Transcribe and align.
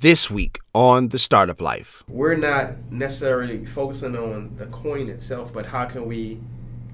This 0.00 0.30
week 0.30 0.60
on 0.72 1.08
The 1.08 1.18
Startup 1.18 1.60
Life. 1.60 2.04
We're 2.08 2.34
not 2.34 2.90
necessarily 2.90 3.66
focusing 3.66 4.16
on 4.16 4.56
the 4.56 4.64
coin 4.68 5.10
itself, 5.10 5.52
but 5.52 5.66
how 5.66 5.84
can 5.84 6.06
we, 6.06 6.40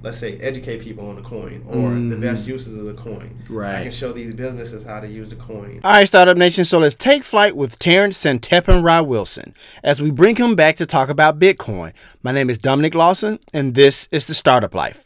let's 0.03 0.19
say, 0.19 0.37
educate 0.39 0.81
people 0.81 1.09
on 1.09 1.15
the 1.15 1.23
coin 1.23 1.65
or 1.69 1.91
the 1.91 2.17
mm. 2.17 2.21
best 2.21 2.49
uses 2.49 2.75
of 2.75 2.85
the 2.85 2.95
coin. 2.95 3.45
Right. 3.49 3.77
I 3.77 3.83
can 3.85 3.93
show 3.93 4.13
these 4.13 4.35
businesses 4.35 4.83
how 4.83 4.99
to 4.99 5.07
use 5.07 5.31
the 5.31 5.37
coin. 5.37 5.81
All 5.85 5.93
right, 5.93 6.05
Startup 6.05 6.37
Nation. 6.37 6.65
So 6.65 6.81
let's 6.81 6.97
take 6.97 7.23
flight 7.23 7.57
with 7.57 7.79
Terrance 7.79 8.19
SetepenRa 8.19 9.07
Wilson 9.07 9.55
as 9.85 10.03
we 10.03 10.11
bring 10.11 10.35
him 10.35 10.57
back 10.57 10.75
to 10.79 10.85
talk 10.85 11.09
about 11.09 11.39
Bitcoin. 11.39 11.93
My 12.25 12.33
name 12.33 12.51
is 12.51 12.59
Dominic 12.59 12.97
Lawson, 12.97 13.39
and 13.55 13.77
this 13.77 14.09
is 14.11 14.27
The 14.27 14.35
Startup 14.35 14.75
Life. 14.75 15.06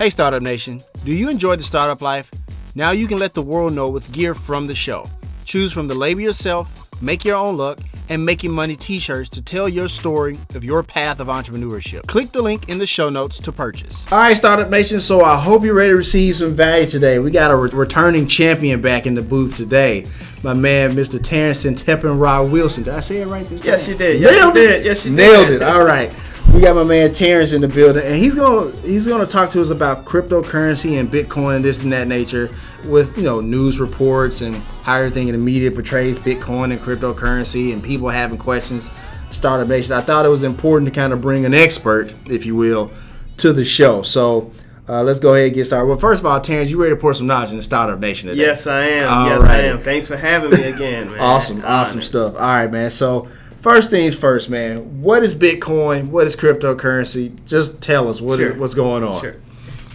Hey, 0.00 0.08
Startup 0.08 0.42
Nation. 0.42 0.80
Do 1.04 1.12
you 1.12 1.28
enjoy 1.28 1.56
the 1.56 1.62
startup 1.62 2.00
life? 2.00 2.30
Now 2.74 2.92
you 2.92 3.06
can 3.06 3.18
let 3.18 3.34
the 3.34 3.42
world 3.42 3.74
know 3.74 3.90
with 3.90 4.10
gear 4.12 4.34
from 4.34 4.66
the 4.66 4.74
show. 4.74 5.06
Choose 5.44 5.74
from 5.74 5.88
the 5.88 5.94
label 5.94 6.22
yourself, 6.22 6.88
make 7.02 7.22
your 7.22 7.36
own 7.36 7.58
look, 7.58 7.80
and 8.08 8.24
making 8.24 8.50
money 8.50 8.76
t 8.76 8.98
shirts 8.98 9.28
to 9.28 9.42
tell 9.42 9.68
your 9.68 9.90
story 9.90 10.38
of 10.54 10.64
your 10.64 10.82
path 10.82 11.20
of 11.20 11.26
entrepreneurship. 11.26 12.06
Click 12.06 12.32
the 12.32 12.40
link 12.40 12.70
in 12.70 12.78
the 12.78 12.86
show 12.86 13.10
notes 13.10 13.38
to 13.40 13.52
purchase. 13.52 14.10
All 14.10 14.16
right, 14.20 14.34
Startup 14.34 14.70
Nation. 14.70 15.00
So 15.00 15.20
I 15.22 15.38
hope 15.38 15.64
you're 15.64 15.74
ready 15.74 15.90
to 15.90 15.96
receive 15.96 16.36
some 16.36 16.54
value 16.54 16.86
today. 16.86 17.18
We 17.18 17.30
got 17.30 17.50
a 17.50 17.56
re- 17.56 17.68
returning 17.70 18.26
champion 18.26 18.80
back 18.80 19.06
in 19.06 19.14
the 19.14 19.20
booth 19.22 19.54
today. 19.58 20.06
My 20.42 20.54
man, 20.54 20.94
Mr. 20.96 21.22
Terrance 21.22 21.62
Tepin 21.66 22.18
Rod 22.18 22.50
Wilson. 22.50 22.84
Did 22.84 22.94
I 22.94 23.00
say 23.00 23.20
it 23.20 23.26
right 23.26 23.46
this 23.50 23.62
Yes, 23.62 23.82
time? 23.84 23.88
Yes, 23.88 23.88
you 23.88 23.94
did. 23.98 24.20
Yes, 24.22 24.32
you 24.32 24.40
Nailed 24.40 24.56
it. 24.56 24.60
did. 24.66 24.84
Yes, 24.86 25.04
you 25.04 25.10
Nailed 25.12 25.46
did. 25.48 25.56
it. 25.56 25.62
All 25.62 25.84
right. 25.84 26.10
We 26.52 26.60
got 26.60 26.74
my 26.74 26.84
man 26.84 27.14
Terrance 27.14 27.52
in 27.52 27.60
the 27.60 27.68
building, 27.68 28.04
and 28.04 28.16
he's 28.16 28.34
gonna 28.34 28.70
he's 28.82 29.06
gonna 29.06 29.26
talk 29.26 29.50
to 29.50 29.62
us 29.62 29.70
about 29.70 30.04
cryptocurrency 30.04 30.98
and 30.98 31.10
Bitcoin 31.10 31.56
and 31.56 31.64
this 31.64 31.82
and 31.82 31.92
that 31.92 32.08
nature, 32.08 32.54
with 32.86 33.16
you 33.16 33.22
know 33.22 33.40
news 33.40 33.78
reports 33.80 34.40
and 34.40 34.56
how 34.82 34.96
everything 34.96 35.28
in 35.28 35.32
the 35.32 35.40
media 35.40 35.70
portrays 35.70 36.18
Bitcoin 36.18 36.72
and 36.72 36.80
cryptocurrency, 36.80 37.72
and 37.72 37.82
people 37.82 38.08
having 38.08 38.36
questions. 38.36 38.90
Startup 39.30 39.68
Nation. 39.68 39.92
I 39.92 40.00
thought 40.00 40.26
it 40.26 40.28
was 40.28 40.42
important 40.42 40.92
to 40.92 41.00
kind 41.00 41.12
of 41.12 41.22
bring 41.22 41.44
an 41.44 41.54
expert, 41.54 42.12
if 42.26 42.44
you 42.44 42.56
will, 42.56 42.90
to 43.38 43.52
the 43.52 43.64
show. 43.64 44.02
So. 44.02 44.50
Uh, 44.88 45.04
let's 45.04 45.20
go 45.20 45.34
ahead 45.34 45.46
and 45.46 45.54
get 45.54 45.64
started. 45.66 45.86
Well, 45.86 45.98
first 45.98 46.18
of 46.18 46.26
all, 46.26 46.40
Terrance, 46.40 46.68
you 46.68 46.82
ready 46.82 46.96
to 46.96 47.00
pour 47.00 47.14
some 47.14 47.28
knowledge 47.28 47.50
in 47.50 47.56
the 47.58 47.62
startup 47.62 48.00
nation 48.00 48.28
today? 48.28 48.40
Yes, 48.40 48.66
I 48.66 48.80
am. 48.86 49.12
All 49.12 49.26
yes, 49.28 49.42
I 49.42 49.58
am. 49.58 49.78
Thanks 49.78 50.08
for 50.08 50.16
having 50.16 50.50
me 50.50 50.64
again, 50.64 51.10
man. 51.10 51.20
Awesome, 51.20 51.62
awesome 51.64 52.02
stuff. 52.02 52.34
All 52.34 52.40
right, 52.40 52.66
man. 52.66 52.90
So, 52.90 53.28
first 53.60 53.90
things 53.90 54.14
first, 54.14 54.48
man. 54.50 55.02
What 55.02 55.22
is 55.22 55.34
Bitcoin? 55.34 56.08
What 56.08 56.26
is 56.26 56.36
cryptocurrency? 56.36 57.32
Just 57.46 57.80
tell 57.82 58.08
us 58.08 58.20
what 58.20 58.40
is- 58.40 58.48
Sure. 58.52 58.58
what's 58.58 58.74
going 58.74 59.02
on. 59.04 59.20
Sure. 59.20 59.36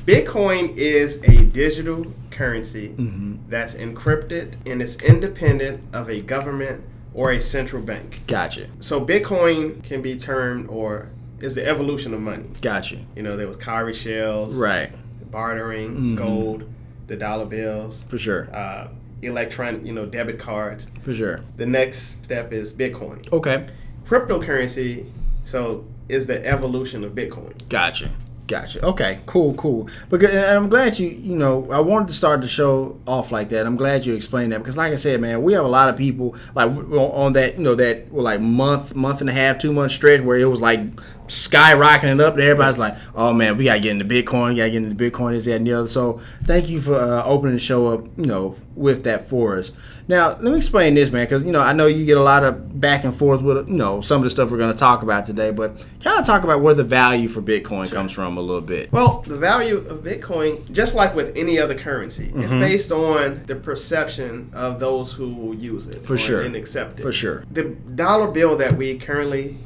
Bitcoin 0.05 0.75
is 0.77 1.17
a 1.23 1.45
digital 1.45 2.05
currency 2.29 2.89
Mm-hmm. 2.89 3.35
that's 3.49 3.73
encrypted 3.75 4.53
and 4.65 4.81
it's 4.81 4.97
independent 5.01 5.81
of 5.93 6.09
a 6.09 6.21
government 6.21 6.83
or 7.13 7.31
a 7.31 7.41
central 7.41 7.81
bank. 7.81 8.21
Gotcha, 8.27 8.67
So 8.81 9.03
Bitcoin 9.03 9.81
can 9.83 10.01
be 10.01 10.15
termed 10.17 10.67
or 10.69 11.07
is 11.39 11.55
the 11.55 11.65
evolution 11.65 12.13
of 12.13 12.19
money. 12.21 12.43
gotcha. 12.61 12.97
You 13.15 13.23
know, 13.23 13.35
there 13.37 13.47
was 13.47 13.57
cowrie 13.57 13.93
shells, 13.93 14.53
Right, 14.53 14.91
bartering, 15.31 16.15
gold, 16.15 16.65
the 17.07 17.15
dollar 17.15 17.45
bills, 17.45 18.03
for 18.07 18.17
sure, 18.17 18.49
uh, 18.53 18.87
electronic, 19.25 19.85
you 19.85 19.93
know, 19.93 20.05
debit 20.05 20.39
cards. 20.39 20.87
for 21.03 21.13
sure. 21.13 21.41
The 21.57 21.65
next 21.65 22.23
step 22.23 22.51
is 22.53 22.73
Bitcoin. 22.73 23.31
Okay, 23.31 23.67
Cryptocurrency, 24.05 25.05
so 25.43 25.85
is 26.09 26.27
the 26.27 26.45
evolution 26.45 27.03
of 27.03 27.13
Bitcoin. 27.13 27.53
gotcha, 27.69 28.09
gotcha. 28.47 28.83
Okay, 28.85 29.19
cool, 29.25 29.53
cool. 29.55 29.89
Because 30.09 30.29
and 30.33 30.45
I'm 30.57 30.69
glad 30.69 30.99
you, 30.99 31.09
you 31.09 31.35
know, 31.35 31.67
I 31.71 31.79
wanted 31.79 32.09
to 32.09 32.13
start 32.13 32.41
the 32.41 32.47
show 32.47 32.99
off 33.07 33.31
like 33.31 33.49
that. 33.49 33.65
I'm 33.65 33.75
glad 33.75 34.05
you 34.05 34.13
explained 34.15 34.51
that 34.51 34.59
because, 34.59 34.77
like 34.77 34.93
I 34.93 34.97
said, 34.97 35.19
man, 35.21 35.41
we 35.41 35.53
have 35.53 35.65
a 35.65 35.69
lot 35.69 35.89
of 35.89 35.97
people 35.97 36.35
like 36.53 36.69
on 36.69 37.33
that, 37.33 37.57
you 37.57 37.63
know, 37.63 37.75
that 37.75 38.13
like 38.13 38.39
month, 38.41 38.95
month 38.95 39.21
and 39.21 39.29
a 39.29 39.33
half, 39.33 39.57
two 39.57 39.73
month 39.73 39.91
stretch 39.91 40.21
where 40.21 40.37
it 40.37 40.45
was 40.45 40.61
like 40.61 40.81
skyrocketing 41.27 42.21
up. 42.21 42.37
Everybody's 42.37 42.77
like, 42.77 42.95
"Oh 43.15 43.33
man, 43.33 43.57
we 43.57 43.65
gotta 43.65 43.79
get 43.79 43.91
into 43.91 44.05
Bitcoin. 44.05 44.49
We 44.49 44.55
gotta 44.55 44.71
get 44.71 44.83
into 44.83 44.95
Bitcoin. 45.11 45.33
Is 45.35 45.45
that 45.45 45.55
and 45.55 45.67
the 45.67 45.73
other?" 45.73 45.87
So, 45.87 46.19
thank 46.45 46.69
you 46.69 46.81
for 46.81 46.95
uh, 46.95 47.23
opening 47.23 47.55
the 47.55 47.59
show 47.59 47.87
up, 47.87 48.05
you 48.17 48.25
know, 48.25 48.55
with 48.75 49.03
that 49.03 49.29
for 49.29 49.57
us. 49.57 49.71
Now, 50.07 50.29
let 50.33 50.43
me 50.43 50.57
explain 50.57 50.93
this, 50.93 51.09
man, 51.11 51.25
because 51.25 51.41
you 51.41 51.51
know 51.51 51.61
I 51.61 51.73
know 51.73 51.87
you 51.87 52.05
get 52.05 52.17
a 52.17 52.21
lot 52.23 52.43
of 52.43 52.79
back 52.79 53.03
and 53.05 53.15
forth 53.15 53.41
with 53.41 53.67
you 53.67 53.73
know 53.75 54.01
some 54.01 54.17
of 54.17 54.23
the 54.23 54.29
stuff 54.29 54.51
we're 54.51 54.59
going 54.59 54.71
to 54.71 54.77
talk 54.77 55.01
about 55.01 55.25
today, 55.25 55.49
but 55.51 55.77
kind 56.03 56.19
of 56.19 56.25
talk 56.25 56.43
about 56.43 56.61
where 56.61 56.75
the 56.75 56.83
value 56.83 57.27
for 57.27 57.41
Bitcoin 57.41 57.91
comes 57.91 58.11
from 58.11 58.37
a 58.37 58.41
little 58.41 58.61
bit. 58.61 58.91
Well, 58.91 59.21
the 59.25 59.37
value 59.37 59.77
of 59.77 60.03
Bitcoin, 60.03 60.71
just 60.71 60.93
like 60.93 61.15
with 61.15 61.35
any 61.35 61.57
other 61.59 61.73
currency, 61.75 62.25
is 62.27 62.51
Mm-hmm. 62.51 62.59
based 62.59 62.91
on 62.91 63.41
the 63.47 63.55
perception 63.55 64.51
of 64.53 64.79
those 64.79 65.11
who 65.11 65.33
will 65.33 65.55
use 65.55 65.87
it 65.87 66.05
For 66.05 66.13
or- 66.13 66.17
sure. 66.17 66.41
and 66.41 66.55
accept 66.55 66.99
it. 66.99 67.01
For 67.01 67.11
sure. 67.11 67.43
The 67.51 67.63
dollar 67.63 68.29
bill 68.29 68.55
that 68.57 68.73
we 68.73 68.97
currently 68.99 69.57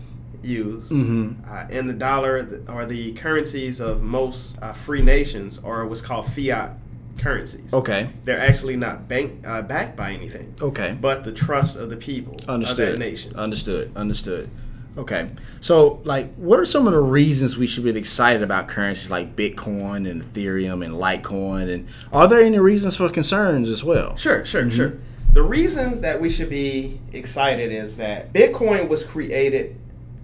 use 0.44 0.90
Mm-hmm. 0.90 1.44
uh, 1.50 1.66
and 1.70 1.90
the 1.90 1.94
dollar 1.94 2.64
or 2.70 2.86
the 2.86 3.14
currencies 3.14 3.80
of 3.80 4.02
most 4.02 4.58
uh, 4.62 4.74
free 4.74 5.02
nations 5.02 5.60
are 5.64 5.86
what's 5.86 6.02
called 6.02 6.26
fiat 6.32 6.72
currencies. 7.18 7.74
Okay. 7.74 8.10
They're 8.24 8.40
actually 8.40 8.78
not 8.78 9.08
bank 9.10 9.44
uh, 9.46 9.62
backed 9.62 9.98
by 9.98 10.12
anything, 10.14 10.56
Okay. 10.62 10.98
but 11.00 11.24
the 11.24 11.32
trust 11.34 11.76
of 11.76 11.90
the 11.90 11.98
people 11.98 12.38
Understood. 12.48 12.94
of 12.94 12.94
that 12.94 13.00
nation. 13.00 13.36
Understood. 13.36 13.92
Understood. 13.96 14.50
Okay. 14.98 15.30
So, 15.62 16.02
like, 16.04 16.34
what 16.36 16.60
are 16.60 16.66
some 16.66 16.88
of 16.88 16.94
the 16.94 17.00
reasons 17.02 17.58
we 17.58 17.68
should 17.68 17.84
be 17.84 17.92
excited 17.98 18.42
about 18.42 18.68
currencies 18.68 19.12
like 19.12 19.36
Bitcoin 19.36 20.10
and 20.10 20.24
Ethereum 20.24 20.84
and 20.84 20.94
Litecoin? 20.96 21.72
And 21.74 21.88
are 22.12 22.28
there 22.28 22.42
any 22.42 22.60
reasons 22.60 22.96
for 22.98 23.10
concerns 23.10 23.70
as 23.70 23.84
well? 23.84 24.16
Sure, 24.16 24.46
sure, 24.46 24.64
Mm-hmm. 24.64 24.72
sure. 24.76 24.94
The 25.34 25.44
reasons 25.44 26.00
that 26.02 26.20
we 26.20 26.30
should 26.30 26.50
be 26.50 27.00
excited 27.14 27.72
is 27.72 27.98
that 27.98 28.34
Bitcoin 28.34 28.88
was 28.90 29.04
created 29.06 29.80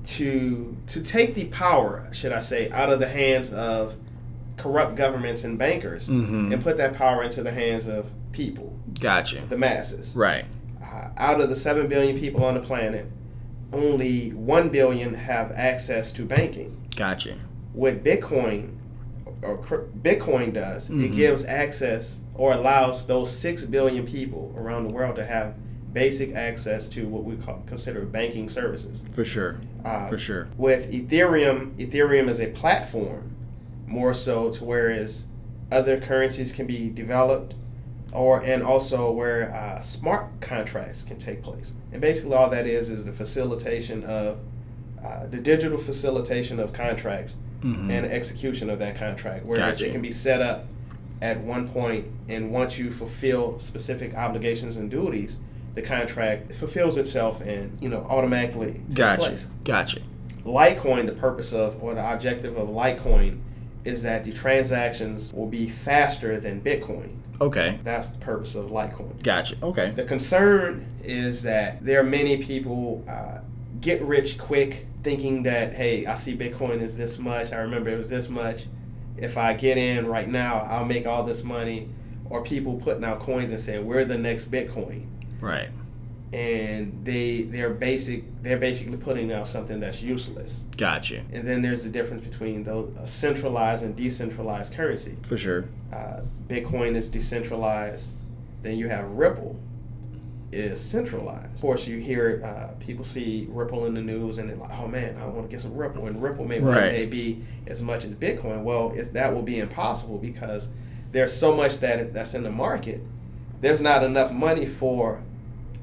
to 0.06 0.76
to 0.88 1.02
take 1.02 1.36
the 1.36 1.46
power, 1.46 2.08
should 2.12 2.32
I 2.32 2.40
say, 2.40 2.70
out 2.72 2.92
of 2.92 3.00
the 3.00 3.08
hands 3.08 3.52
of 3.52 3.96
corrupt 4.58 4.96
governments 4.96 5.44
and 5.44 5.58
bankers 5.58 6.08
Mhm. 6.08 6.54
and 6.54 6.64
put 6.64 6.78
that 6.78 6.94
power 6.94 7.24
into 7.24 7.44
the 7.44 7.52
hands 7.52 7.88
of 7.88 8.10
people, 8.32 8.74
Gotcha. 9.00 9.42
the 9.50 9.58
masses. 9.58 10.16
Right. 10.16 10.46
Uh, 10.82 11.10
out 11.18 11.42
of 11.42 11.50
the 11.50 11.56
7 11.56 11.88
billion 11.88 12.18
people 12.18 12.44
on 12.46 12.54
the 12.54 12.60
planet, 12.62 13.08
only 13.74 14.30
1 14.30 14.70
billion 14.70 15.14
have 15.16 15.52
access 15.56 16.12
to 16.14 16.24
banking. 16.24 16.78
Gotcha. 16.96 17.34
What 17.74 18.04
Bitcoin 18.04 18.76
or 19.42 19.58
Bitcoin 20.02 20.54
does, 20.54 20.90
Mhm. 20.90 21.04
it 21.06 21.16
gives 21.16 21.44
access 21.46 22.20
or 22.36 22.54
allows 22.54 23.06
those 23.08 23.30
6 23.32 23.64
billion 23.66 24.06
people 24.06 24.54
around 24.58 24.88
the 24.88 24.94
world 24.94 25.16
to 25.18 25.26
have 25.26 25.54
basic 25.96 26.36
access 26.36 26.88
to 26.90 27.08
what 27.08 27.24
we 27.24 27.38
call, 27.38 27.64
consider 27.66 28.02
banking 28.06 28.50
services. 28.50 29.04
For 29.14 29.24
sure. 29.26 29.56
Uh, 29.84 30.08
For 30.10 30.18
sure. 30.20 30.50
With 30.58 30.92
Ethereum, 30.92 31.72
Ethereum 31.78 32.28
is 32.28 32.40
a 32.42 32.48
platform 32.48 33.32
more 33.88 34.14
so 34.14 34.52
to 34.52 34.64
whereas 34.66 35.24
other 35.72 36.00
currencies 36.00 36.52
can 36.52 36.68
be 36.68 36.90
developed 36.90 37.54
or 38.14 38.42
and 38.44 38.62
also 38.62 39.10
where 39.12 39.50
uh, 39.54 39.82
smart 39.82 40.26
contracts 40.42 41.02
can 41.02 41.18
take 41.18 41.42
place. 41.42 41.72
And 41.94 42.02
basically 42.02 42.34
all 42.36 42.50
that 42.50 42.68
is 42.68 42.90
is 42.90 43.06
the 43.06 43.12
facilitation 43.14 44.04
of 44.04 44.40
uh, 45.04 45.28
the 45.28 45.38
digital 45.40 45.78
facilitation 45.78 46.60
of 46.60 46.74
contracts 46.74 47.38
Mhm. 47.62 47.90
and 47.90 48.06
execution 48.06 48.70
of 48.70 48.80
that 48.80 48.96
contract. 48.96 49.46
where 49.46 49.58
Gotcha. 49.58 49.88
it 49.88 49.92
can 49.94 50.02
be 50.02 50.12
set 50.12 50.42
up 50.42 50.66
at 51.22 51.40
one 51.42 51.68
point 51.68 52.06
and 52.28 52.52
once 52.52 52.78
you 52.78 52.92
fulfill 52.92 53.58
specific 53.60 54.14
obligations 54.14 54.76
and 54.76 54.92
duties, 54.92 55.38
the 55.76 55.82
contract 55.82 56.54
fulfills 56.54 56.98
itself 56.98 57.42
and 57.42 57.78
you 57.84 57.90
know 57.90 58.06
automatically 58.10 58.82
Gotcha. 58.94 59.22
place. 59.22 59.48
Gotcha. 59.64 60.02
Litecoin, 60.44 61.06
the 61.06 61.12
purpose 61.12 61.54
of 61.54 61.82
or 61.84 61.94
the 61.94 62.14
objective 62.14 62.58
of 62.58 62.70
Litecoin 62.70 63.40
is 63.84 64.04
that 64.04 64.24
the 64.24 64.32
transactions 64.32 65.32
will 65.34 65.48
be 65.48 65.68
faster 65.68 66.40
than 66.40 66.62
Bitcoin. 66.62 67.20
Okay. 67.42 67.80
That's 67.84 68.10
the 68.10 68.18
purpose 68.20 68.56
of 68.56 68.72
Litecoin. 68.72 69.22
Gotcha. 69.22 69.58
Okay. 69.62 69.92
The 69.92 70.04
concern 70.04 70.88
is 71.04 71.44
that 71.44 71.84
there 71.86 72.00
are 72.00 72.04
many 72.04 72.38
people 72.38 73.04
uh, 73.08 73.40
get 73.82 74.02
rich 74.02 74.38
quick, 74.38 74.88
thinking 75.04 75.44
that 75.44 75.74
hey, 75.74 76.06
I 76.06 76.16
see 76.16 76.36
Bitcoin 76.36 76.82
is 76.82 76.96
this 76.96 77.20
much. 77.20 77.52
I 77.52 77.58
remember 77.58 77.90
it 77.90 77.98
was 77.98 78.10
this 78.10 78.30
much. 78.30 78.66
If 79.18 79.38
I 79.38 79.54
get 79.54 79.78
in 79.78 80.08
right 80.08 80.28
now, 80.28 80.60
I'll 80.60 80.86
make 80.86 81.06
all 81.06 81.24
this 81.24 81.44
money. 81.44 81.90
Or 82.28 82.44
people 82.44 82.78
putting 82.78 83.04
out 83.04 83.20
coins 83.20 83.52
and 83.52 83.62
saying 83.62 83.86
we're 83.86 84.04
the 84.04 84.18
next 84.18 84.50
Bitcoin, 84.50 85.06
Right. 85.46 85.70
and 86.34 87.02
they 87.06 87.44
they're 87.44 87.70
basic 87.70 88.24
they're 88.44 88.58
basically 88.58 88.98
putting 88.98 89.32
out 89.32 89.48
something 89.48 89.80
that's 89.80 90.02
useless. 90.02 90.64
Gotcha. 90.76 91.22
And 91.32 91.48
then 91.48 91.62
there's 91.62 91.82
the 91.82 91.90
difference 91.90 92.24
between 92.28 92.64
those 92.64 92.96
uh, 92.98 93.06
centralized 93.06 93.84
and 93.86 93.96
decentralized 93.96 94.74
currency. 94.74 95.16
For 95.24 95.38
sure. 95.38 95.66
Uh, 95.94 96.22
Bitcoin 96.48 96.96
is 96.96 97.08
decentralized. 97.10 98.10
Then 98.64 98.78
you 98.78 98.90
have 98.90 99.06
Ripple 99.12 99.60
is 100.52 100.80
centralized. 100.82 101.54
Of 101.54 101.62
course, 101.62 101.86
you 101.88 102.00
hear 102.00 102.42
uh, 102.44 102.74
people 102.80 103.04
see 103.04 103.48
Ripple 103.50 103.86
in 103.86 103.94
the 103.94 104.02
news 104.02 104.38
and 104.38 104.50
they're 104.50 104.58
like, 104.58 104.72
"Oh 104.80 104.88
man, 104.88 105.16
I 105.18 105.26
want 105.26 105.44
to 105.44 105.52
get 105.52 105.62
some 105.62 105.76
Ripple." 105.76 106.08
And 106.08 106.22
Ripple 106.22 106.46
may 106.46 106.60
Right. 106.60 106.90
day 106.92 107.06
be 107.06 107.44
as 107.68 107.82
much 107.82 108.04
as 108.06 108.14
Bitcoin. 108.14 108.64
Well, 108.64 108.92
it's, 108.96 109.10
that 109.10 109.34
will 109.34 109.42
be 109.44 109.60
impossible 109.60 110.18
because 110.18 110.70
there's 111.12 111.34
so 111.34 111.54
much 111.56 111.80
that 111.80 112.14
that's 112.14 112.34
in 112.34 112.44
the 112.44 112.52
market. 112.52 113.02
There's 113.62 113.82
not 113.82 114.04
enough 114.04 114.32
money 114.32 114.66
for, 114.66 115.22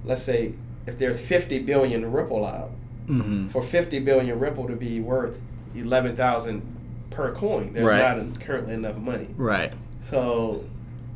let's 0.04 0.22
say, 0.22 0.52
if 0.86 0.98
there's 0.98 1.20
50 1.20 1.60
billion 1.60 2.10
Ripple 2.12 2.44
out, 2.46 2.70
Mm-hmm. 3.08 3.48
for 3.48 3.62
50 3.62 3.98
billion 3.98 4.38
Ripple 4.38 4.68
to 4.68 4.76
be 4.76 5.00
worth 5.00 5.40
11,000 5.74 6.62
per 7.10 7.32
coin, 7.34 7.72
there's 7.72 7.84
Right. 7.84 8.16
not 8.16 8.40
currently 8.40 8.74
enough 8.74 8.96
money. 8.96 9.26
Right. 9.36 9.72
So 10.02 10.64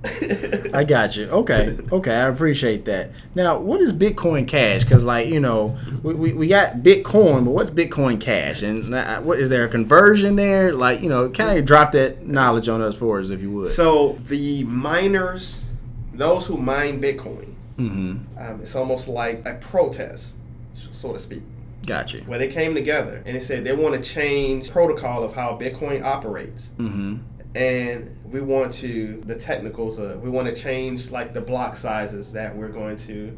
I 0.75 0.85
got 0.85 1.17
you. 1.17 1.27
Okay. 1.27 1.79
Okay. 1.93 2.13
I 2.15 2.27
appreciate 2.27 2.85
that. 2.87 3.11
Now, 3.35 3.59
what 3.59 3.81
is 3.81 3.93
Bitcoin 3.93 4.47
Cash? 4.47 4.85
Because, 4.85 5.05
like, 5.05 5.29
you 5.29 5.41
know, 5.41 5.77
we, 6.03 6.15
we, 6.15 6.33
we 6.33 6.49
got 6.49 6.79
Bitcoin, 6.79 7.45
but 7.45 7.53
what's 7.53 7.71
Bitcoin 7.71 8.21
Cash? 8.21 8.63
And 8.63 8.95
uh, 8.95 9.21
what 9.21 9.39
is 9.39 9.49
there 9.51 9.65
a 9.65 9.69
conversion 9.69 10.37
there? 10.37 10.73
Like, 10.73 11.03
you 11.03 11.09
know, 11.09 11.29
kind 11.31 11.59
of 11.59 11.65
drop 11.65 11.93
that 11.93 12.27
knowledge 12.27 12.69
on 12.69 12.81
us 12.83 12.95
for 12.97 13.21
us, 13.21 13.31
if 13.31 13.41
you 13.41 13.51
would. 13.53 13.71
So 13.71 14.19
the 14.27 14.65
miners, 14.65 15.63
those 16.15 16.47
who 16.47 16.57
mine 16.57 17.01
Bitcoin, 17.01 17.55
mm-hmm. 17.79 18.39
um, 18.39 18.61
it's 18.61 18.75
almost 18.75 19.09
like 19.09 19.47
a 19.47 19.55
protest, 19.55 20.35
so 20.93 21.13
to 21.13 21.19
speak, 21.19 21.43
Gotcha. 21.87 22.19
where 22.27 22.39
they 22.39 22.49
came 22.49 22.75
together 22.75 23.23
and 23.27 23.37
they 23.37 23.41
said 23.41 23.65
they 23.65 23.73
want 23.75 23.95
to 23.95 24.01
change 24.09 24.71
protocol 24.71 25.23
of 25.25 25.33
how 25.35 25.57
Bitcoin 25.59 26.03
operates, 26.03 26.71
Mm-hmm. 26.79 27.17
and 27.57 28.13
we 28.31 28.41
want 28.41 28.73
to 28.75 29.23
the 29.27 29.37
technicals. 29.37 29.99
Uh, 29.99 30.19
we 30.23 30.29
want 30.31 30.49
to 30.49 30.55
change 30.55 31.11
like 31.11 31.33
the 31.33 31.41
block 31.41 31.77
sizes 31.77 32.33
that 32.33 32.55
we're 32.55 32.69
going 32.69 32.97
to 32.97 33.37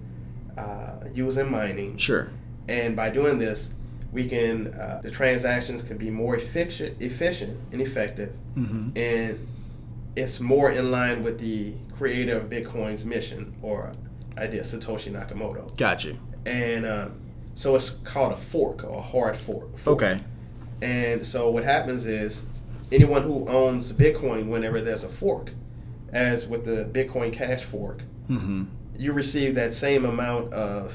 uh, 0.57 0.95
use 1.13 1.37
in 1.37 1.51
mining, 1.51 1.97
Sure. 1.99 2.31
and 2.69 2.97
by 2.97 3.11
doing 3.11 3.39
this. 3.39 3.71
We 4.11 4.27
can 4.27 4.69
uh, 4.69 5.01
the 5.03 5.11
transactions 5.11 5.83
can 5.83 5.99
be 5.99 6.09
more 6.09 6.35
efficient, 6.35 6.97
efficient 7.03 7.59
and 7.73 7.83
effective, 7.83 8.33
Mm-hmm. 8.57 8.97
and 8.97 9.47
it's 10.17 10.41
more 10.41 10.71
in 10.71 10.91
line 10.91 11.23
with 11.23 11.39
the 11.39 11.75
creator 11.93 12.39
of 12.39 12.49
Bitcoin's 12.49 13.05
mission 13.05 13.55
or 13.61 13.93
idea, 14.39 14.63
Satoshi 14.63 15.13
Nakamoto. 15.13 15.77
Got 15.77 16.05
you. 16.05 16.19
And 16.47 16.87
um, 16.87 17.21
so 17.55 17.75
it's 17.75 17.91
called 17.91 18.33
a 18.33 18.37
fork 18.37 18.85
or 18.85 18.99
a 18.99 19.03
hard 19.03 19.37
fork. 19.37 19.77
fork. 19.77 20.03
Okay. 20.03 20.21
And 20.83 21.27
so 21.27 21.51
what 21.51 21.65
happens 21.65 22.07
is 22.07 22.47
anyone 22.93 23.23
who 23.23 23.47
owns 23.49 23.93
Bitcoin, 23.93 24.49
whenever 24.49 24.81
there's 24.81 25.05
a 25.05 25.09
fork, 25.09 25.53
as 26.13 26.47
with 26.47 26.65
the 26.65 26.85
Bitcoin 26.93 27.33
Cash 27.33 27.65
fork, 27.65 28.03
Mm-hmm. 28.31 28.65
you 28.99 29.13
receive 29.15 29.55
that 29.55 29.73
same 29.73 30.05
amount 30.05 30.53
of 30.53 30.95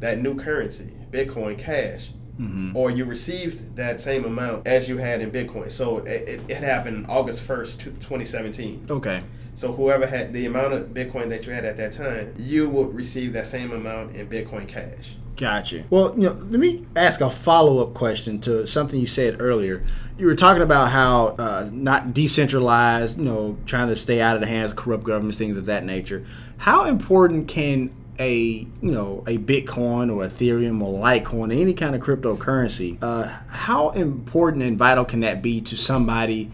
that 0.00 0.20
new 0.20 0.36
currency, 0.36 0.92
Bitcoin 1.10 1.58
Cash, 1.58 2.10
Mm-hmm. 2.38 2.76
or 2.76 2.90
you 2.92 3.04
received 3.04 3.74
that 3.74 4.00
same 4.00 4.24
amount 4.24 4.64
as 4.68 4.88
you 4.88 4.96
had 4.98 5.20
in 5.20 5.30
Bitcoin. 5.32 5.68
So 5.72 5.98
it, 5.98 6.28
it, 6.28 6.40
it 6.48 6.56
happened 6.58 7.06
August 7.08 7.42
1st, 7.48 7.78
2017. 8.00 8.86
Okay. 8.88 9.20
So 9.58 9.72
whoever 9.72 10.06
had 10.06 10.32
the 10.32 10.46
amount 10.46 10.72
of 10.72 10.90
Bitcoin 10.90 11.30
that 11.30 11.44
you 11.44 11.52
had 11.52 11.64
at 11.64 11.76
that 11.78 11.90
time, 11.90 12.32
you 12.38 12.68
would 12.68 12.94
receive 12.94 13.32
that 13.32 13.44
same 13.44 13.72
amount 13.72 14.14
in 14.14 14.28
Bitcoin 14.28 14.68
Cash. 14.68 15.16
Gotcha. 15.36 15.82
Well, 15.90 16.14
you 16.16 16.28
know, 16.28 16.34
let 16.34 16.60
me 16.60 16.86
ask 16.94 17.20
a 17.20 17.28
follow 17.28 17.80
up 17.80 17.92
question 17.92 18.40
to 18.42 18.68
something 18.68 19.00
you 19.00 19.08
said 19.08 19.40
earlier. 19.40 19.84
You 20.16 20.26
were 20.26 20.36
talking 20.36 20.62
about 20.62 20.90
how 20.90 21.34
uh, 21.40 21.70
not 21.72 22.14
decentralized, 22.14 23.18
you 23.18 23.24
know, 23.24 23.58
trying 23.66 23.88
to 23.88 23.96
stay 23.96 24.20
out 24.20 24.36
of 24.36 24.42
the 24.42 24.46
hands 24.46 24.70
of 24.70 24.76
corrupt 24.76 25.02
governments, 25.02 25.38
things 25.38 25.56
of 25.56 25.66
that 25.66 25.84
nature. 25.84 26.24
How 26.58 26.84
important 26.84 27.48
can 27.48 27.90
a 28.20 28.30
you 28.30 28.68
know 28.80 29.24
a 29.26 29.38
Bitcoin 29.38 30.14
or 30.14 30.24
Ethereum 30.24 30.80
or 30.80 31.00
Litecoin, 31.00 31.52
any 31.52 31.74
kind 31.74 31.96
of 31.96 32.00
cryptocurrency, 32.00 32.96
uh, 33.02 33.26
how 33.48 33.90
important 33.90 34.62
and 34.62 34.78
vital 34.78 35.04
can 35.04 35.18
that 35.18 35.42
be 35.42 35.60
to 35.62 35.76
somebody? 35.76 36.48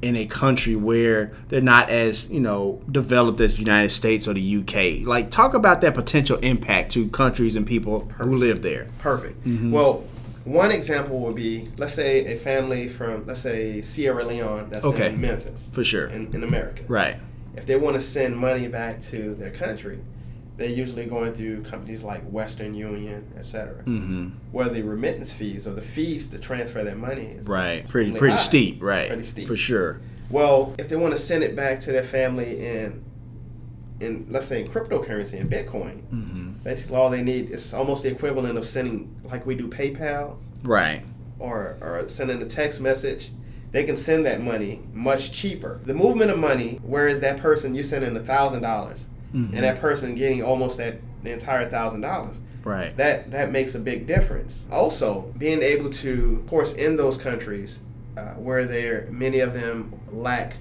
In 0.00 0.14
a 0.16 0.26
country 0.26 0.76
where 0.76 1.32
they're 1.48 1.60
not 1.60 1.90
as 1.90 2.30
you 2.30 2.40
know 2.40 2.80
developed 2.90 3.40
as 3.40 3.54
the 3.54 3.58
United 3.58 3.90
States 3.90 4.28
or 4.28 4.34
the 4.34 4.56
UK. 4.58 5.06
Like 5.06 5.30
talk 5.30 5.54
about 5.54 5.80
that 5.80 5.94
potential 5.94 6.38
impact 6.38 6.92
to 6.92 7.08
countries 7.08 7.56
and 7.56 7.66
people 7.66 8.00
who 8.18 8.36
live 8.36 8.62
there. 8.62 8.88
Perfect. 8.98 9.44
Mm-hmm. 9.44 9.72
Well, 9.72 10.04
one 10.44 10.70
example 10.70 11.18
would 11.20 11.34
be 11.34 11.68
let's 11.78 11.94
say 11.94 12.32
a 12.32 12.36
family 12.36 12.88
from 12.88 13.26
let's 13.26 13.40
say 13.40 13.82
Sierra 13.82 14.24
Leone 14.24 14.70
that's 14.70 14.84
Okay. 14.84 15.08
in 15.08 15.20
Memphis 15.20 15.70
For 15.74 15.84
sure. 15.84 16.06
in, 16.06 16.32
in 16.34 16.44
America. 16.44 16.84
Right. 16.88 17.16
If 17.56 17.66
they 17.66 17.76
want 17.76 17.94
to 17.94 18.00
send 18.00 18.36
money 18.36 18.68
back 18.68 19.02
to 19.02 19.34
their 19.34 19.50
country, 19.50 19.98
they're 20.58 20.68
usually 20.68 21.06
going 21.06 21.32
through 21.32 21.62
companies 21.62 22.02
like 22.02 22.22
Western 22.30 22.74
Union, 22.74 23.32
etc. 23.36 23.82
Mm-hmm. 23.84 24.28
Where 24.52 24.68
the 24.68 24.82
remittance 24.82 25.32
fees 25.32 25.66
or 25.66 25.72
the 25.72 25.80
fees 25.80 26.26
to 26.26 26.38
transfer 26.38 26.82
their 26.84 26.96
money 26.96 27.26
is 27.26 27.46
Right. 27.46 27.88
Pretty 27.88 28.10
pretty 28.12 28.32
high. 28.34 28.40
steep. 28.40 28.82
Right. 28.82 29.06
Pretty 29.08 29.22
steep. 29.24 29.46
For 29.46 29.56
sure. 29.56 30.00
Well, 30.30 30.74
if 30.78 30.88
they 30.88 30.96
want 30.96 31.14
to 31.16 31.18
send 31.20 31.42
it 31.44 31.54
back 31.56 31.80
to 31.82 31.92
their 31.92 32.02
family 32.02 32.66
in, 32.66 33.02
in 34.00 34.26
let's 34.28 34.46
say 34.46 34.60
in 34.62 34.68
cryptocurrency 34.68 35.34
in 35.34 35.48
Bitcoin, 35.48 36.02
Mm-hmm. 36.12 36.50
basically 36.64 36.96
all 36.96 37.08
they 37.08 37.22
need 37.22 37.50
is 37.50 37.72
almost 37.72 38.02
the 38.02 38.10
equivalent 38.10 38.58
of 38.58 38.66
sending 38.66 39.14
like 39.24 39.46
we 39.46 39.54
do 39.54 39.68
PayPal 39.68 40.36
Right. 40.64 41.02
or 41.38 41.76
or 41.80 42.08
sending 42.08 42.42
a 42.42 42.46
text 42.46 42.80
message. 42.80 43.30
They 43.70 43.84
can 43.84 43.96
send 43.96 44.26
that 44.26 44.40
money 44.40 44.80
much 44.92 45.30
cheaper. 45.30 45.80
The 45.84 45.94
movement 45.94 46.30
of 46.30 46.38
money, 46.38 46.80
whereas 46.82 47.20
that 47.20 47.36
person 47.36 47.74
you're 47.74 47.84
sending 47.84 48.16
a 48.16 48.20
thousand 48.20 48.62
dollars, 48.62 49.06
Mhm. 49.34 49.54
and 49.54 49.64
that 49.64 49.78
person 49.80 50.14
getting 50.14 50.42
almost 50.42 50.78
that 50.78 50.96
the 51.22 51.30
entire 51.32 51.68
thousand 51.68 52.00
dollars. 52.02 52.36
Right. 52.64 52.94
That 52.96 53.30
that 53.30 53.50
makes 53.52 53.74
a 53.74 53.78
big 53.78 54.06
difference. 54.06 54.66
Also, 54.70 55.32
being 55.38 55.62
able 55.62 55.90
to, 55.90 56.34
of 56.40 56.46
course, 56.46 56.72
in 56.74 56.96
those 56.96 57.16
countries 57.16 57.80
uh, 58.16 58.30
where 58.34 58.64
there 58.64 59.06
many 59.10 59.38
of 59.40 59.54
them 59.54 59.92
lack 60.12 60.56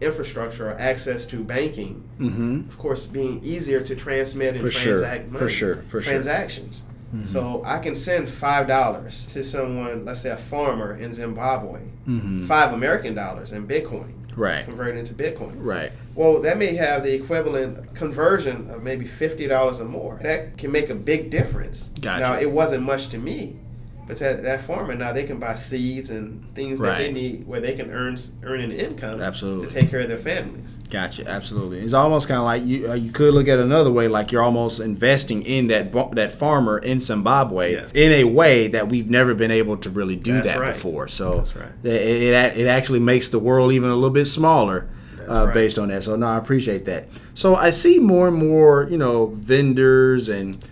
infrastructure 0.00 0.70
or 0.70 0.78
access 0.78 1.24
to 1.26 1.42
banking, 1.42 2.02
Mm-hmm. 2.20 2.68
of 2.68 2.78
course, 2.78 3.06
being 3.06 3.40
easier 3.42 3.80
to 3.80 3.94
transmit 3.96 4.54
and 4.54 4.60
For 4.64 4.70
sure. 4.70 4.98
transact 4.98 5.26
money. 5.26 5.38
For 5.38 5.48
sure. 5.48 5.76
For 5.88 6.00
sure. 6.00 6.12
transactions. 6.12 6.82
So 7.26 7.62
I 7.64 7.78
can 7.78 7.94
send 7.94 8.28
five 8.28 8.66
dollars 8.66 9.24
to 9.34 9.44
someone, 9.44 10.04
let's 10.04 10.18
say 10.20 10.30
a 10.30 10.36
farmer 10.36 10.96
in 10.96 11.14
Zimbabwe, 11.14 11.80
Mm-hmm. 12.08 12.44
five 12.44 12.72
American 12.72 13.14
dollars 13.14 13.52
in 13.52 13.68
Bitcoin, 13.68 14.12
Right. 14.36 14.64
converted 14.64 14.96
into 14.96 15.14
Bitcoin. 15.14 15.52
Right. 15.56 15.92
Well, 16.14 16.40
that 16.42 16.58
may 16.58 16.74
have 16.74 17.02
the 17.02 17.12
equivalent 17.14 17.94
conversion 17.94 18.70
of 18.70 18.82
maybe 18.82 19.06
fifty 19.06 19.46
dollars 19.46 19.80
or 19.80 19.84
more. 19.86 20.18
That 20.22 20.56
can 20.58 20.70
make 20.72 20.90
a 20.90 20.94
big 20.94 21.30
difference. 21.30 21.90
Gotcha. 22.00 22.20
Now 22.20 22.38
it 22.38 22.50
wasn't 22.50 22.82
much 22.84 23.08
to 23.08 23.18
me, 23.18 23.56
but 24.06 24.18
that, 24.18 24.42
that 24.42 24.60
farmer 24.60 24.94
now 24.94 25.12
they 25.12 25.24
can 25.24 25.38
buy 25.38 25.54
seeds 25.54 26.10
and 26.10 26.44
things 26.54 26.78
that 26.80 26.98
they 26.98 27.10
need 27.12 27.46
where 27.46 27.60
they 27.60 27.72
can 27.74 27.90
earn 27.90 28.18
earn 28.42 28.60
an 28.60 28.72
income 28.72 29.20
Absolutely. 29.20 29.66
to 29.68 29.72
take 29.72 29.90
care 29.90 30.00
of 30.00 30.08
their 30.08 30.18
families. 30.18 30.78
Gotcha. 30.90 31.26
Absolutely. 31.28 31.80
It's 31.80 31.94
almost 31.94 32.28
kind 32.28 32.38
of 32.38 32.44
like 32.44 32.64
you. 32.64 32.90
Uh, 32.90 32.94
you 32.94 33.10
could 33.12 33.32
look 33.34 33.48
at 33.48 33.58
it 33.58 33.64
another 33.64 33.90
way, 33.90 34.08
like 34.08 34.30
you're 34.32 34.42
almost 34.42 34.80
investing 34.80 35.42
in 35.42 35.68
that 35.68 35.92
that 36.14 36.32
farmer 36.32 36.78
in 36.78 37.00
Zimbabwe 37.00 37.72
Yes. 37.72 37.92
in 37.94 38.12
a 38.12 38.24
way 38.24 38.68
that 38.68 38.88
we've 38.88 39.08
never 39.10 39.34
been 39.34 39.50
able 39.50 39.76
to 39.78 39.90
really 39.90 40.16
do 40.16 40.34
That's 40.34 40.46
that 40.48 40.58
right. 40.60 40.72
before. 40.72 41.08
So 41.08 41.36
That's 41.36 41.56
right. 41.56 41.72
it, 41.82 41.92
it 41.92 42.58
it 42.58 42.66
actually 42.66 43.00
makes 43.00 43.28
the 43.28 43.38
world 43.38 43.72
even 43.72 43.90
a 43.90 43.94
little 43.94 44.10
bit 44.10 44.26
smaller. 44.26 44.88
Uh, 45.26 45.46
right. 45.46 45.54
Based 45.54 45.78
on 45.78 45.88
that, 45.88 46.02
so 46.02 46.16
no, 46.16 46.26
I 46.26 46.36
appreciate 46.36 46.84
that. 46.84 47.06
So 47.32 47.54
I 47.54 47.70
see 47.70 47.98
more 47.98 48.28
and 48.28 48.36
more, 48.36 48.86
you 48.90 48.98
know, 48.98 49.28
vendors 49.28 50.28
and 50.28 50.62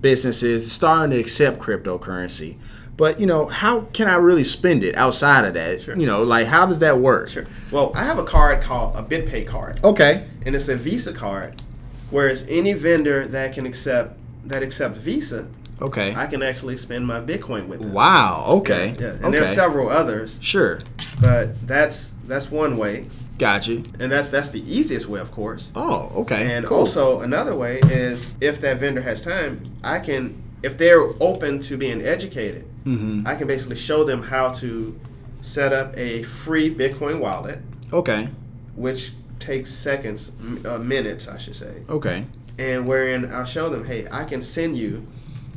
businesses 0.00 0.70
starting 0.72 1.12
to 1.12 1.18
accept 1.20 1.60
cryptocurrency. 1.60 2.56
But 3.00 3.18
you 3.18 3.24
know, 3.24 3.46
how 3.46 3.80
can 3.94 4.08
I 4.08 4.16
really 4.16 4.44
spend 4.44 4.84
it 4.84 4.94
outside 4.94 5.46
of 5.46 5.54
that? 5.54 5.80
Sure. 5.80 5.96
You 5.96 6.04
know, 6.04 6.22
like 6.22 6.46
how 6.46 6.66
does 6.66 6.80
that 6.80 6.98
work? 6.98 7.30
Sure. 7.30 7.46
Well, 7.70 7.92
I 7.94 8.04
have 8.04 8.18
a 8.18 8.24
card 8.24 8.60
called 8.62 8.94
a 8.94 9.02
BitPay 9.02 9.46
card. 9.46 9.80
Okay. 9.82 10.26
and 10.44 10.54
it's 10.54 10.68
a 10.68 10.76
Visa 10.76 11.14
card. 11.14 11.62
Whereas 12.10 12.44
any 12.50 12.74
vendor 12.74 13.24
that 13.28 13.54
can 13.54 13.64
accept 13.64 14.18
that 14.44 14.62
accepts 14.62 14.98
Visa, 14.98 15.48
Okay. 15.80 16.14
I 16.14 16.26
can 16.26 16.42
actually 16.42 16.76
spend 16.76 17.06
my 17.06 17.20
Bitcoin 17.20 17.68
with 17.68 17.80
them. 17.80 17.94
wow. 17.94 18.44
Okay. 18.58 18.94
Yeah, 19.00 19.12
and 19.12 19.24
okay. 19.24 19.30
there's 19.30 19.54
several 19.54 19.88
others, 19.88 20.38
Sure. 20.42 20.80
but 21.22 21.66
that's 21.66 22.12
that's 22.28 22.50
one 22.50 22.76
way, 22.76 23.06
Gotcha. 23.38 23.76
and 23.98 24.12
that's 24.12 24.28
that's 24.28 24.50
the 24.50 24.60
easiest 24.70 25.06
way, 25.08 25.20
of 25.20 25.32
course. 25.32 25.72
Oh, 25.74 26.12
okay. 26.22 26.52
And 26.54 26.66
cool. 26.66 26.80
also 26.80 27.20
another 27.22 27.56
way 27.56 27.80
is 27.88 28.34
if 28.42 28.60
that 28.60 28.78
vendor 28.78 29.00
has 29.00 29.22
time, 29.22 29.62
I 29.82 30.00
can 30.00 30.42
if 30.62 30.76
they're 30.76 31.00
open 31.22 31.60
to 31.60 31.78
being 31.78 32.02
educated, 32.02 32.64
Mm-hmm. 32.84 33.26
I 33.26 33.34
can 33.34 33.46
basically 33.46 33.76
show 33.76 34.04
them 34.04 34.22
how 34.22 34.52
to 34.54 34.98
set 35.42 35.72
up 35.72 35.96
a 35.96 36.22
free 36.22 36.74
Bitcoin 36.74 37.20
wallet, 37.20 37.58
okay. 37.92 38.28
which 38.74 39.12
takes 39.38 39.72
seconds, 39.72 40.32
uh, 40.64 40.78
minutes, 40.78 41.28
I 41.28 41.38
should 41.38 41.56
say, 41.56 41.82
Okay. 41.88 42.26
and 42.58 42.86
wherein 42.86 43.32
I'll 43.32 43.44
show 43.44 43.68
them, 43.70 43.84
hey, 43.84 44.06
I 44.10 44.24
can 44.24 44.42
send 44.42 44.76
you 44.76 45.06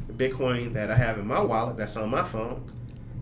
the 0.08 0.14
Bitcoin 0.14 0.74
that 0.74 0.90
I 0.92 0.96
have 0.96 1.18
in 1.20 1.28
my 1.28 1.42
wallet 1.42 1.78
that's 1.78 1.96
on 1.98 2.10
my 2.10 2.24
phone 2.24 2.70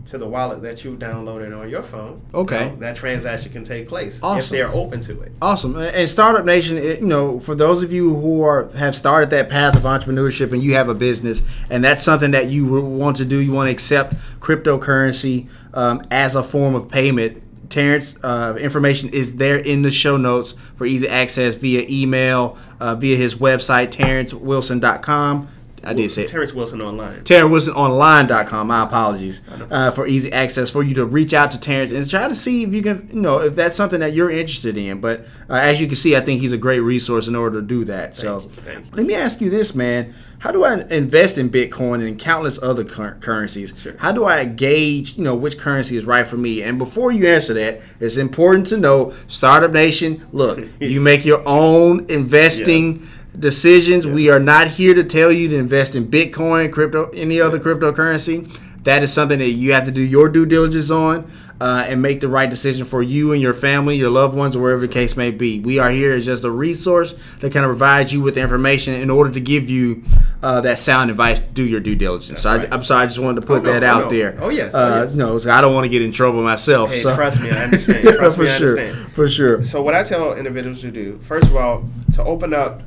to 0.06 0.18
the 0.18 0.28
wallet 0.28 0.62
that 0.64 0.84
you 0.84 0.96
downloaded 0.96 1.58
on 1.58 1.70
your 1.70 1.84
phone. 1.84 2.22
Okay. 2.34 2.70
Now, 2.70 2.76
that 2.78 2.96
transaction 2.96 3.52
can 3.52 3.64
take 3.64 3.88
place 3.88 4.22
if 4.24 4.50
they're 4.50 4.70
open 4.70 5.02
to 5.02 5.22
it. 5.22 5.32
Awesome. 5.42 5.76
And 5.76 6.10
Startup 6.10 6.46
Nation, 6.46 6.78
you 6.78 7.02
know, 7.02 7.40
for 7.40 7.56
those 7.56 7.84
of 7.84 7.92
you 7.92 8.16
who 8.16 8.44
are 8.44 8.70
have 8.72 8.96
started 8.96 9.30
that 9.32 9.50
path 9.50 9.76
of 9.76 9.84
entrepreneurship 9.84 10.52
and 10.52 10.62
you 10.62 10.74
have 10.76 10.90
a 10.90 10.94
business 10.94 11.42
and 11.70 11.84
that's 11.84 12.04
something 12.04 12.32
that 12.32 12.48
you 12.48 12.82
want 12.82 13.18
to 13.18 13.26
do, 13.26 13.38
you 13.38 13.52
want 13.52 13.68
to 13.68 13.72
accept 13.72 14.16
cryptocurrency 14.40 15.48
um, 15.74 16.06
as 16.12 16.36
a 16.36 16.44
form 16.44 16.76
of 16.76 16.90
payment. 16.90 17.44
Terrance, 17.70 18.18
uh, 18.22 18.58
information 18.60 19.08
is 19.10 19.38
there 19.38 19.56
in 19.56 19.82
the 19.82 19.92
show 19.92 20.18
notes 20.18 20.56
for 20.76 20.86
easy 20.86 21.08
access 21.08 21.56
via 21.56 21.86
email, 21.90 22.58
uh, 22.82 22.96
via 22.96 23.16
his 23.16 23.36
website, 23.36 23.92
terrencewilson.com. 23.92 25.48
I 25.84 25.94
did 25.94 26.12
say 26.12 26.24
it. 26.24 26.28
Terrance 26.28 26.54
Wilson 26.54 26.82
online. 26.82 27.22
TerrenceWilsonOnline.com. 27.22 28.68
My 28.68 28.84
apologies 28.84 29.42
uh, 29.70 29.92
for 29.92 30.08
easy 30.08 30.32
access 30.32 30.70
for 30.70 30.84
you 30.84 30.94
to 30.96 31.06
reach 31.06 31.34
out 31.34 31.52
to 31.52 31.60
Terrance 31.60 31.92
and 31.92 32.10
try 32.10 32.28
to 32.28 32.36
see 32.36 32.64
if 32.64 32.74
you 32.74 32.82
can, 32.82 33.10
you 33.12 33.22
know, 33.22 33.40
if 33.40 33.56
that's 33.56 33.76
something 33.76 34.00
that 34.00 34.14
you're 34.14 34.32
interested 34.32 34.78
in. 34.78 35.02
But 35.02 35.26
uh, 35.50 35.54
as 35.56 35.82
you 35.82 35.88
can 35.88 35.96
see, 35.96 36.16
I 36.16 36.22
think 36.22 36.42
he's 36.42 36.52
a 36.52 36.58
great 36.58 36.80
resource 36.80 37.28
in 37.28 37.36
order 37.36 37.62
to 37.62 37.66
do 37.66 37.84
that. 37.86 38.16
so 38.16 38.42
you, 38.42 38.50
thank 38.50 38.86
you. 38.86 38.92
let 38.94 39.06
me 39.06 39.16
ask 39.16 39.42
you 39.42 39.50
this, 39.50 39.74
man. 39.74 40.14
How 40.40 40.52
do 40.52 40.64
I 40.64 40.82
invest 40.90 41.38
in 41.38 41.52
Bitcoin 41.52 42.06
and 42.08 42.18
countless 42.18 42.60
other 42.64 42.84
cur- 42.84 43.16
currencies? 43.20 43.76
Sure. 43.78 43.96
How 44.00 44.12
do 44.12 44.26
I 44.26 44.44
gauge, 44.46 45.16
you 45.16 45.24
know, 45.24 45.36
which 45.36 45.60
currency 45.60 45.98
is 45.98 46.04
right 46.04 46.26
for 46.26 46.38
me? 46.38 46.64
And 46.64 46.80
before 46.80 47.12
you 47.12 47.28
answer 47.28 47.54
that, 47.54 47.82
it's 48.00 48.18
important 48.18 48.66
to 48.68 48.78
know, 48.78 49.14
Startup 49.28 49.72
Nation, 49.72 50.28
look, 50.32 50.60
you 50.80 51.00
make 51.00 51.26
your 51.26 51.48
own 51.48 52.08
investing 52.10 53.08
decisions. 53.38 54.06
We 54.08 54.30
are 54.30 54.40
not 54.40 54.68
here 54.68 54.94
to 54.94 55.04
tell 55.04 55.32
you 55.32 55.48
to 55.50 55.56
invest 55.58 55.96
in 55.96 56.08
Bitcoin, 56.08 56.72
crypto, 56.72 57.10
any 57.14 57.40
other 57.40 57.60
cryptocurrency. 57.60 58.58
That 58.84 59.04
is 59.04 59.14
something 59.14 59.40
that 59.40 59.50
you 59.50 59.74
have 59.74 59.86
to 59.86 59.92
do 59.92 60.02
your 60.02 60.28
due 60.28 60.46
diligence 60.46 60.90
on 60.90 61.32
uh, 61.60 61.86
and 61.88 62.02
make 62.02 62.20
the 62.20 62.28
right 62.28 62.50
decision 62.50 62.84
for 62.84 63.04
you 63.04 63.32
and 63.34 63.40
your 63.40 63.54
family, 63.54 63.96
your 63.96 64.10
loved 64.10 64.36
ones, 64.36 64.56
or 64.56 64.62
wherever 64.64 64.82
the 64.82 64.88
case 64.92 65.16
may 65.16 65.30
be. 65.30 65.60
We 65.60 65.78
are 65.78 65.92
here 65.92 66.14
as 66.14 66.26
just 66.26 66.44
a 66.44 66.50
resource 66.50 67.14
that 67.42 67.54
kind 67.54 67.64
of 67.64 67.70
provides 67.70 68.12
you 68.12 68.22
with 68.22 68.38
information 68.38 68.96
in 68.96 69.12
order 69.12 69.30
to 69.30 69.40
give 69.40 69.70
you 69.70 70.02
uh, 70.42 70.62
that 70.62 70.80
sound 70.80 71.12
advice. 71.12 71.40
to 71.40 71.46
Do 71.46 71.64
your 71.64 71.80
due 71.80 71.96
diligence. 71.96 72.42
so 72.42 72.58
right. 72.58 72.68
I, 72.72 72.76
I'm 72.76 72.84
sorry, 72.84 73.04
I 73.04 73.06
just 73.06 73.20
wanted 73.20 73.42
to 73.42 73.46
put 73.48 73.60
Oh, 73.60 73.64
no, 73.66 73.72
that 73.74 73.84
oh, 73.84 73.88
out 73.88 74.04
no. 74.06 74.10
there. 74.18 74.38
Oh, 74.42 74.50
yes, 74.50 74.72
oh, 74.74 74.80
uh, 74.84 75.04
yes. 75.04 75.14
no, 75.16 75.38
so 75.38 75.52
I 75.52 75.62
don't 75.62 75.76
want 75.76 75.86
to 75.86 75.90
get 75.90 76.02
in 76.02 76.12
trouble 76.12 76.42
myself. 76.42 76.90
Hey, 76.90 77.02
so. 77.02 77.14
trust 77.14 77.40
me, 77.40 77.52
I 77.52 77.64
understand. 77.66 78.08
Trust 78.08 78.36
for 78.38 78.42
me, 78.44 78.50
I 78.50 78.58
sure, 78.58 78.80
understand. 78.80 79.12
for 79.14 79.30
sure. 79.30 79.64
So 79.64 79.84
what 79.84 79.94
I 79.94 80.02
tell 80.02 80.34
individuals 80.34 80.82
to 80.82 80.90
do, 80.90 81.20
first 81.20 81.46
of 81.46 81.56
all, 81.56 81.88
to 82.14 82.24
open 82.24 82.56
up 82.56 82.82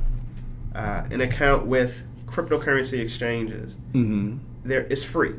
uh, 0.75 1.07
an 1.11 1.21
account 1.21 1.65
with 1.65 2.05
cryptocurrency 2.25 2.99
exchanges, 2.99 3.77
hmm 3.93 4.37
there 4.63 4.81
it's 4.89 5.03
free. 5.03 5.35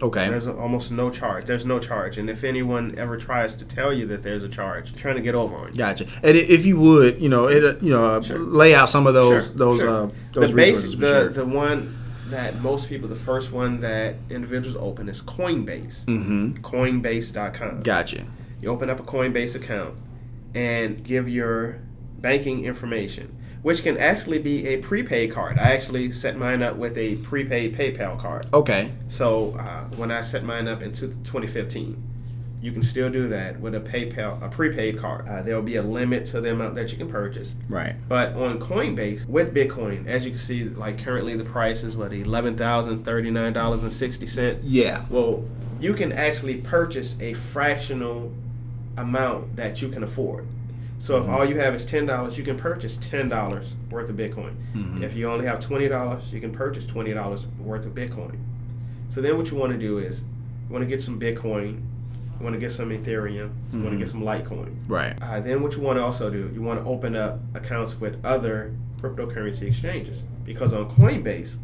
Okay. 0.00 0.28
There's 0.28 0.48
almost 0.48 0.90
no 0.90 1.10
charge. 1.10 1.44
There's 1.44 1.64
no 1.66 1.78
charge, 1.78 2.18
and 2.18 2.28
if 2.30 2.42
anyone 2.42 2.94
ever 2.98 3.16
tries 3.18 3.54
to 3.56 3.64
tell 3.66 3.92
you 3.92 4.06
that 4.06 4.22
there's 4.22 4.42
a 4.42 4.48
charge, 4.48 4.94
trying 4.96 5.14
to 5.16 5.20
get 5.20 5.34
over 5.36 5.54
on 5.54 5.72
you. 5.72 5.78
Gotcha. 5.78 6.06
And 6.24 6.36
if 6.36 6.66
you 6.66 6.80
would, 6.80 7.20
you 7.20 7.28
know, 7.28 7.48
it, 7.48 7.62
uh, 7.62 7.74
you 7.80 7.90
know, 7.90 8.04
uh, 8.16 8.22
Sure. 8.22 8.38
lay 8.38 8.74
out 8.74 8.88
some 8.88 9.06
of 9.06 9.14
those 9.14 9.46
Sure, 9.48 9.54
those 9.56 9.78
sure. 9.80 9.88
uh, 9.88 10.08
those 10.32 10.48
the 10.50 10.54
resources 10.56 10.94
base, 10.96 11.00
the 11.00 11.20
sure. 11.20 11.28
the 11.28 11.44
one 11.46 11.96
that 12.30 12.60
most 12.62 12.88
people, 12.88 13.08
the 13.08 13.14
first 13.14 13.52
one 13.52 13.80
that 13.82 14.16
individuals 14.30 14.76
open 14.80 15.08
is 15.08 15.20
Coinbase. 15.20 16.06
mm-hmm. 16.06 16.52
Coinbase.com. 16.62 17.80
Gotcha. 17.80 18.24
You 18.60 18.68
open 18.70 18.88
up 18.90 18.98
a 19.00 19.02
Coinbase 19.02 19.54
account 19.54 19.94
and 20.54 21.04
give 21.04 21.28
your 21.28 21.78
banking 22.20 22.64
information, 22.64 23.36
which 23.62 23.82
can 23.82 23.96
actually 23.98 24.38
be 24.38 24.66
a 24.66 24.78
prepaid 24.78 25.32
card. 25.32 25.58
I 25.58 25.72
actually 25.72 26.12
set 26.12 26.36
mine 26.36 26.62
up 26.62 26.76
with 26.76 26.98
a 26.98 27.16
prepaid 27.16 27.76
PayPal 27.76 28.18
card. 28.18 28.46
Okay. 28.52 28.90
So 29.08 29.56
uh, 29.58 29.84
when 29.96 30.10
I 30.10 30.20
set 30.22 30.44
mine 30.44 30.68
up 30.68 30.82
in 30.82 30.92
2015, 30.92 32.02
you 32.60 32.70
can 32.70 32.82
still 32.82 33.10
do 33.10 33.28
that 33.28 33.60
with 33.60 33.74
a 33.74 33.80
PayPal, 33.80 34.40
a 34.40 34.48
prepaid 34.48 34.98
card. 34.98 35.28
Uh, 35.28 35.42
there 35.42 35.56
will 35.56 35.62
be 35.62 35.76
a 35.76 35.82
limit 35.82 36.26
to 36.26 36.40
the 36.40 36.52
amount 36.52 36.76
that 36.76 36.92
you 36.92 36.98
can 36.98 37.08
purchase. 37.08 37.54
Right. 37.68 37.96
But 38.08 38.34
on 38.34 38.60
Coinbase 38.60 39.26
with 39.28 39.52
Bitcoin, 39.52 40.06
as 40.06 40.24
you 40.24 40.30
can 40.30 40.40
see, 40.40 40.64
like 40.64 41.02
currently 41.02 41.34
the 41.34 41.44
price 41.44 41.82
is 41.82 41.96
what 41.96 42.12
eleven 42.12 42.56
thousand 42.56 43.04
thirty 43.04 43.30
nine 43.30 43.52
dollars 43.52 43.82
and 43.82 43.92
sixty 43.92 44.26
cent. 44.26 44.62
Yeah. 44.62 45.04
Well, 45.10 45.44
you 45.80 45.92
can 45.94 46.12
actually 46.12 46.58
purchase 46.58 47.20
a 47.20 47.32
fractional 47.34 48.32
amount 48.96 49.56
that 49.56 49.82
you 49.82 49.88
can 49.88 50.04
afford. 50.04 50.46
So 51.02 51.20
if 51.20 51.28
all 51.28 51.44
you 51.44 51.58
have 51.58 51.74
is 51.74 51.84
ten 51.84 52.06
dollars, 52.06 52.38
you 52.38 52.44
can 52.44 52.56
purchase 52.56 52.96
ten 52.96 53.28
dollars 53.28 53.74
worth 53.90 54.08
of 54.08 54.14
Bitcoin. 54.14 54.54
If 55.02 55.16
you 55.16 55.28
only 55.28 55.44
have 55.46 55.58
twenty 55.58 55.88
dollars, 55.88 56.32
you 56.32 56.40
can 56.40 56.52
purchase 56.52 56.86
twenty 56.86 57.12
dollars 57.12 57.48
worth 57.58 57.84
of 57.84 57.92
Bitcoin. 57.92 58.38
So 59.08 59.20
then 59.20 59.36
what 59.36 59.50
you 59.50 59.56
want 59.56 59.72
to 59.72 59.78
do 59.78 59.98
is 59.98 60.20
you 60.20 60.72
want 60.72 60.84
to 60.84 60.88
get 60.88 61.02
some 61.02 61.18
Bitcoin, 61.18 61.80
you 62.38 62.44
want 62.44 62.54
to 62.54 62.60
get 62.60 62.70
some 62.70 62.90
Ethereum, 62.90 63.50
you 63.72 63.82
want 63.82 63.94
to 63.94 63.98
get 63.98 64.10
some 64.10 64.22
Litecoin. 64.22 64.76
Right. 64.86 65.20
Uh, 65.20 65.40
then 65.40 65.60
what 65.60 65.74
you 65.74 65.82
want 65.82 65.98
to 65.98 66.04
also 66.04 66.30
do, 66.30 66.48
you 66.54 66.62
want 66.62 66.78
to 66.80 66.88
open 66.88 67.16
up 67.16 67.40
accounts 67.54 67.98
with 68.00 68.24
other 68.24 68.72
cryptocurrency 69.00 69.62
exchanges 69.62 70.22
because 70.44 70.72
on 70.72 70.88
Coinbase, 70.88 71.56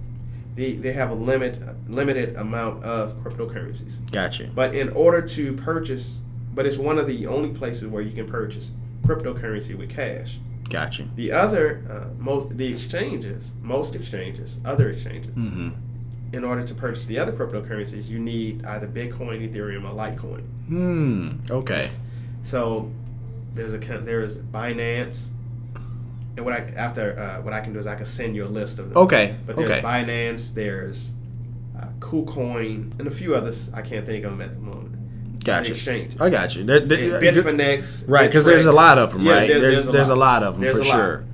they, 0.56 0.72
they 0.72 0.92
have 0.92 1.12
a 1.12 1.14
limit 1.14 1.60
limited 1.88 2.34
amount 2.34 2.82
of 2.82 3.14
cryptocurrencies. 3.18 3.98
Gotcha. 4.10 4.50
But 4.52 4.74
in 4.74 4.88
order 4.88 5.22
to 5.22 5.52
purchase, 5.52 6.18
but 6.52 6.66
it's 6.66 6.76
one 6.76 6.98
of 6.98 7.06
the 7.06 7.28
only 7.28 7.50
places 7.50 7.86
where 7.86 8.02
you 8.02 8.10
can 8.10 8.26
purchase 8.26 8.72
cryptocurrency 9.08 9.76
with 9.76 9.88
cash. 9.90 10.38
Gotcha. 10.68 11.08
The 11.16 11.32
other, 11.32 11.82
uh, 11.88 12.12
most 12.22 12.56
the 12.56 12.66
exchanges, 12.72 13.52
most 13.62 13.94
exchanges, 13.94 14.58
other 14.64 14.90
exchanges, 14.90 15.34
Mm-hmm. 15.34 15.70
in 16.34 16.44
order 16.44 16.62
to 16.62 16.74
purchase 16.74 17.06
the 17.06 17.18
other 17.18 17.32
cryptocurrencies, 17.32 18.06
you 18.06 18.18
need 18.18 18.64
either 18.66 18.86
Bitcoin, 18.86 19.48
Ethereum, 19.50 19.84
or 19.88 19.94
Litecoin. 19.96 20.42
Hmm. 20.68 21.30
Okay. 21.50 21.88
So 22.42 22.90
there's 23.54 23.72
a 23.72 23.78
there 23.78 24.20
is 24.20 24.38
Binance, 24.38 25.28
and 26.36 26.44
what 26.44 26.52
I 26.54 26.58
after 26.76 27.18
uh, 27.18 27.40
what 27.42 27.54
I 27.54 27.60
can 27.60 27.72
do 27.72 27.78
is 27.78 27.86
I 27.86 27.94
can 27.94 28.04
send 28.04 28.36
you 28.36 28.44
a 28.44 28.52
list 28.60 28.78
of 28.78 28.90
them. 28.90 28.98
Okay. 28.98 29.36
But 29.46 29.56
there's 29.56 29.70
Okay. 29.70 29.80
Binance, 29.80 30.52
there's 30.52 31.12
uh, 31.80 31.86
KuCoin, 32.00 32.98
and 32.98 33.08
a 33.08 33.10
few 33.10 33.34
others. 33.34 33.70
I 33.72 33.80
can't 33.80 34.04
think 34.04 34.24
of 34.26 34.32
them 34.32 34.42
at 34.42 34.52
the 34.54 34.60
moment. 34.60 34.96
Gotcha. 35.44 35.72
Exchanges. 35.72 36.20
I 36.20 36.30
got 36.30 36.54
you. 36.56 36.64
There- 36.64 36.80
there- 36.80 37.16
And 37.16 37.36
uh, 37.36 37.42
Bitfinex. 37.42 38.04
right, 38.08 38.26
because 38.28 38.44
there's 38.44 38.64
a 38.66 38.72
lot 38.72 38.98
of 38.98 39.12
them, 39.12 39.22
Yeah, 39.22 39.32
right? 39.32 39.48
There's, 39.48 39.86
there's, 39.86 40.08
a, 40.08 40.14
lot. 40.16 40.42
of 40.42 40.54
them 40.54 40.62
There's 40.64 40.78
for 40.78 40.84
sure. 40.84 41.24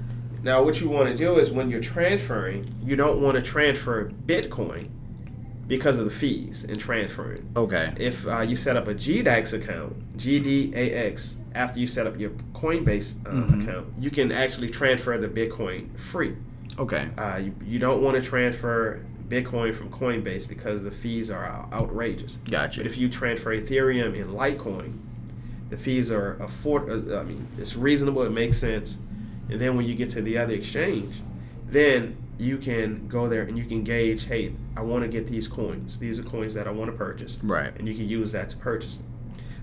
Now, 0.42 0.62
what 0.62 0.80
you 0.80 0.88
want 0.90 1.08
to 1.08 1.16
do 1.16 1.38
is 1.38 1.50
when 1.50 1.70
you're 1.70 1.80
transferring, 1.80 2.75
you 2.84 2.96
don't 2.96 3.23
want 3.23 3.37
to 3.37 3.42
transfer 3.42 4.11
Bitcoin 4.26 4.90
because 5.66 5.99
of 5.99 6.04
the 6.04 6.11
fees 6.11 6.64
in 6.64 6.78
transferring. 6.78 7.49
Okay. 7.56 7.92
if 7.96 8.26
uh, 8.26 8.40
you 8.40 8.54
set 8.54 8.76
up 8.76 8.87
a 8.87 8.94
GDAX 8.94 9.54
account, 9.54 9.96
GDAX, 10.18 11.34
after 11.54 11.78
you 11.80 11.87
set 11.87 12.06
up 12.06 12.18
your 12.18 12.30
Coinbase 12.52 13.14
uh, 13.26 13.30
Mm-hmm. 13.30 13.61
account, 13.62 13.87
you 13.99 14.11
can 14.11 14.30
actually 14.32 14.68
transfer 14.68 15.16
the 15.16 15.28
Bitcoin 15.28 15.99
free. 15.99 16.37
Okay. 16.78 17.08
Uh, 17.16 17.37
you, 17.38 17.54
you 17.64 17.78
don't 17.78 18.02
want 18.02 18.16
to 18.16 18.23
transfer 18.23 19.00
Bitcoin 19.28 19.75
from 19.75 19.90
Coinbase 19.90 20.47
because 20.49 20.83
the 20.83 20.90
fees 20.90 21.31
are 21.31 21.47
outrageous. 21.73 22.38
Gotcha. 22.50 22.81
But 22.81 22.87
if 22.87 22.99
you 22.99 23.09
transfer 23.09 23.57
Ethereum 23.57 24.21
and 24.21 24.31
Litecoin, 24.31 24.99
the 25.71 25.76
fees 25.76 26.11
are 26.11 26.35
afford. 26.43 26.90
Uh, 26.90 27.19
I 27.19 27.23
mean, 27.25 27.49
it's 27.59 27.75
reasonable. 27.76 28.23
It 28.23 28.31
makes 28.31 28.59
sense. 28.59 28.99
And 29.49 29.61
then 29.61 29.76
when 29.76 29.87
you 29.87 29.95
get 29.95 30.11
to 30.11 30.23
the 30.23 30.38
other 30.38 30.54
exchange, 30.54 31.23
then 31.66 32.16
you 32.38 32.59
can 32.59 33.07
go 33.09 33.28
there 33.28 33.43
and 33.43 33.57
you 33.57 33.64
can 33.64 33.85
gauge. 33.85 34.26
Hey, 34.26 34.54
I 34.76 34.83
want 34.83 35.02
to 35.02 35.09
get 35.09 35.26
these 35.26 35.49
coins. 35.49 35.99
These 35.99 36.19
are 36.19 36.23
coins 36.23 36.54
that 36.54 36.66
I 36.66 36.71
want 36.71 36.90
to 36.90 36.97
purchase. 36.97 37.38
Right. 37.43 37.75
And 37.78 37.88
you 37.88 37.95
can 37.95 38.09
use 38.09 38.33
that 38.33 38.50
to 38.50 38.57
purchase 38.57 38.97
them. 38.97 39.07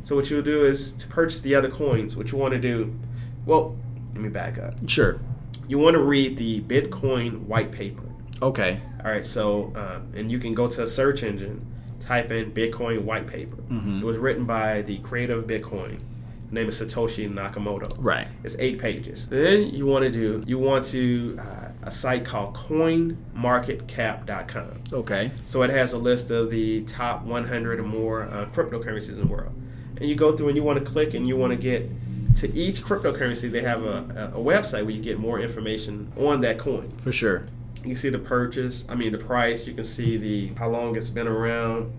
So 0.04 0.16
what 0.16 0.30
you'll 0.30 0.42
do 0.42 0.66
is 0.66 0.92
to 0.94 1.08
purchase 1.08 1.42
the 1.42 1.54
other 1.54 1.70
coins. 1.70 2.16
What 2.18 2.32
you 2.32 2.38
want 2.38 2.54
to 2.54 2.60
do, 2.60 2.98
well, 3.46 3.78
let 4.14 4.22
me 4.22 4.30
back 4.30 4.58
up. 4.58 4.74
Sure. 4.90 5.20
You 5.68 5.78
want 5.78 5.94
to 5.94 6.02
read 6.02 6.38
the 6.38 6.62
Bitcoin 6.62 7.44
white 7.44 7.72
paper. 7.72 8.04
Okay. 8.42 8.80
All 9.04 9.12
right, 9.12 9.26
so 9.26 9.72
um, 9.76 10.08
and 10.16 10.32
you 10.32 10.40
can 10.40 10.54
go 10.54 10.68
to 10.68 10.84
a 10.84 10.88
search 10.88 11.24
engine, 11.24 11.66
type 12.00 12.32
in 12.32 12.52
Bitcoin 12.52 13.04
white 13.04 13.28
paper. 13.28 13.58
Mhm. 13.70 14.02
It 14.02 14.06
was 14.06 14.18
written 14.18 14.46
by 14.46 14.82
the 14.82 14.98
creator 15.00 15.34
of 15.38 15.46
Bitcoin. 15.46 16.00
His 16.44 16.52
name 16.52 16.68
is 16.70 16.80
Satoshi 16.82 17.32
Nakamoto. 17.32 17.96
Right. 18.00 18.28
It's 18.44 18.56
eight 18.60 18.80
pages. 18.80 19.28
Then 19.28 19.70
you 19.70 19.86
want 19.86 20.04
to 20.06 20.12
do 20.12 20.44
you 20.48 20.58
want 20.60 20.86
to 20.86 21.38
uh, 21.40 21.68
a 21.84 21.92
site 21.92 22.26
called 22.26 22.56
CoinMarketCap.com. 22.56 24.82
Okay. 24.94 25.32
So 25.46 25.62
it 25.64 25.70
has 25.70 25.94
a 25.94 25.98
list 25.98 26.32
of 26.32 26.50
the 26.52 26.82
top 26.84 27.24
100 27.26 27.80
or 27.80 27.84
more 27.84 28.24
uh, 28.24 28.46
cryptocurrencies 28.54 29.10
in 29.10 29.20
the 29.20 29.28
world. 29.28 29.52
and 29.98 30.08
you 30.10 30.16
go 30.16 30.36
through 30.36 30.48
and 30.48 30.58
you 30.58 30.64
want 30.64 30.84
to 30.84 30.92
click 30.92 31.14
and 31.14 31.28
you 31.28 31.38
want 31.38 31.52
to 31.52 31.58
get 31.58 31.90
to 32.38 32.52
each 32.54 32.82
cryptocurrency. 32.82 33.52
They 33.52 33.62
have 33.62 33.84
a, 33.84 34.32
a, 34.34 34.40
a 34.40 34.44
website 34.44 34.82
where 34.84 34.92
you 34.92 35.02
get 35.02 35.20
more 35.20 35.40
information 35.40 36.12
on 36.18 36.42
that 36.42 36.58
coin. 36.58 36.90
For 36.98 37.12
sure. 37.12 37.46
You 37.82 37.88
can 37.88 37.96
see 37.96 38.10
the 38.10 38.20
purchase. 38.20 38.86
I 38.90 38.96
mean 38.96 39.12
the 39.12 39.18
price. 39.18 39.66
You 39.66 39.74
can 39.74 39.84
see 39.84 40.18
the 40.18 40.54
how 40.56 40.70
long 40.70 40.96
it's 40.96 41.10
been 41.10 41.28
around, 41.28 41.92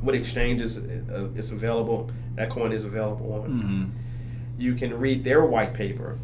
what 0.00 0.14
exchanges 0.14 0.78
uh, 0.78 1.28
it's 1.34 1.52
available. 1.52 2.10
That 2.34 2.50
coin 2.50 2.72
is 2.72 2.84
available 2.84 3.32
on. 3.34 3.48
Mm-hmm. 3.48 3.84
You 4.58 4.74
can 4.74 4.98
read 4.98 5.22
their 5.22 5.44
white 5.44 5.74
paper, 5.74 6.18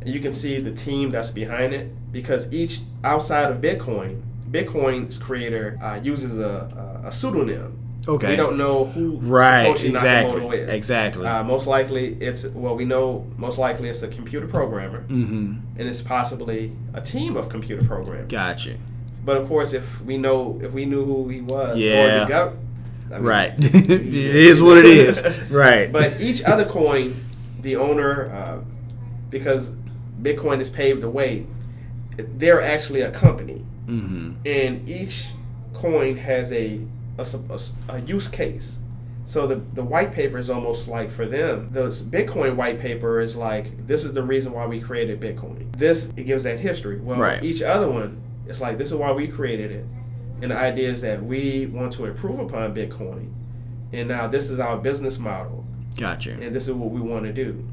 and 0.00 0.10
you 0.10 0.20
can 0.20 0.34
see 0.34 0.60
the 0.60 0.72
team 0.72 1.10
that's 1.10 1.30
behind 1.30 1.72
it. 1.72 1.92
Because 2.12 2.52
each 2.52 2.80
outside 3.04 3.50
of 3.50 3.60
Bitcoin, 3.60 4.22
Bitcoin's 4.50 5.18
creator 5.18 5.78
uh, 5.82 6.00
uses 6.02 6.38
a, 6.38 7.02
a, 7.04 7.08
a 7.08 7.12
pseudonym. 7.12 7.78
Okay. 8.08 8.30
We 8.30 8.36
don't 8.36 8.56
know 8.56 8.84
who 8.84 9.16
Right. 9.16 9.74
Satoshi 9.74 9.88
Exactly. 9.90 10.40
Nakamoto 10.40 10.54
is. 10.54 10.70
Exactly. 10.70 11.26
Uh, 11.26 11.42
most 11.42 11.66
likely, 11.66 12.14
it's 12.14 12.44
well, 12.46 12.76
we 12.76 12.84
know 12.84 13.26
most 13.36 13.58
likely 13.58 13.88
it's 13.88 14.02
a 14.02 14.08
computer 14.08 14.46
programmer, 14.46 15.02
mm-hmm. 15.02 15.54
and 15.78 15.88
it's 15.88 16.02
possibly 16.02 16.72
a 16.94 17.00
team 17.00 17.36
of 17.36 17.48
computer 17.48 17.84
programmers. 17.84 18.30
Gotcha. 18.30 18.76
But 19.24 19.38
of 19.38 19.48
course, 19.48 19.72
if 19.72 20.00
we 20.02 20.18
know, 20.18 20.58
if 20.62 20.72
we 20.72 20.84
knew 20.86 21.04
who 21.04 21.28
he 21.28 21.40
was, 21.40 21.76
or 21.76 21.80
Yeah. 21.80 22.24
the 22.24 22.32
gov- 22.32 22.56
I 23.10 23.14
mean, 23.16 23.24
Right. 23.24 23.52
it 23.58 23.90
is 23.90 24.62
what 24.62 24.78
it 24.78 24.86
is. 24.86 25.24
Right. 25.50 25.90
But 25.92 26.20
each 26.20 26.42
other 26.44 26.64
coin, 26.64 27.24
the 27.60 27.76
owner, 27.76 28.30
uh, 28.32 28.60
because 29.30 29.76
Bitcoin 30.22 30.58
has 30.58 30.70
paved 30.70 31.02
the 31.02 31.10
way, 31.10 31.46
they're 32.16 32.62
actually 32.62 33.00
a 33.02 33.10
company, 33.10 33.64
mm-hmm. 33.86 34.32
and 34.46 34.88
each 34.88 35.26
coin 35.74 36.16
has 36.16 36.52
a 36.52 36.80
a, 37.18 37.24
a 37.50 37.96
a 37.96 38.00
use 38.02 38.28
case. 38.28 38.78
So 39.24 39.46
the 39.46 39.56
the 39.74 39.82
white 39.82 40.12
paper 40.12 40.38
is 40.38 40.50
almost 40.50 40.86
like 40.88 41.10
for 41.10 41.26
them, 41.26 41.68
the 41.72 41.88
Bitcoin 41.88 42.54
white 42.56 42.78
paper 42.78 43.20
is 43.20 43.34
like 43.36 43.86
this 43.86 44.04
is 44.04 44.12
the 44.12 44.22
reason 44.22 44.52
why 44.52 44.66
we 44.66 44.80
created 44.80 45.20
Bitcoin. 45.20 45.72
This 45.76 46.06
it 46.16 46.24
gives 46.24 46.44
that 46.44 46.60
history. 46.60 47.00
Well, 47.00 47.18
Right. 47.18 47.42
each 47.42 47.62
other 47.62 47.90
one 47.90 48.22
it's 48.46 48.60
like 48.60 48.78
this 48.78 48.88
is 48.92 48.94
why 48.94 49.10
we 49.10 49.26
created 49.26 49.72
it, 49.72 49.84
and 50.40 50.50
the 50.52 50.56
idea 50.56 50.88
is 50.88 51.00
that 51.00 51.20
we 51.22 51.66
want 51.66 51.92
to 51.94 52.04
improve 52.04 52.38
upon 52.38 52.72
Bitcoin, 52.74 53.32
and 53.92 54.06
now 54.08 54.28
this 54.28 54.50
is 54.50 54.60
our 54.60 54.76
business 54.76 55.18
model 55.18 55.66
Gotcha. 55.96 56.32
and 56.32 56.54
this 56.54 56.68
is 56.68 56.74
what 56.74 56.90
we 56.90 57.00
want 57.00 57.24
to 57.24 57.32
do. 57.32 57.66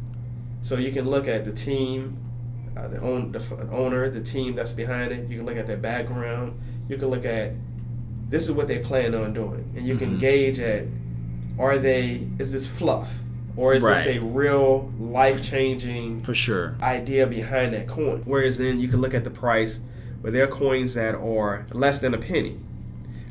So 0.64 0.78
you 0.78 0.92
can 0.92 1.08
look 1.08 1.28
at 1.28 1.46
the 1.46 1.52
team, 1.52 2.18
uh, 2.76 2.88
the, 2.88 3.00
own, 3.02 3.32
the 3.32 3.68
owner, 3.72 4.10
the 4.10 4.22
team 4.22 4.56
that's 4.56 4.72
behind 4.72 5.12
it. 5.12 5.30
You 5.30 5.38
can 5.38 5.46
look 5.46 5.58
at 5.58 5.68
their 5.68 5.78
background. 5.78 6.60
You 6.90 6.98
can 6.98 7.10
look 7.10 7.26
at 7.26 7.52
this 8.34 8.46
is 8.46 8.52
what 8.52 8.68
they 8.68 8.80
plan 8.80 9.14
on 9.14 9.32
doing, 9.32 9.64
and 9.76 9.86
you 9.86 9.96
can 9.96 10.16
Mhm. 10.16 10.20
gauge 10.20 10.60
at 10.60 10.86
are 11.60 11.78
they 11.78 12.26
is 12.40 12.52
this 12.52 12.66
fluff 12.66 13.20
or 13.56 13.76
is 13.76 13.84
this 13.84 14.08
a 14.08 14.18
real 14.20 14.92
life 15.00 15.40
changing 15.44 16.20
For 16.22 16.34
sure. 16.34 16.74
idea 16.82 17.28
behind 17.28 17.74
that 17.76 17.86
coin. 17.88 18.24
Whereas 18.26 18.58
then 18.58 18.80
you 18.80 18.88
can 18.88 19.00
look 19.02 19.14
at 19.14 19.24
the 19.24 19.30
price 19.30 19.78
where 20.22 20.32
there 20.34 20.44
are 20.46 20.48
coins 20.48 20.96
that 20.96 21.14
are 21.14 21.68
less 21.74 22.00
than 22.00 22.16
a 22.16 22.18
penny. 22.18 22.58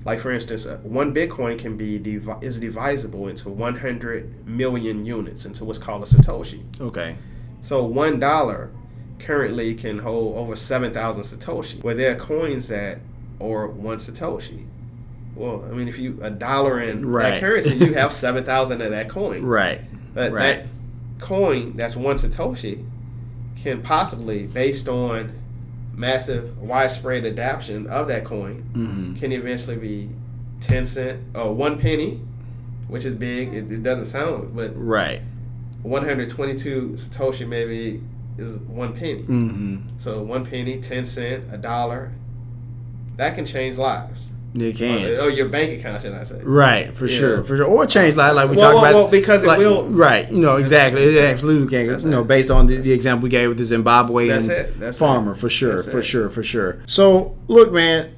Like 0.04 0.20
for 0.20 0.30
instance, 0.30 0.66
uh, 0.66 0.78
one 0.84 1.12
Bitcoin 1.12 1.58
can 1.58 1.76
be 1.76 1.98
divi- 1.98 2.40
is 2.40 2.60
divisible 2.60 3.26
into 3.26 3.48
100 3.48 4.46
million 4.46 5.04
units 5.04 5.44
into 5.44 5.64
what's 5.64 5.80
called 5.80 6.04
a 6.04 6.06
satoshi. 6.06 6.60
Okay. 6.80 7.16
So 7.60 7.84
one 7.84 8.20
dollar 8.20 8.70
currently 9.18 9.74
can 9.74 9.98
hold 9.98 10.36
over 10.36 10.54
7,000 10.54 11.24
satoshi. 11.24 11.82
Where 11.82 11.94
there 11.96 12.12
are 12.12 12.16
coins 12.16 12.68
that 12.68 12.98
are 13.40 13.66
one 13.66 13.98
satoshi. 13.98 14.66
Well, 15.42 15.64
I 15.68 15.74
mean, 15.74 15.88
if 15.88 15.98
you 15.98 16.18
a 16.22 16.30
dollar 16.30 16.80
in 16.80 17.04
Right. 17.04 17.32
that 17.32 17.40
currency, 17.40 17.74
you 17.74 17.94
have 17.94 18.12
7,000 18.26 18.80
of 18.80 18.90
that 18.92 19.08
coin. 19.08 19.42
Right. 19.44 19.80
But 20.14 20.30
Right. 20.32 20.42
that 20.64 20.66
coin 21.18 21.76
that's 21.76 21.96
one 21.96 22.16
Satoshi 22.16 22.84
can 23.60 23.82
possibly, 23.82 24.46
based 24.46 24.88
on 24.88 25.32
massive 25.94 26.56
widespread 26.58 27.24
adoption 27.24 27.88
of 27.88 28.06
that 28.08 28.24
coin, 28.24 28.62
Mm-hmm. 28.74 29.14
can 29.16 29.32
eventually 29.32 29.76
be 29.76 30.10
10 30.60 30.86
cent 30.86 31.20
or 31.34 31.52
one 31.52 31.76
penny, 31.78 32.20
which 32.86 33.04
is 33.04 33.14
big. 33.16 33.52
It, 33.52 33.70
it 33.72 33.82
doesn't 33.82 34.04
sound, 34.04 34.54
but 34.54 34.70
Right. 34.76 35.22
122 35.82 36.90
Satoshi 36.96 37.48
maybe 37.48 38.00
is 38.38 38.58
one 38.60 38.92
penny. 38.94 39.22
Mm-hmm. 39.22 39.76
So 39.98 40.22
one 40.22 40.46
penny, 40.46 40.80
10 40.80 41.04
cent, 41.06 41.44
a 41.52 41.58
dollar, 41.58 42.12
that 43.16 43.34
can 43.34 43.44
change 43.44 43.76
lives. 43.76 44.30
You 44.54 44.72
can. 44.74 45.06
Or, 45.10 45.14
or 45.14 45.20
oh, 45.22 45.28
your 45.28 45.48
bank 45.48 45.78
account, 45.80 46.02
should 46.02 46.12
I 46.12 46.24
say. 46.24 46.38
Right, 46.42 46.94
for 46.94 47.06
Yeah. 47.06 47.18
sure, 47.18 47.42
for 47.44 47.56
sure. 47.56 47.64
Or 47.66 47.86
change 47.86 48.16
like 48.16 48.34
like 48.34 48.50
we 48.50 48.56
Well, 48.56 48.72
talked 48.72 48.82
well, 48.82 48.84
about. 48.90 48.94
well, 48.94 49.08
because 49.10 49.44
it 49.44 49.46
like- 49.46 49.58
will- 49.58 49.84
Right, 49.86 50.30
you 50.30 50.40
know 50.40 50.56
exactly. 50.56 51.02
It 51.02 51.24
absolutely 51.24 51.68
can. 51.68 51.86
That's 51.86 52.04
You 52.04 52.10
know, 52.10 52.20
it. 52.20 52.28
based 52.28 52.50
on 52.50 52.66
the, 52.66 52.76
the 52.76 52.92
example 52.92 53.22
we 53.24 53.30
gave 53.30 53.48
with 53.48 53.56
the 53.58 53.64
Zimbabwean 53.64 54.48
it. 54.50 54.94
Farmer, 54.94 55.32
it. 55.32 55.36
for 55.38 55.48
sure, 55.48 55.82
for 55.82 56.00
it. 56.00 56.02
sure, 56.02 56.28
for 56.28 56.42
sure. 56.42 56.78
So 56.86 57.34
look, 57.48 57.72
man. 57.72 58.10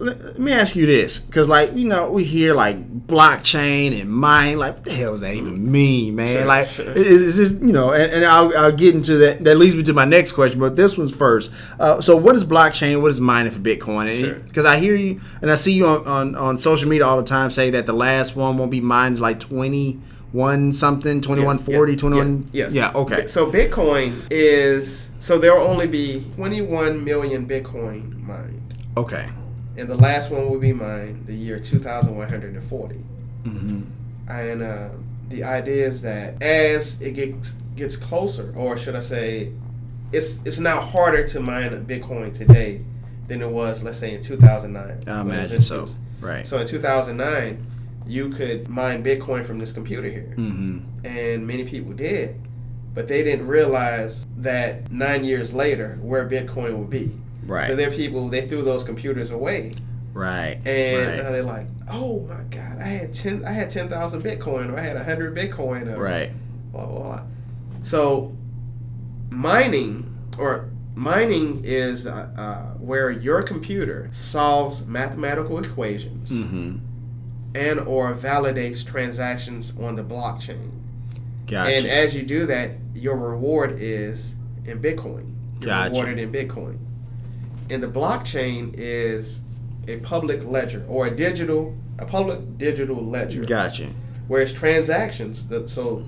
Let 0.00 0.38
me 0.38 0.52
ask 0.52 0.74
you 0.74 0.86
this, 0.86 1.20
because 1.20 1.46
like 1.46 1.74
you 1.74 1.86
know 1.86 2.10
we 2.10 2.24
hear 2.24 2.54
like 2.54 3.06
blockchain 3.06 4.00
and 4.00 4.10
mine, 4.10 4.58
like 4.58 4.76
what 4.76 4.84
the 4.86 4.92
hell 4.92 5.12
does 5.12 5.20
that 5.20 5.34
even 5.34 5.70
mean, 5.70 6.16
man? 6.16 6.38
Sure, 6.38 6.46
like 6.46 6.68
sure. 6.68 6.92
is, 6.92 7.06
is 7.06 7.36
this 7.36 7.60
you 7.60 7.72
know? 7.72 7.92
And, 7.92 8.10
and 8.10 8.24
I'll, 8.24 8.56
I'll 8.56 8.72
get 8.72 8.94
into 8.94 9.18
that. 9.18 9.44
That 9.44 9.56
leads 9.56 9.74
me 9.74 9.82
to 9.82 9.92
my 9.92 10.06
next 10.06 10.32
question, 10.32 10.58
but 10.58 10.74
this 10.74 10.96
one's 10.96 11.14
first. 11.14 11.52
Uh, 11.78 12.00
so 12.00 12.16
what 12.16 12.34
is 12.34 12.44
blockchain? 12.44 13.02
What 13.02 13.10
is 13.10 13.20
mining 13.20 13.52
for 13.52 13.60
Bitcoin? 13.60 14.20
Sure. 14.20 14.34
Because 14.36 14.64
I 14.64 14.78
hear 14.78 14.94
you 14.94 15.20
and 15.42 15.50
I 15.50 15.54
see 15.54 15.74
you 15.74 15.86
on, 15.86 16.06
on, 16.06 16.34
on 16.34 16.58
social 16.58 16.88
media 16.88 17.06
all 17.06 17.18
the 17.18 17.28
time 17.28 17.50
say 17.50 17.70
that 17.70 17.84
the 17.84 17.92
last 17.92 18.36
one 18.36 18.56
won't 18.56 18.70
be 18.70 18.80
mined 18.80 19.20
like 19.20 19.38
21 19.38 20.72
something, 20.72 21.20
2140, 21.20 21.96
21. 21.96 22.48
Yes. 22.52 22.72
Yeah, 22.72 22.92
okay. 22.94 23.26
So 23.26 23.50
Bitcoin 23.50 24.26
is 24.30 25.10
so 25.20 25.38
there 25.38 25.54
will 25.54 25.66
only 25.66 25.86
be 25.86 26.24
21 26.36 27.04
million 27.04 27.46
Bitcoin 27.46 28.18
mined, 28.22 28.78
Okay. 28.96 29.28
And 29.76 29.88
the 29.88 29.96
last 29.96 30.30
one 30.30 30.50
will 30.50 30.58
be 30.58 30.72
mine, 30.72 31.24
the 31.26 31.34
year 31.34 31.58
2140. 31.58 32.94
hmm 33.44 33.82
And 34.28 34.62
uh, 34.62 34.90
the 35.28 35.44
idea 35.44 35.86
is 35.86 36.02
that 36.02 36.42
as 36.42 37.00
it 37.00 37.12
gets 37.12 37.52
gets 37.76 37.96
closer, 37.96 38.52
or 38.56 38.76
should 38.76 38.96
I 38.96 39.00
say, 39.00 39.52
it's 40.12 40.44
it's 40.44 40.58
now 40.58 40.80
harder 40.80 41.26
to 41.28 41.40
mine 41.40 41.70
Bitcoin 41.86 42.32
today 42.32 42.82
than 43.28 43.40
it 43.42 43.48
was, 43.50 43.82
let's 43.82 43.98
say, 43.98 44.14
in 44.14 44.20
2009. 44.20 44.82
I 44.82 44.88
when 44.90 44.98
it 44.98 45.06
was 45.06 45.50
imagine 45.50 45.62
so. 45.62 45.86
Right. 46.20 46.46
So 46.46 46.58
in 46.58 46.66
2009, 46.66 47.64
you 48.06 48.28
could 48.28 48.68
mine 48.68 49.02
Bitcoin 49.04 49.46
from 49.46 49.58
this 49.58 49.72
computer 49.72 50.08
here. 50.08 50.32
hmm 50.34 50.78
and 51.02 51.46
many 51.46 51.64
people 51.64 51.92
did, 51.94 52.38
but 52.92 53.08
they 53.08 53.22
didn't 53.22 53.46
realize 53.46 54.26
that 54.36 54.92
nine 54.92 55.24
years 55.24 55.54
later 55.54 55.96
where 56.02 56.28
Bitcoin 56.28 56.76
would 56.76 56.90
be. 56.90 57.16
Right. 57.50 57.66
So 57.66 57.76
there 57.76 57.88
are 57.88 57.92
people 57.92 58.28
they 58.28 58.46
threw 58.46 58.62
those 58.62 58.84
computers 58.84 59.30
away, 59.30 59.72
right. 60.12 60.58
and 60.64 61.08
right. 61.08 61.16
now 61.16 61.30
they're 61.32 61.42
like, 61.42 61.66
"Oh 61.90 62.20
my 62.20 62.42
God, 62.44 62.78
I 62.78 62.84
had 62.84 63.12
ten, 63.12 63.44
I 63.44 63.50
had 63.50 63.70
ten 63.70 63.88
thousand 63.88 64.22
Bitcoin, 64.22 64.72
or 64.72 64.78
I 64.78 64.82
had 64.82 64.96
hundred 64.96 65.36
Bitcoin, 65.36 65.92
or 65.92 66.00
right. 66.00 66.30
blah 66.72 66.86
blah 66.86 67.02
blah." 67.02 67.22
So 67.82 68.32
mining 69.30 70.16
or 70.38 70.70
mining 70.94 71.62
is 71.64 72.06
uh, 72.06 72.30
uh, 72.36 72.78
where 72.78 73.10
your 73.10 73.42
computer 73.42 74.08
solves 74.12 74.86
mathematical 74.86 75.58
equations 75.58 76.28
hmm 76.30 76.76
and 77.52 77.80
or 77.80 78.14
validates 78.14 78.86
transactions 78.86 79.72
on 79.80 79.96
the 79.96 80.04
blockchain. 80.04 80.70
Gotcha. 81.48 81.74
And 81.74 81.86
as 81.86 82.14
you 82.14 82.22
do 82.22 82.46
that, 82.46 82.70
your 82.94 83.16
reward 83.16 83.80
is 83.80 84.36
in 84.64 84.80
Bitcoin. 84.80 85.34
You're 85.58 85.66
Gotcha. 85.66 85.90
rewarded 85.90 86.18
in 86.20 86.30
Bitcoin. 86.30 86.78
And 87.70 87.82
the 87.82 87.88
blockchain 87.88 88.74
is 88.76 89.40
a 89.88 89.96
public 89.98 90.44
ledger 90.44 90.84
or 90.88 91.06
a 91.06 91.10
digital, 91.10 91.76
a 91.98 92.04
public 92.04 92.58
digital 92.58 92.96
ledger, 92.96 93.44
gotcha. 93.44 93.88
Whereas 94.28 94.52
transactions. 94.52 95.48
That 95.48 95.68
so 95.68 96.04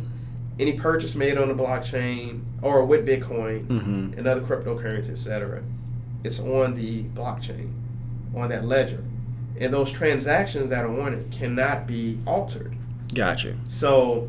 any 0.58 0.74
purchase 0.74 1.14
made 1.14 1.38
on 1.38 1.48
the 1.48 1.54
blockchain 1.54 2.42
or 2.62 2.84
with 2.84 3.06
Bitcoin 3.06 3.66
hmm 3.66 4.18
and 4.18 4.26
other 4.26 4.40
cryptocurrencies, 4.40 5.10
etc., 5.10 5.62
it's 6.24 6.38
on 6.38 6.74
the 6.74 7.02
blockchain, 7.04 7.72
on 8.36 8.48
that 8.50 8.64
ledger, 8.64 9.02
and 9.58 9.72
those 9.72 9.90
transactions 9.90 10.68
that 10.70 10.84
are 10.84 11.00
on 11.00 11.14
it 11.14 11.30
cannot 11.30 11.86
be 11.86 12.18
altered. 12.26 12.76
Gotcha. 13.14 13.56
So 13.68 14.28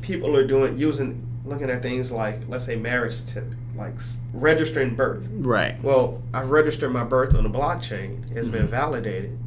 people 0.00 0.36
are 0.36 0.46
doing 0.46 0.78
using 0.78 1.26
looking 1.44 1.70
at 1.70 1.82
things 1.82 2.12
like 2.12 2.40
let's 2.48 2.64
say 2.64 2.76
marriage 2.76 3.14
certificate, 3.14 3.58
like 3.76 3.94
registering 4.32 4.94
birth. 4.94 5.28
Right. 5.32 5.82
Well, 5.82 6.22
I've 6.32 6.50
registered 6.50 6.92
my 6.92 7.04
birth 7.04 7.34
on 7.34 7.42
the 7.44 7.50
blockchain. 7.50 8.34
It's 8.36 8.48
been 8.48 8.66
validated. 8.68 9.38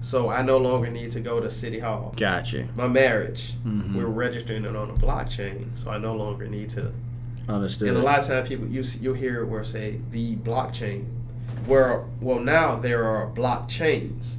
So 0.00 0.28
I 0.28 0.42
no 0.42 0.58
longer 0.58 0.90
need 0.90 1.10
to 1.12 1.20
go 1.20 1.40
to 1.40 1.48
City 1.50 1.78
Hall. 1.78 2.12
Gotcha. 2.16 2.68
My 2.76 2.86
marriage, 2.88 3.54
Mhm. 3.66 3.94
we're 3.94 4.04
registering 4.06 4.64
it 4.66 4.76
on 4.76 4.88
the 4.88 4.94
blockchain, 4.94 5.66
so 5.76 5.90
I 5.90 5.98
no 5.98 6.14
longer 6.14 6.46
need 6.46 6.68
to. 6.70 6.92
Understood. 7.48 7.88
And 7.88 7.96
a 7.96 8.00
lot 8.02 8.18
of 8.20 8.26
times 8.26 8.48
people 8.48 8.66
you, 8.66 8.84
you'll 9.00 9.14
hear 9.14 9.44
where 9.46 9.64
say 9.64 10.00
the 10.10 10.36
blockchain, 10.36 11.04
where 11.66 12.02
well 12.20 12.38
now 12.38 12.76
there 12.76 13.04
are 13.04 13.28
blockchains, 13.30 14.36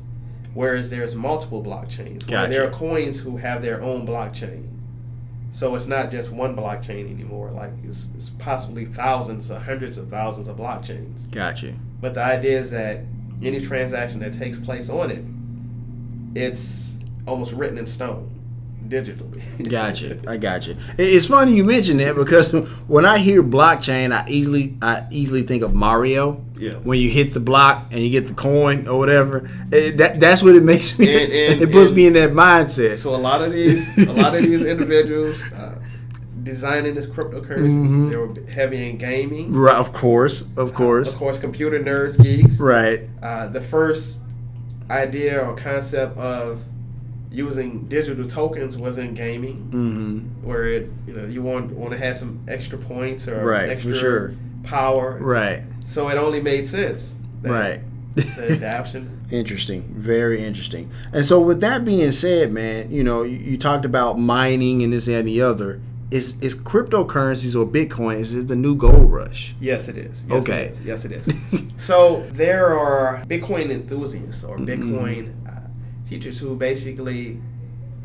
whereas 0.53 0.89
there's 0.89 1.15
multiple 1.15 1.63
blockchains. 1.63 2.27
Where 2.29 2.41
Gotcha. 2.41 2.51
there 2.51 2.67
are 2.67 2.71
coins 2.71 3.19
who 3.19 3.38
have 3.38 3.62
their 3.62 3.81
own 3.81 4.05
blockchain. 4.08 4.63
So 5.55 5.73
it's 5.75 5.85
not 5.87 6.11
just 6.11 6.31
one 6.31 6.53
blockchain 6.53 7.09
anymore. 7.09 7.49
Like 7.49 7.71
it's, 7.85 8.09
it's 8.13 8.27
possibly 8.27 8.83
thousands 8.83 9.49
or 9.49 9.57
hundreds 9.57 9.97
of 9.97 10.09
thousands 10.09 10.49
of 10.49 10.57
blockchains. 10.57 11.31
Gotcha. 11.31 11.73
But 12.01 12.13
the 12.13 12.25
idea 12.25 12.59
is 12.59 12.71
that 12.71 13.05
any 13.41 13.61
transaction 13.61 14.19
that 14.19 14.33
takes 14.33 14.57
place 14.57 14.89
on 14.89 15.11
it, 15.11 15.23
it's 16.37 16.95
almost 17.25 17.53
written 17.53 17.77
in 17.77 17.87
stone, 17.87 18.29
digitally. 18.89 19.69
Gotcha. 19.71 20.19
I 20.27 20.35
got 20.35 20.67
you. 20.67 20.75
It's 20.97 21.27
funny 21.27 21.55
you 21.55 21.63
mention 21.63 21.95
that 21.99 22.17
because 22.17 22.51
when 22.87 23.05
I 23.05 23.19
hear 23.19 23.41
blockchain, 23.41 24.11
I 24.11 24.27
easily 24.27 24.77
I 24.81 25.07
easily 25.09 25.43
think 25.43 25.63
of 25.63 25.73
Mario. 25.73 26.44
Yeah. 26.57 26.73
When 26.83 26.99
you 26.99 27.09
hit 27.09 27.33
the 27.33 27.39
block 27.39 27.87
and 27.91 27.99
you 27.99 28.09
get 28.09 28.27
the 28.27 28.33
coin 28.33 28.87
or 28.87 28.97
whatever, 28.97 29.49
it, 29.71 29.97
that 29.97 30.19
that's 30.19 30.41
what 30.41 30.55
it 30.55 30.63
makes 30.63 30.97
me. 30.97 31.07
And- 31.13 31.33
and- 31.33 31.61
it 31.63 31.71
puts 31.71 31.89
and- 31.89 31.97
me 31.97 32.07
in 32.07 32.13
that 32.13 32.31
mindset. 32.31 32.95
So 32.95 33.13
a 33.13 33.17
lot 33.17 33.41
of 33.41 33.51
these, 33.51 34.07
a 34.07 34.13
lot 34.13 34.35
of 34.35 34.41
these 34.41 34.65
individuals 34.73 35.41
uh, 35.53 35.79
designing 36.43 36.93
this 36.95 37.07
cryptocurrency, 37.07 37.87
Mhm. 37.87 38.09
they 38.09 38.15
were 38.17 38.33
heavy 38.51 38.89
in 38.89 38.97
gaming. 38.97 39.51
right. 39.53 39.75
Of 39.77 39.91
course. 39.93 40.45
Of 40.57 40.73
course. 40.73 41.11
Of 41.13 41.19
course, 41.19 41.37
computer 41.39 41.79
nerds, 41.79 42.21
geeks. 42.21 42.59
Right. 42.59 43.01
Uh, 43.21 43.47
the 43.47 43.61
first 43.61 44.19
idea 44.89 45.41
or 45.45 45.55
concept 45.55 46.17
of 46.17 46.61
using 47.31 47.85
digital 47.87 48.25
tokens 48.25 48.77
was 48.77 48.97
in 48.97 49.13
gaming, 49.13 49.57
Mm-hmm. 49.73 50.47
where 50.47 50.65
it, 50.67 50.89
you 51.07 51.13
know 51.13 51.25
you 51.25 51.41
want 51.41 51.71
want 51.71 51.91
to 51.91 51.97
have 51.97 52.15
some 52.15 52.39
extra 52.47 52.77
points 52.77 53.27
or 53.27 53.43
Right, 53.43 53.65
for 53.65 53.71
extra 53.71 53.93
sure. 53.97 54.33
Power. 54.65 55.17
Right. 55.19 55.63
So 55.86 56.10
it 56.10 56.17
only 56.17 56.41
made 56.41 56.65
sense. 56.67 57.15
that 57.41 57.51
Right. 57.51 57.82
The 58.15 58.54
adoption. 58.58 59.12
Interesting, 59.32 59.82
very 59.97 60.43
interesting. 60.45 60.89
And 61.12 61.25
so, 61.25 61.39
with 61.41 61.62
that 61.62 61.84
being 61.84 62.12
said, 62.12 62.51
man, 62.51 62.91
you 62.91 63.04
know, 63.04 63.23
you, 63.23 63.38
you 63.38 63.58
talked 63.58 63.84
about 63.84 64.19
mining 64.19 64.84
and 64.84 64.93
this 64.93 65.08
and 65.08 65.28
the 65.28 65.41
other. 65.41 65.82
Is 66.12 66.36
is 66.39 66.54
cryptocurrencies 66.56 67.60
or 67.60 67.65
Bitcoin? 67.65 68.19
Is 68.19 68.36
it 68.36 68.47
the 68.47 68.56
new 68.56 68.75
gold 68.75 69.12
rush? 69.12 69.56
Yes, 69.60 69.88
it 69.89 69.97
is. 69.97 70.23
Yes, 70.30 70.43
Okay. 70.43 70.65
It 70.65 70.71
is. 70.73 70.82
Yes, 70.82 71.06
it 71.06 71.12
is. 71.12 71.28
so 71.84 72.23
there 72.34 72.78
are 72.78 73.23
Bitcoin 73.25 73.71
enthusiasts 73.71 74.43
or 74.43 74.58
Mm-hmm. 74.58 74.93
Bitcoin 74.95 75.47
uh, 75.49 75.67
teachers 76.06 76.38
who 76.38 76.56
basically 76.56 77.41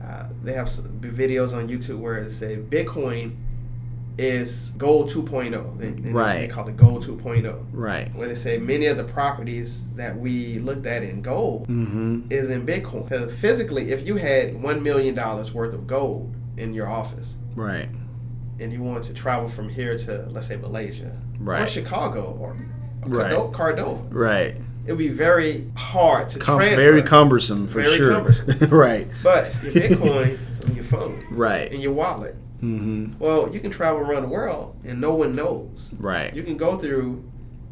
uh, 0.03 0.29
they 0.43 0.55
have 0.55 0.69
videos 0.69 1.55
on 1.55 1.69
YouTube 1.69 1.99
where 1.99 2.17
it 2.17 2.31
say 2.31 2.57
Bitcoin 2.57 3.37
is 4.19 4.71
gold 4.77 5.09
2.0. 5.11 5.79
They, 5.79 6.11
Right. 6.11 6.41
They 6.41 6.49
call 6.49 6.69
it 6.69 6.77
gold 6.77 7.05
2.0. 7.05 7.65
Right. 7.73 8.15
Where 8.15 8.29
they 8.29 8.35
say 8.35 8.59
many 8.59 8.87
of 8.87 8.97
the 8.97 9.05
properties 9.05 9.85
that 9.97 10.17
we 10.19 10.59
looked 10.59 10.87
at 10.87 11.03
in 11.03 11.23
gold 11.23 11.69
Mm-hmm. 11.69 12.23
is 12.31 12.51
in 12.51 12.67
Bitcoin. 12.67 13.09
Because 13.09 13.33
physically, 13.35 13.93
if 13.93 14.07
you 14.07 14.17
had 14.17 14.61
one 14.63 14.83
million 14.83 15.15
dollars 15.15 15.53
worth 15.55 15.73
of 15.73 15.87
gold 15.87 16.35
in 16.59 16.75
your 16.75 16.89
office 16.89 17.37
Right. 17.55 17.89
and 18.59 18.73
you 18.73 18.83
wanted 18.83 19.05
to 19.05 19.15
travel 19.15 19.49
from 19.49 19.69
here 19.71 19.97
to 19.97 20.27
let's 20.31 20.47
say 20.49 20.57
Malaysia 20.57 21.11
or 21.47 21.67
Chicago 21.67 22.37
or, 22.39 22.51
or 22.51 22.57
Right. 23.09 23.35
Cordo- 23.35 23.53
Cordova, 23.53 24.03
Right. 24.11 24.57
it 24.87 24.93
would 24.93 24.99
be 24.99 25.09
very 25.09 25.67
hard 25.77 26.29
to 26.31 26.39
Com- 26.39 26.59
transfer. 26.59 26.77
very 26.77 27.03
cumbersome 27.03 27.67
for 27.69 27.81
Very 27.81 27.97
sure. 27.97 28.13
cumbersome. 28.13 28.69
right. 28.71 29.09
But 29.23 29.55
your 29.63 29.73
Bitcoin 29.73 30.39
on 30.69 30.75
your 30.75 30.85
phone, 30.85 31.25
Right. 31.31 31.73
in 31.73 31.81
your 31.81 31.93
wallet, 31.93 32.37
Mm-hmm. 32.63 33.19
well, 33.19 33.51
you 33.53 33.59
can 33.61 33.71
travel 33.71 34.01
around 34.01 34.23
the 34.23 34.29
world 34.29 34.77
and 34.85 35.01
no 35.01 35.15
one 35.15 35.35
knows. 35.35 35.95
Right. 35.99 36.35
You 36.35 36.43
can 36.43 36.57
go 36.57 36.77
through 36.77 37.25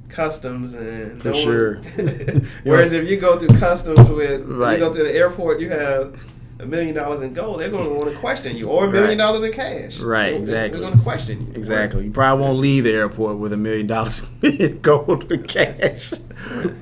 customs 0.09 0.73
and 0.75 1.21
For 1.21 1.29
no 1.29 1.35
sure. 1.35 1.75
One, 1.77 2.49
whereas 2.65 2.93
if 2.93 3.09
you 3.09 3.19
go 3.19 3.39
through 3.39 3.59
customs 3.59 4.09
with 4.09 4.43
Right. 4.47 4.79
you 4.79 4.85
go 4.85 4.95
to 4.95 5.03
the 5.05 5.15
airport, 5.15 5.61
you 5.61 5.69
have 5.71 6.19
a 6.61 6.67
million 6.67 6.95
dollars 6.95 7.21
in 7.21 7.33
gold. 7.33 7.61
They're 7.61 7.69
going 7.71 7.89
to 7.89 7.95
want 7.95 8.11
to 8.11 8.17
question 8.17 8.57
you, 8.57 8.69
or 8.69 8.87
a 8.87 8.91
million 8.91 9.11
Right. 9.11 9.19
dollars 9.19 9.45
in 9.45 9.53
cash. 9.53 10.01
Right, 10.01 10.31
They're- 10.33 10.41
exactly. 10.41 10.81
They're 10.81 10.89
going 10.89 10.99
to 10.99 11.05
question 11.05 11.41
you. 11.41 11.47
Exactly. 11.55 12.05
You 12.07 12.11
probably 12.11 12.45
won't 12.45 12.59
leave 12.59 12.85
the 12.85 12.93
airport 12.93 13.39
with 13.39 13.53
a 13.53 13.57
million 13.57 13.87
dollars 13.87 14.25
in 14.43 14.81
gold 14.81 15.31
and 15.31 15.47
cash, 15.47 16.13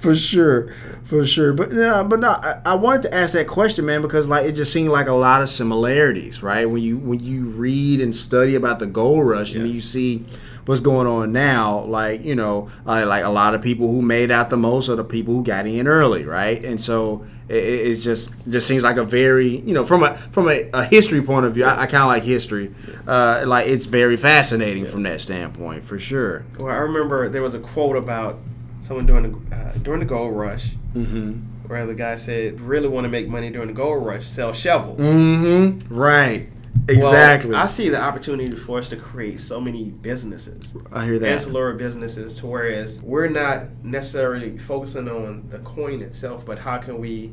for 0.00 0.14
sure, 0.14 0.72
for 1.04 1.26
sure. 1.26 1.52
But 1.52 1.72
no, 1.72 2.04
but 2.08 2.20
no, 2.20 2.28
I, 2.30 2.60
I 2.64 2.74
wanted 2.74 3.02
to 3.02 3.14
ask 3.14 3.34
that 3.34 3.48
question, 3.48 3.84
man, 3.86 4.00
because 4.02 4.28
like 4.28 4.46
it 4.46 4.52
just 4.52 4.72
seemed 4.72 4.88
like 4.90 5.08
a 5.08 5.14
lot 5.14 5.42
of 5.42 5.50
similarities, 5.50 6.42
right? 6.42 6.64
When 6.68 6.82
you 6.82 6.96
when 6.98 7.20
you 7.20 7.44
read 7.46 8.00
and 8.00 8.14
study 8.16 8.54
about 8.54 8.78
the 8.78 8.86
gold 8.86 9.26
rush, 9.26 9.54
and 9.54 9.68
you 9.68 9.80
see 9.80 10.24
what's 10.64 10.80
going 10.80 11.06
on 11.06 11.32
now, 11.32 11.84
like 11.84 12.24
you 12.24 12.34
know, 12.34 12.68
uh, 12.86 13.04
like 13.06 13.24
a 13.24 13.28
lot 13.28 13.54
of 13.54 13.60
people 13.60 13.88
who 13.88 14.00
made 14.02 14.30
out 14.30 14.48
the 14.50 14.56
most 14.56 14.88
are 14.88 14.96
the 14.96 15.04
people 15.04 15.34
who 15.34 15.44
got 15.44 15.66
in 15.66 15.86
early, 15.86 16.24
right? 16.24 16.64
And 16.64 16.80
so 16.80 17.24
it, 17.48 17.56
it 17.56 17.86
it's 17.88 18.02
just 18.04 18.30
just 18.48 18.66
seems 18.66 18.82
like 18.82 18.96
a 18.96 19.04
very 19.04 19.48
you 19.48 19.74
know 19.74 19.84
from 19.84 20.02
a 20.02 20.16
from 20.32 20.48
a, 20.48 20.68
a 20.74 20.84
history 20.84 21.22
point 21.22 21.46
of 21.46 21.54
view, 21.54 21.64
I, 21.64 21.82
I 21.82 21.86
kind 21.86 22.02
of 22.02 22.08
like 22.08 22.22
history. 22.24 22.72
Uh, 23.06 23.44
like 23.46 23.66
it's 23.68 23.84
very 23.86 24.16
fascinating 24.16 24.86
from 24.86 25.02
that 25.04 25.20
standpoint, 25.20 25.84
for 25.84 25.98
sure. 25.98 26.44
Well, 26.58 26.74
I 26.74 26.78
remember 26.78 27.28
there 27.28 27.42
was 27.42 27.54
a 27.54 27.60
quote 27.60 27.96
about 27.96 28.38
someone 28.82 29.06
during 29.06 29.32
the 29.50 29.56
uh, 29.56 29.72
during 29.82 30.00
the 30.00 30.06
gold 30.06 30.36
rush, 30.36 30.70
Mm-hmm. 30.94 31.32
where 31.68 31.86
the 31.86 31.94
guy 31.94 32.16
said, 32.16 32.60
"Really 32.60 32.88
want 32.88 33.04
to 33.04 33.08
make 33.10 33.28
money 33.28 33.50
during 33.50 33.68
the 33.68 33.74
gold 33.74 34.04
rush? 34.06 34.26
Sell 34.26 34.52
shovels." 34.52 34.98
Mm-hmm. 35.00 35.94
Right. 35.94 36.48
Well, 36.88 36.96
Exactly. 36.96 37.54
I 37.54 37.66
see 37.66 37.88
the 37.88 38.00
opportunity 38.00 38.54
for 38.56 38.78
us 38.78 38.88
to 38.90 38.96
create 38.96 39.40
so 39.40 39.60
many 39.60 39.84
businesses, 39.90 40.74
I 40.92 41.04
hear 41.04 41.18
that. 41.18 41.28
ancillary 41.32 41.76
businesses, 41.76 42.36
to 42.36 42.46
whereas 42.46 43.02
we're 43.02 43.28
not 43.28 43.62
necessarily 43.84 44.56
focusing 44.58 45.08
on 45.08 45.46
the 45.50 45.58
coin 45.60 46.00
itself, 46.02 46.46
but 46.46 46.58
how 46.58 46.78
can 46.78 46.98
we, 46.98 47.32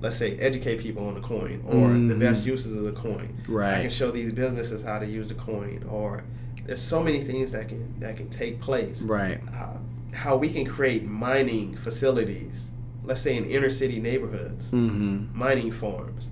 let's 0.00 0.16
say, 0.16 0.36
educate 0.38 0.80
people 0.80 1.06
on 1.06 1.14
the 1.14 1.20
coin 1.20 1.62
or 1.66 1.88
the 1.90 2.14
Mhm. 2.14 2.18
best 2.18 2.44
uses 2.44 2.74
of 2.74 2.82
the 2.82 2.92
coin. 2.92 3.28
Right. 3.48 3.78
I 3.78 3.80
can 3.82 3.90
show 3.90 4.10
these 4.10 4.32
businesses 4.32 4.82
how 4.82 4.98
to 4.98 5.06
use 5.06 5.28
the 5.28 5.34
coin, 5.34 5.84
or 5.88 6.24
there's 6.66 6.80
so 6.80 7.00
many 7.02 7.20
things 7.20 7.52
that 7.52 7.68
can 7.68 7.94
that 8.00 8.16
can 8.16 8.28
take 8.30 8.60
place. 8.60 9.00
Right. 9.02 9.40
Uh, 9.54 9.76
how 10.12 10.36
we 10.36 10.48
can 10.48 10.64
create 10.64 11.04
mining 11.06 11.76
facilities, 11.76 12.70
let's 13.04 13.20
say 13.20 13.36
in 13.36 13.44
inner 13.44 13.70
city 13.70 14.00
neighborhoods 14.00 14.70
Mm-hmm. 14.72 15.38
mining 15.38 15.70
farms. 15.70 16.30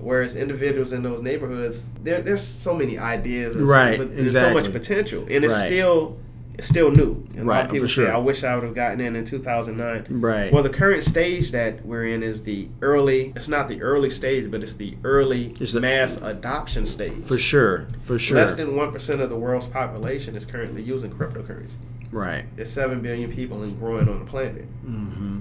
Whereas 0.00 0.36
individuals 0.36 0.92
in 0.92 1.02
those 1.02 1.20
neighborhoods, 1.22 1.86
there 2.04 2.20
there's 2.22 2.42
so 2.42 2.74
many 2.74 2.98
ideas, 2.98 3.56
and 3.56 3.68
Right, 3.68 3.98
but 3.98 4.16
there's 4.16 4.32
so 4.32 4.52
much 4.54 4.70
potential, 4.72 5.22
and 5.30 5.44
it's 5.44 5.54
Right. 5.54 5.66
still 5.66 6.16
it's 6.56 6.66
still 6.68 6.90
new. 6.90 7.24
And 7.36 7.42
a 7.42 7.44
lot 7.44 7.46
Right, 7.52 7.64
of 7.66 7.70
people 7.70 7.86
for 7.86 7.92
sure. 7.92 8.06
say, 8.06 8.10
"I 8.10 8.18
wish 8.18 8.42
I 8.42 8.52
would 8.56 8.64
have 8.64 8.74
gotten 8.74 9.00
in 9.00 9.14
in 9.14 9.24
2009." 9.24 10.04
Right. 10.10 10.52
Well, 10.52 10.64
the 10.64 10.68
current 10.68 11.04
stage 11.04 11.52
that 11.52 11.86
we're 11.86 12.06
in 12.06 12.24
is 12.24 12.42
the 12.42 12.66
early. 12.82 13.32
It's 13.36 13.46
not 13.46 13.68
the 13.68 13.80
early 13.80 14.10
stage, 14.10 14.50
but 14.50 14.64
it's 14.64 14.74
the 14.74 14.94
early 15.04 15.54
It's 15.60 15.72
the- 15.72 15.80
mass 15.80 16.18
adoption 16.20 16.84
stage. 16.86 17.22
for 17.24 17.38
sure. 17.38 17.86
For 18.02 18.18
sure. 18.18 18.38
Less 18.38 18.54
than 18.54 18.74
one 18.74 18.90
percent 18.90 19.20
of 19.20 19.30
the 19.30 19.36
world's 19.36 19.66
population 19.68 20.34
is 20.34 20.44
currently 20.44 20.82
using 20.82 21.10
cryptocurrency. 21.12 21.76
right. 22.10 22.44
There's 22.56 22.70
seven 22.70 23.00
billion 23.02 23.30
people 23.30 23.62
and 23.62 23.78
growing 23.78 24.08
on 24.08 24.18
the 24.18 24.24
planet. 24.24 24.64
Mm-hmm. 24.84 25.38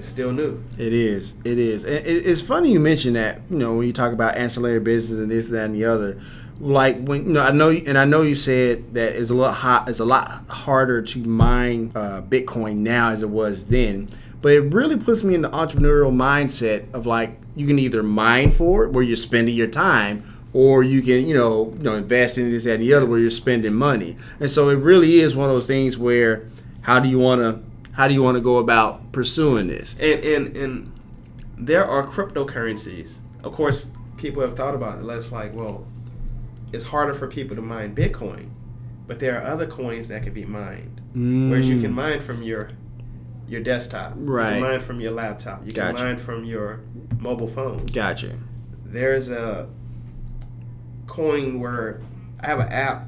It's 0.00 0.08
still 0.08 0.32
new. 0.32 0.64
It 0.78 0.94
is. 0.94 1.34
It 1.44 1.58
is. 1.58 1.84
And 1.84 2.02
it's 2.06 2.40
funny 2.40 2.72
you 2.72 2.80
mention 2.80 3.12
that. 3.12 3.42
You 3.50 3.58
know, 3.58 3.74
when 3.74 3.86
you 3.86 3.92
talk 3.92 4.14
about 4.14 4.34
ancillary 4.34 4.80
business 4.80 5.20
and 5.20 5.30
this, 5.30 5.50
that, 5.50 5.66
and 5.66 5.74
the 5.74 5.84
other. 5.84 6.18
Like 6.58 7.04
when 7.04 7.26
you 7.26 7.32
know, 7.34 7.42
I 7.42 7.52
know, 7.52 7.68
and 7.68 7.98
I 7.98 8.06
know 8.06 8.22
you 8.22 8.34
said 8.34 8.94
that 8.94 9.14
it's 9.14 9.28
a 9.28 9.34
lot 9.34 9.52
hot. 9.52 9.90
It's 9.90 10.00
a 10.00 10.06
lot 10.06 10.48
harder 10.48 11.02
to 11.02 11.18
mine 11.18 11.92
uh, 11.94 12.22
Bitcoin 12.22 12.76
now 12.76 13.10
as 13.10 13.22
it 13.22 13.28
was 13.28 13.66
then. 13.66 14.08
But 14.40 14.52
it 14.52 14.60
really 14.72 14.96
puts 14.96 15.22
me 15.22 15.34
in 15.34 15.42
the 15.42 15.50
entrepreneurial 15.50 16.14
mindset 16.14 16.90
of 16.94 17.04
like 17.04 17.38
you 17.54 17.66
can 17.66 17.78
either 17.78 18.02
mine 18.02 18.52
for 18.52 18.86
it, 18.86 18.92
where 18.92 19.04
you're 19.04 19.16
spending 19.16 19.54
your 19.54 19.66
time, 19.66 20.24
or 20.54 20.82
you 20.82 21.02
can 21.02 21.28
you 21.28 21.34
know 21.34 21.74
you 21.76 21.82
know 21.82 21.96
invest 21.96 22.38
in 22.38 22.50
this 22.50 22.64
that, 22.64 22.76
and 22.76 22.82
the 22.82 22.94
other, 22.94 23.04
where 23.04 23.18
you're 23.18 23.28
spending 23.28 23.74
money. 23.74 24.16
And 24.38 24.50
so 24.50 24.70
it 24.70 24.76
really 24.76 25.20
is 25.20 25.36
one 25.36 25.50
of 25.50 25.54
those 25.54 25.66
things 25.66 25.98
where 25.98 26.48
how 26.80 27.00
do 27.00 27.08
you 27.10 27.18
want 27.18 27.42
to 27.42 27.69
how 27.92 28.08
do 28.08 28.14
you 28.14 28.22
want 28.22 28.36
to 28.36 28.40
go 28.40 28.58
about 28.58 29.12
pursuing 29.12 29.66
this? 29.68 29.94
And 30.00 30.24
and 30.24 30.56
and 30.56 30.92
there 31.58 31.84
are 31.84 32.06
cryptocurrencies. 32.06 33.16
Of 33.44 33.52
course, 33.52 33.88
people 34.16 34.42
have 34.42 34.54
thought 34.56 34.74
about 34.74 34.98
it. 34.98 35.06
It's 35.08 35.32
like, 35.32 35.54
well, 35.54 35.86
it's 36.72 36.84
harder 36.84 37.14
for 37.14 37.26
people 37.26 37.56
to 37.56 37.62
mine 37.62 37.94
Bitcoin, 37.94 38.48
but 39.06 39.18
there 39.18 39.40
are 39.40 39.42
other 39.46 39.66
coins 39.66 40.08
that 40.08 40.22
can 40.22 40.32
be 40.32 40.44
mined. 40.44 41.00
Whereas 41.12 41.68
you 41.68 41.80
can 41.80 41.92
mine 41.92 42.20
from 42.20 42.42
your 42.42 42.70
your 43.48 43.60
desktop, 43.60 44.14
you 44.16 44.22
Mm. 44.22 44.28
Right. 44.28 44.52
can 44.52 44.60
mine 44.62 44.80
from 44.80 45.00
your 45.00 45.10
laptop, 45.10 45.66
you 45.66 45.72
Gotcha. 45.72 45.96
can 45.96 46.04
mine 46.06 46.18
from 46.18 46.44
your 46.44 46.80
mobile 47.18 47.48
phone. 47.48 47.84
Gotcha. 47.86 48.36
There's 48.86 49.28
a 49.28 49.66
coin 51.08 51.58
where 51.60 52.00
I 52.42 52.46
have 52.46 52.60
an 52.60 52.68
app 52.70 53.06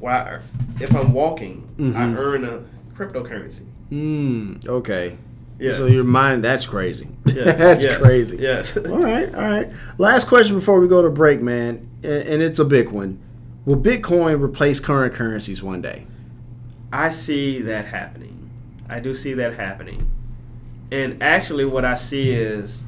where 0.00 0.12
I, 0.12 0.82
if 0.82 0.94
I'm 0.96 1.12
walking, 1.12 1.68
I 1.78 1.82
Mhm. 1.82 2.16
earn 2.16 2.44
a 2.44 2.62
cryptocurrency. 2.96 3.66
Mm, 3.92 4.66
okay. 4.66 5.18
Yeah. 5.58 5.74
So 5.74 5.86
your 5.86 6.04
mind, 6.04 6.42
that's 6.42 6.66
crazy. 6.66 7.08
Yes, 7.24 7.58
that's 7.58 7.84
yes, 7.84 7.98
crazy. 7.98 8.36
Yes. 8.38 8.76
All 8.76 8.98
right, 8.98 9.32
all 9.34 9.40
right. 9.42 9.70
Last 9.96 10.26
question 10.26 10.56
before 10.56 10.80
we 10.80 10.88
go 10.88 11.02
to 11.02 11.08
break, 11.08 11.40
man, 11.40 11.88
and, 12.02 12.22
and 12.28 12.42
it's 12.42 12.58
a 12.58 12.64
big 12.64 12.90
one. 12.90 13.20
Will 13.64 13.76
Bitcoin 13.76 14.42
replace 14.42 14.80
current 14.80 15.14
currencies 15.14 15.62
one 15.62 15.80
day? 15.80 16.04
I 16.92 17.10
see 17.10 17.60
that 17.62 17.86
happening. 17.86 18.50
I 18.88 18.98
do 19.00 19.14
see 19.14 19.34
that 19.34 19.54
happening. 19.54 20.10
And 20.90 21.22
actually, 21.22 21.64
what 21.64 21.84
I 21.84 21.94
see 21.94 22.32
is 22.32 22.84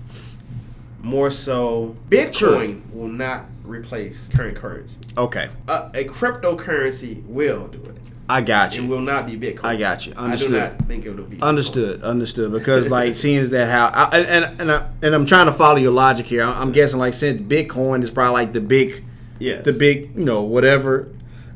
more 1.01 1.31
so 1.31 1.97
Bitcoin 2.11 2.83
will 2.93 3.09
not 3.09 3.47
replace 3.64 4.29
current 4.35 4.57
currency. 4.57 5.01
Okay, 5.17 5.49
Uh, 5.69 5.90
a 5.95 6.05
cryptocurrency 6.05 7.25
will 7.27 7.69
do 7.69 7.79
it. 7.79 7.97
I 8.28 8.40
got 8.40 8.74
you. 8.76 8.84
It 8.84 8.88
will 8.88 9.00
not 9.00 9.26
be 9.26 9.37
Bitcoin. 9.37 9.64
I 9.64 9.76
got 9.76 10.06
you. 10.06 10.14
I 10.16 10.24
Understood. 10.24 10.50
do 10.50 10.58
not 10.58 10.88
think 10.88 11.04
it 11.04 11.14
will 11.14 11.24
be. 11.24 11.37
Bitcoin. 11.37 11.42
Understood, 11.42 12.02
understood. 12.02 12.52
Because 12.52 12.88
like, 12.88 13.14
seeing 13.24 13.38
as 13.38 13.50
that 13.50 13.68
how, 13.70 13.88
I, 13.88 14.18
and 14.18 14.44
and 14.44 14.60
and, 14.62 14.72
I, 14.72 14.88
and 15.02 15.14
I'm 15.14 15.26
trying 15.26 15.46
to 15.46 15.52
follow 15.52 15.76
your 15.76 15.92
logic 15.92 16.26
here. 16.26 16.42
I'm, 16.42 16.54
I'm 16.54 16.72
guessing 16.72 16.98
like 16.98 17.12
since 17.12 17.40
Bitcoin 17.40 18.02
is 18.02 18.10
probably 18.10 18.32
like 18.32 18.52
the 18.52 18.60
big, 18.60 19.04
yeah, 19.38 19.60
the 19.60 19.72
big, 19.72 20.16
you 20.16 20.24
know, 20.24 20.42
whatever, 20.42 21.08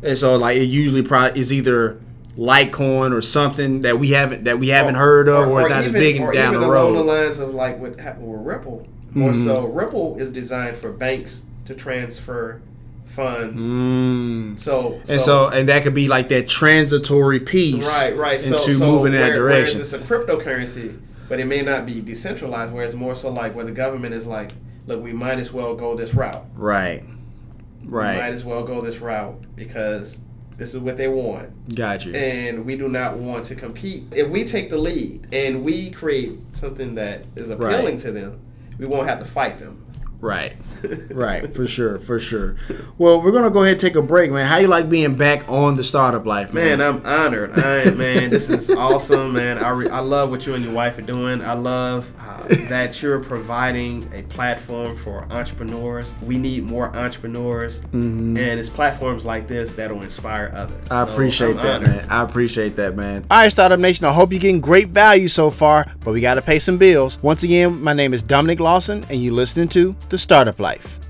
and 0.02 0.16
so 0.18 0.36
like 0.36 0.58
it 0.58 0.64
usually 0.64 1.02
probably 1.02 1.40
is 1.40 1.52
either 1.52 2.00
Litecoin 2.36 3.12
or 3.12 3.20
something 3.20 3.80
that 3.80 3.98
we 3.98 4.10
haven't 4.10 4.44
that 4.44 4.58
we 4.58 4.68
haven't 4.68 4.94
heard 4.94 5.28
of, 5.28 5.48
or, 5.48 5.62
it's 5.62 5.70
not 5.70 5.84
as 5.84 5.92
big 5.92 6.20
or 6.20 6.32
down 6.32 6.54
the 6.54 6.60
along 6.60 6.94
the 6.94 7.02
lines 7.02 7.38
of 7.38 7.54
like 7.54 7.78
what 7.78 7.98
happened 7.98 8.30
with 8.30 8.46
Ripple. 8.46 8.86
More 9.12 9.32
Mm-hmm. 9.32 9.44
so, 9.44 9.64
Ripple 9.64 10.18
is 10.18 10.30
designed 10.30 10.76
for 10.76 10.92
banks 10.92 11.42
to 11.64 11.74
transfer 11.74 12.60
funds. 13.18 13.62
Mm. 13.62 14.58
So, 14.58 15.00
And 15.08 15.20
so, 15.20 15.48
and 15.48 15.68
that 15.68 15.82
could 15.82 15.94
be 15.94 16.06
like 16.06 16.28
that 16.28 16.46
transitory 16.46 17.40
piece, 17.40 17.86
right, 17.88 18.16
right. 18.16 18.42
Into 18.44 18.74
so 18.74 18.86
moving 18.86 19.12
in 19.12 19.20
that 19.20 19.30
direction. 19.34 19.78
Whereas 19.78 19.92
it's 19.92 19.92
a 19.92 20.06
cryptocurrency, 20.06 21.00
but 21.28 21.40
it 21.40 21.46
may 21.46 21.62
not 21.62 21.84
be 21.84 22.00
decentralized. 22.00 22.72
Where 22.72 22.84
it's 22.84 22.94
more 22.94 23.14
so 23.16 23.30
like 23.30 23.54
where 23.56 23.64
the 23.64 23.72
government 23.72 24.14
is 24.14 24.24
like, 24.24 24.52
look, 24.86 25.02
we 25.02 25.12
might 25.12 25.38
as 25.38 25.52
well 25.52 25.74
go 25.74 25.96
this 25.96 26.14
route. 26.14 26.44
Right, 26.54 27.02
We 27.82 27.90
might 27.90 28.32
as 28.32 28.44
well 28.44 28.62
go 28.62 28.80
this 28.80 28.98
route 28.98 29.42
because 29.56 30.20
this 30.56 30.74
is 30.74 30.80
what 30.80 30.96
they 30.96 31.08
want. 31.08 31.74
Got 31.74 32.04
you. 32.06 32.14
and 32.14 32.64
we 32.64 32.76
do 32.76 32.88
not 32.88 33.16
want 33.16 33.46
to 33.46 33.54
compete. 33.56 34.04
If 34.12 34.28
we 34.28 34.44
take 34.44 34.70
the 34.70 34.78
lead 34.78 35.26
and 35.32 35.64
we 35.64 35.90
create 35.90 36.38
something 36.52 36.94
that 36.96 37.24
is 37.34 37.50
appealing 37.50 37.84
Right. 37.84 37.98
to 38.00 38.12
them, 38.12 38.40
we 38.78 38.86
won't 38.86 39.08
have 39.08 39.18
to 39.18 39.24
fight 39.24 39.58
them. 39.58 39.84
Right. 40.20 40.54
right, 41.10 41.54
for 41.54 41.66
sure, 41.66 41.98
for 42.00 42.18
sure. 42.18 42.56
Well, 42.98 43.22
we're 43.22 43.30
gonna 43.32 43.50
go 43.50 43.60
ahead 43.62 43.72
and 43.72 43.80
take 43.80 43.94
a 43.94 44.02
break, 44.02 44.30
man. 44.32 44.46
How 44.46 44.58
you 44.58 44.66
like 44.68 44.88
being 44.88 45.14
back 45.14 45.48
on 45.48 45.74
the 45.76 45.84
startup 45.84 46.26
life, 46.26 46.52
man? 46.52 46.78
Man, 46.78 46.80
I'm 46.80 47.06
honored. 47.06 47.52
I 47.58 47.90
man, 47.92 48.30
this 48.30 48.50
is 48.50 48.68
awesome, 48.76 49.32
man. 49.32 49.58
I, 49.58 49.70
re- 49.70 49.88
I 49.88 50.00
love 50.00 50.30
what 50.30 50.46
you 50.46 50.54
and 50.54 50.64
your 50.64 50.72
wife 50.74 50.98
are 50.98 51.02
doing. 51.02 51.40
I 51.42 51.52
love 51.54 52.10
uh, 52.20 52.46
that 52.68 53.00
you're 53.02 53.20
providing 53.20 54.08
a 54.12 54.22
platform 54.22 54.96
for 54.96 55.24
entrepreneurs. 55.32 56.12
We 56.22 56.36
need 56.36 56.64
more 56.64 56.94
entrepreneurs, 56.96 57.80
and 57.92 58.38
it's 58.38 58.68
platforms 58.68 59.24
like 59.24 59.46
this 59.48 59.74
that'll 59.74 60.02
inspire 60.02 60.50
others. 60.54 60.90
I 60.90 61.04
So 61.06 61.12
appreciate 61.12 61.50
I'm 61.50 61.56
that, 61.56 61.74
honored. 61.76 61.88
man. 61.88 62.06
I 62.10 62.22
appreciate 62.22 62.76
that, 62.76 62.96
man. 62.96 63.24
All 63.30 63.38
right, 63.38 63.52
Startup 63.52 63.78
Nation. 63.78 64.04
I 64.06 64.12
hope 64.12 64.32
you're 64.32 64.40
getting 64.40 64.60
great 64.60 64.88
value 64.88 65.28
so 65.28 65.50
far, 65.50 65.92
but 66.04 66.12
we 66.12 66.20
got 66.20 66.34
to 66.34 66.42
pay 66.42 66.58
some 66.58 66.76
bills. 66.78 67.20
Once 67.22 67.42
again, 67.42 67.80
my 67.82 67.92
name 67.92 68.12
is 68.14 68.22
Dominic 68.22 68.60
Lawson, 68.60 69.04
and 69.10 69.22
you're 69.22 69.34
listening 69.34 69.68
to 69.68 69.94
The 70.08 70.16
Startup 70.16 70.58
Life. 70.58 71.07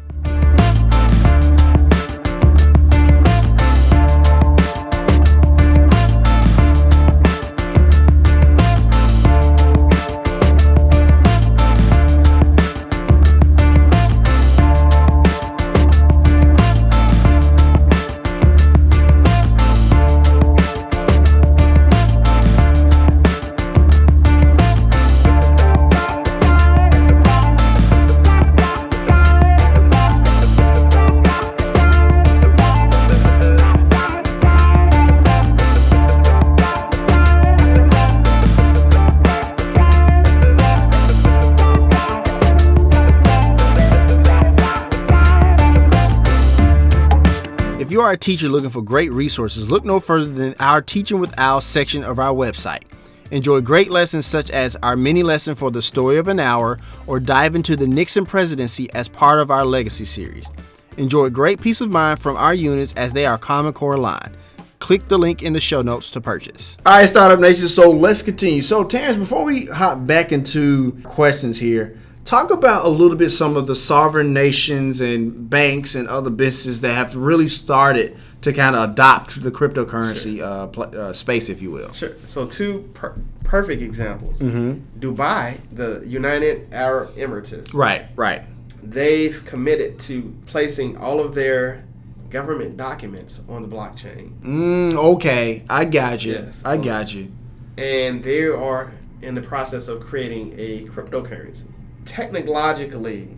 Are 48.09 48.13
a 48.13 48.17
teacher 48.17 48.49
looking 48.49 48.71
for 48.71 48.81
great 48.81 49.13
resources, 49.13 49.71
look 49.71 49.85
no 49.85 50.01
further 50.01 50.33
than 50.33 50.55
our 50.61 50.81
Teaching 50.81 51.21
with 51.21 51.39
Owls 51.39 51.67
section 51.67 52.03
of 52.03 52.19
our 52.19 52.33
website. 52.33 52.85
Enjoy 53.33 53.61
great 53.61 53.91
lessons 53.91 54.25
such 54.25 54.51
as 54.51 54.77
our 54.77 54.97
mini 54.97 55.23
lesson 55.23 55.55
for 55.55 55.71
the 55.71 55.83
story 55.83 56.17
of 56.17 56.27
an 56.27 56.41
hour 56.41 56.79
or 57.07 57.21
dive 57.21 57.55
into 57.55 57.77
the 57.77 57.87
Nixon 57.87 58.25
presidency 58.25 58.91
as 58.95 59.09
part 59.09 59.41
of 59.41 59.51
our 59.51 59.67
legacy 59.67 60.07
series. 60.07 60.49
Enjoy 60.97 61.29
great 61.29 61.61
peace 61.61 61.83
of 61.83 61.91
mind 61.91 62.19
from 62.19 62.35
our 62.39 62.55
units 62.55 62.95
as 62.95 63.13
they 63.13 63.27
are 63.27 63.37
Common 63.37 63.75
Core 63.75 63.97
aligned. 63.97 64.35
Click 64.79 65.07
the 65.09 65.19
link 65.19 65.43
in 65.43 65.53
the 65.53 65.61
show 65.61 65.83
notes 65.83 66.11
to 66.13 66.21
purchase. 66.23 66.79
All 66.87 66.95
right, 66.95 67.07
Startup 67.07 67.39
Nation. 67.39 67.69
So 67.69 67.91
let's 67.91 68.23
continue. 68.23 68.63
So, 68.63 68.85
Terrance, 68.85 69.19
before 69.19 69.45
we 69.45 69.67
hop 69.67 70.07
back 70.07 70.33
into 70.33 70.93
questions 71.05 71.59
here, 71.59 71.99
talk 72.29 72.51
about 72.51 72.85
a 72.85 72.89
little 72.89 73.17
bit 73.17 73.31
some 73.31 73.57
of 73.57 73.67
the 73.67 73.75
sovereign 73.75 74.35
nations 74.35 75.01
and 75.01 75.49
banks 75.49 75.95
and 75.95 76.07
other 76.09 76.29
businesses 76.29 76.83
that 76.83 76.93
have 76.93 77.17
really 77.17 77.49
started 77.49 78.15
to 78.43 78.53
kind 78.53 78.77
of 78.77 78.91
adopt 78.91 79.43
the 79.43 79.51
cryptocurrency 79.51 80.41
uh, 80.43 80.67
pl- 80.67 80.95
uh, 80.95 81.11
space, 81.13 81.49
if 81.49 81.63
you 81.63 81.71
will. 81.71 81.91
Sure. 81.95 82.13
So 82.27 82.47
two 82.47 82.89
per- 82.93 83.17
perfect 83.45 83.81
examples. 83.81 84.41
Mm-hmm. 84.41 85.01
Dubai, 85.01 85.59
the 85.73 86.03
United 86.07 86.73
Arab 86.73 87.15
Emirates, 87.17 87.73
Right, 87.73 88.05
right. 88.15 88.43
they've 88.83 89.43
committed 89.47 89.99
to 90.01 90.35
placing 90.45 90.99
all 90.99 91.21
of 91.21 91.35
their 91.35 91.83
government 92.29 92.77
documents 92.77 93.41
on 93.49 93.63
the 93.63 93.69
blockchain, 93.75 94.39
Mm, 94.43 94.95
okay, 95.15 95.65
I 95.71 95.87
got 95.87 96.23
you. 96.27 96.33
Yes. 96.35 96.63
I 96.63 96.77
got 96.77 97.15
you. 97.15 97.33
and 97.79 98.23
they 98.23 98.43
are 98.45 98.93
in 99.23 99.35
the 99.35 99.41
process 99.41 99.89
of 99.89 100.01
creating 100.01 100.55
a 100.59 100.85
cryptocurrency. 100.85 101.65
Technologically, 102.09 103.29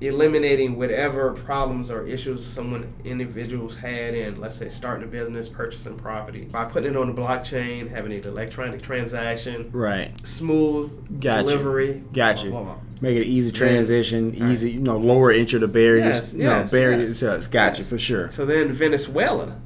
eliminating 0.00 0.76
whatever 0.76 1.30
problems 1.32 1.92
or 1.92 2.04
issues 2.06 2.44
someone 2.44 2.92
individuals 3.04 3.76
had 3.76 4.14
in 4.14 4.38
let's 4.40 4.56
say 4.56 4.68
starting 4.68 5.04
a 5.04 5.06
business 5.06 5.48
purchasing 5.48 5.96
property 5.96 6.42
by 6.52 6.64
putting 6.64 6.90
it 6.90 6.96
on 6.96 7.06
the 7.06 7.14
blockchain 7.22 7.88
having 7.88 8.12
an 8.12 8.22
electronic 8.24 8.82
transaction 8.82 9.70
Right. 9.72 10.10
smooth 10.26 11.20
Got 11.20 11.44
you. 11.44 11.50
delivery. 11.52 12.02
Got 12.12 12.34
blah, 12.36 12.44
you. 12.44 12.50
blah, 12.50 12.62
blah. 12.64 12.76
Make 13.00 13.16
it 13.16 13.22
an 13.22 13.28
easy 13.28 13.52
transition, 13.52 14.30
Right. 14.32 14.50
easy, 14.50 14.72
you 14.72 14.80
know, 14.80 14.98
lower 14.98 15.30
entry 15.30 15.60
to 15.60 15.68
barriers. 15.68 16.04
Yes, 16.04 16.32
you 16.34 16.40
know, 16.40 16.48
yes, 16.50 16.70
barriers. 16.72 17.22
yes. 17.22 17.36
yes, 17.38 17.46
Got 17.46 17.78
you 17.78 17.84
for 17.84 17.96
sure. 17.96 18.30
So 18.32 18.44
then 18.44 18.72
Venezuela, 18.72 19.56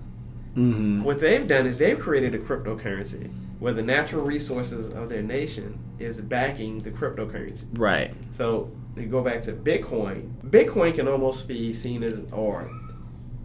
Mm-hmm. 0.57 1.03
what 1.05 1.19
they've 1.21 1.47
done 1.49 1.67
is 1.67 1.79
they've 1.79 1.99
created 1.99 2.35
a 2.35 2.39
cryptocurrency 2.39 3.31
where 3.61 3.73
the 3.73 3.83
natural 3.83 4.25
resources 4.25 4.93
of 4.95 5.09
their 5.09 5.23
nation 5.23 5.79
is 5.99 6.21
backing 6.21 6.81
the 6.83 6.91
cryptocurrency. 6.91 7.67
Right. 7.75 8.13
So 8.33 8.71
you 8.97 9.07
go 9.07 9.23
back 9.23 9.43
to 9.43 9.53
Bitcoin. 9.53 10.33
Bitcoin 10.47 10.95
can 10.95 11.07
almost 11.07 11.47
be 11.47 11.73
seen 11.73 12.03
as, 12.03 12.31
or 12.33 12.71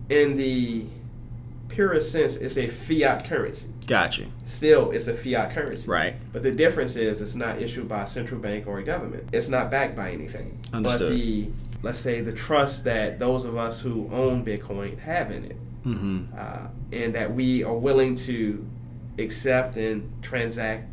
in 0.09 0.35
the 0.37 0.85
purest 1.67 2.11
sense, 2.11 2.35
it's 2.37 2.57
a 2.57 2.67
fiat 2.67 3.25
currency. 3.25 3.67
Got 3.87 4.17
you. 4.17 4.27
Still, 4.45 4.91
it's 4.91 5.07
a 5.07 5.13
fiat 5.13 5.51
currency. 5.51 5.89
Right. 5.89 6.15
But 6.31 6.43
the 6.43 6.51
difference 6.51 6.95
is 6.95 7.21
it's 7.21 7.35
not 7.35 7.61
issued 7.61 7.87
by 7.87 8.03
a 8.03 8.07
central 8.07 8.39
bank 8.39 8.67
or 8.67 8.79
a 8.79 8.83
government. 8.83 9.29
It's 9.33 9.49
not 9.49 9.69
backed 9.69 9.95
by 9.95 10.11
anything. 10.11 10.59
Understood. 10.73 11.09
But 11.09 11.15
the 11.15 11.49
let's 11.83 11.99
say 11.99 12.21
the 12.21 12.31
trust 12.33 12.83
that 12.85 13.19
those 13.19 13.45
of 13.45 13.57
us 13.57 13.79
who 13.81 14.07
own 14.11 14.43
Bitcoin 14.45 14.97
have 14.99 15.31
in 15.31 15.45
it, 15.45 15.57
Mm-hmm. 15.85 16.33
uh, 16.35 16.67
and 16.93 17.13
that 17.13 17.31
we 17.31 17.63
are 17.63 17.75
willing 17.75 18.15
to 18.15 18.65
accept 19.19 19.77
and 19.77 20.11
transact 20.21 20.87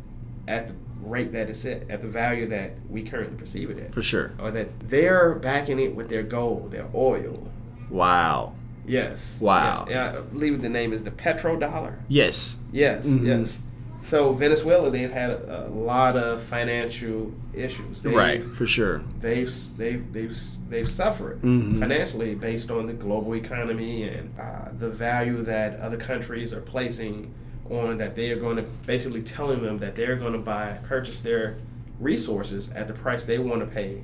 at 0.47 0.67
the 0.67 0.73
rate 1.01 1.33
that 1.33 1.49
it's 1.49 1.65
at, 1.65 1.89
at 1.89 2.01
the 2.01 2.07
value 2.07 2.47
that 2.47 2.71
we 2.89 3.03
currently 3.03 3.37
perceive 3.37 3.69
it 3.69 3.77
at, 3.77 3.93
For 3.93 4.01
sure. 4.01 4.31
or 4.39 4.51
that 4.51 4.67
they're 4.81 5.35
backing 5.35 5.79
it 5.79 5.93
with 5.95 6.09
their 6.09 6.23
gold, 6.23 6.71
their 6.71 6.87
oil. 6.95 7.49
Wow. 7.89 8.53
Yes. 8.85 9.39
Wow. 9.41 9.85
Yes. 9.89 10.17
I 10.17 10.21
believe 10.21 10.61
the 10.61 10.69
name 10.69 10.93
is 10.93 11.03
the 11.03 11.11
petrodollar. 11.11 11.95
Yes. 12.07 12.57
Yes, 12.71 13.07
Mhm. 13.07 13.25
yes. 13.25 13.61
So 14.01 14.33
Venezuela, 14.33 14.89
they've 14.91 15.11
had 15.11 15.29
a, 15.31 15.67
a 15.67 15.69
lot 15.69 16.17
of 16.17 16.41
financial 16.41 17.31
issues. 17.53 18.01
They've, 18.01 18.13
right. 18.13 18.43
For 18.43 18.65
sure. 18.67 19.01
They've 19.21 19.49
they've 19.77 20.11
they've 20.11 20.37
they've 20.69 20.89
suffered 20.89 21.41
Mhm. 21.41 21.79
financially 21.79 22.35
based 22.35 22.69
on 22.69 22.87
the 22.87 22.91
global 22.93 23.35
economy 23.35 24.03
and 24.03 24.29
uh, 24.37 24.69
the 24.77 24.89
value 24.89 25.41
that 25.43 25.79
other 25.79 25.95
countries 25.95 26.51
are 26.51 26.59
placing 26.59 27.33
on 27.69 27.97
that 27.97 28.15
they 28.15 28.31
are 28.31 28.35
going 28.35 28.57
to 28.57 28.63
basically 28.85 29.21
telling 29.21 29.61
them 29.61 29.77
that 29.79 29.95
they're 29.95 30.15
going 30.15 30.33
to 30.33 30.39
buy 30.39 30.79
purchase 30.83 31.21
their 31.21 31.55
resources 31.99 32.69
at 32.71 32.87
the 32.87 32.93
price 32.93 33.23
they 33.23 33.39
want 33.39 33.61
to 33.61 33.67
pay, 33.67 34.03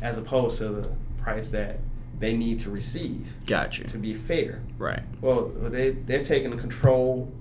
as 0.00 0.18
opposed 0.18 0.58
to 0.58 0.68
the 0.68 0.88
price 1.18 1.50
that 1.50 1.78
they 2.18 2.36
need 2.36 2.58
to 2.60 2.70
receive 2.70 3.34
gotcha 3.46 3.84
to 3.84 3.98
be 3.98 4.14
fair. 4.14 4.62
Right. 4.78 5.02
Well, 5.20 5.48
they 5.48 5.90
they're 5.90 6.22
taking 6.22 6.56
control 6.56 7.32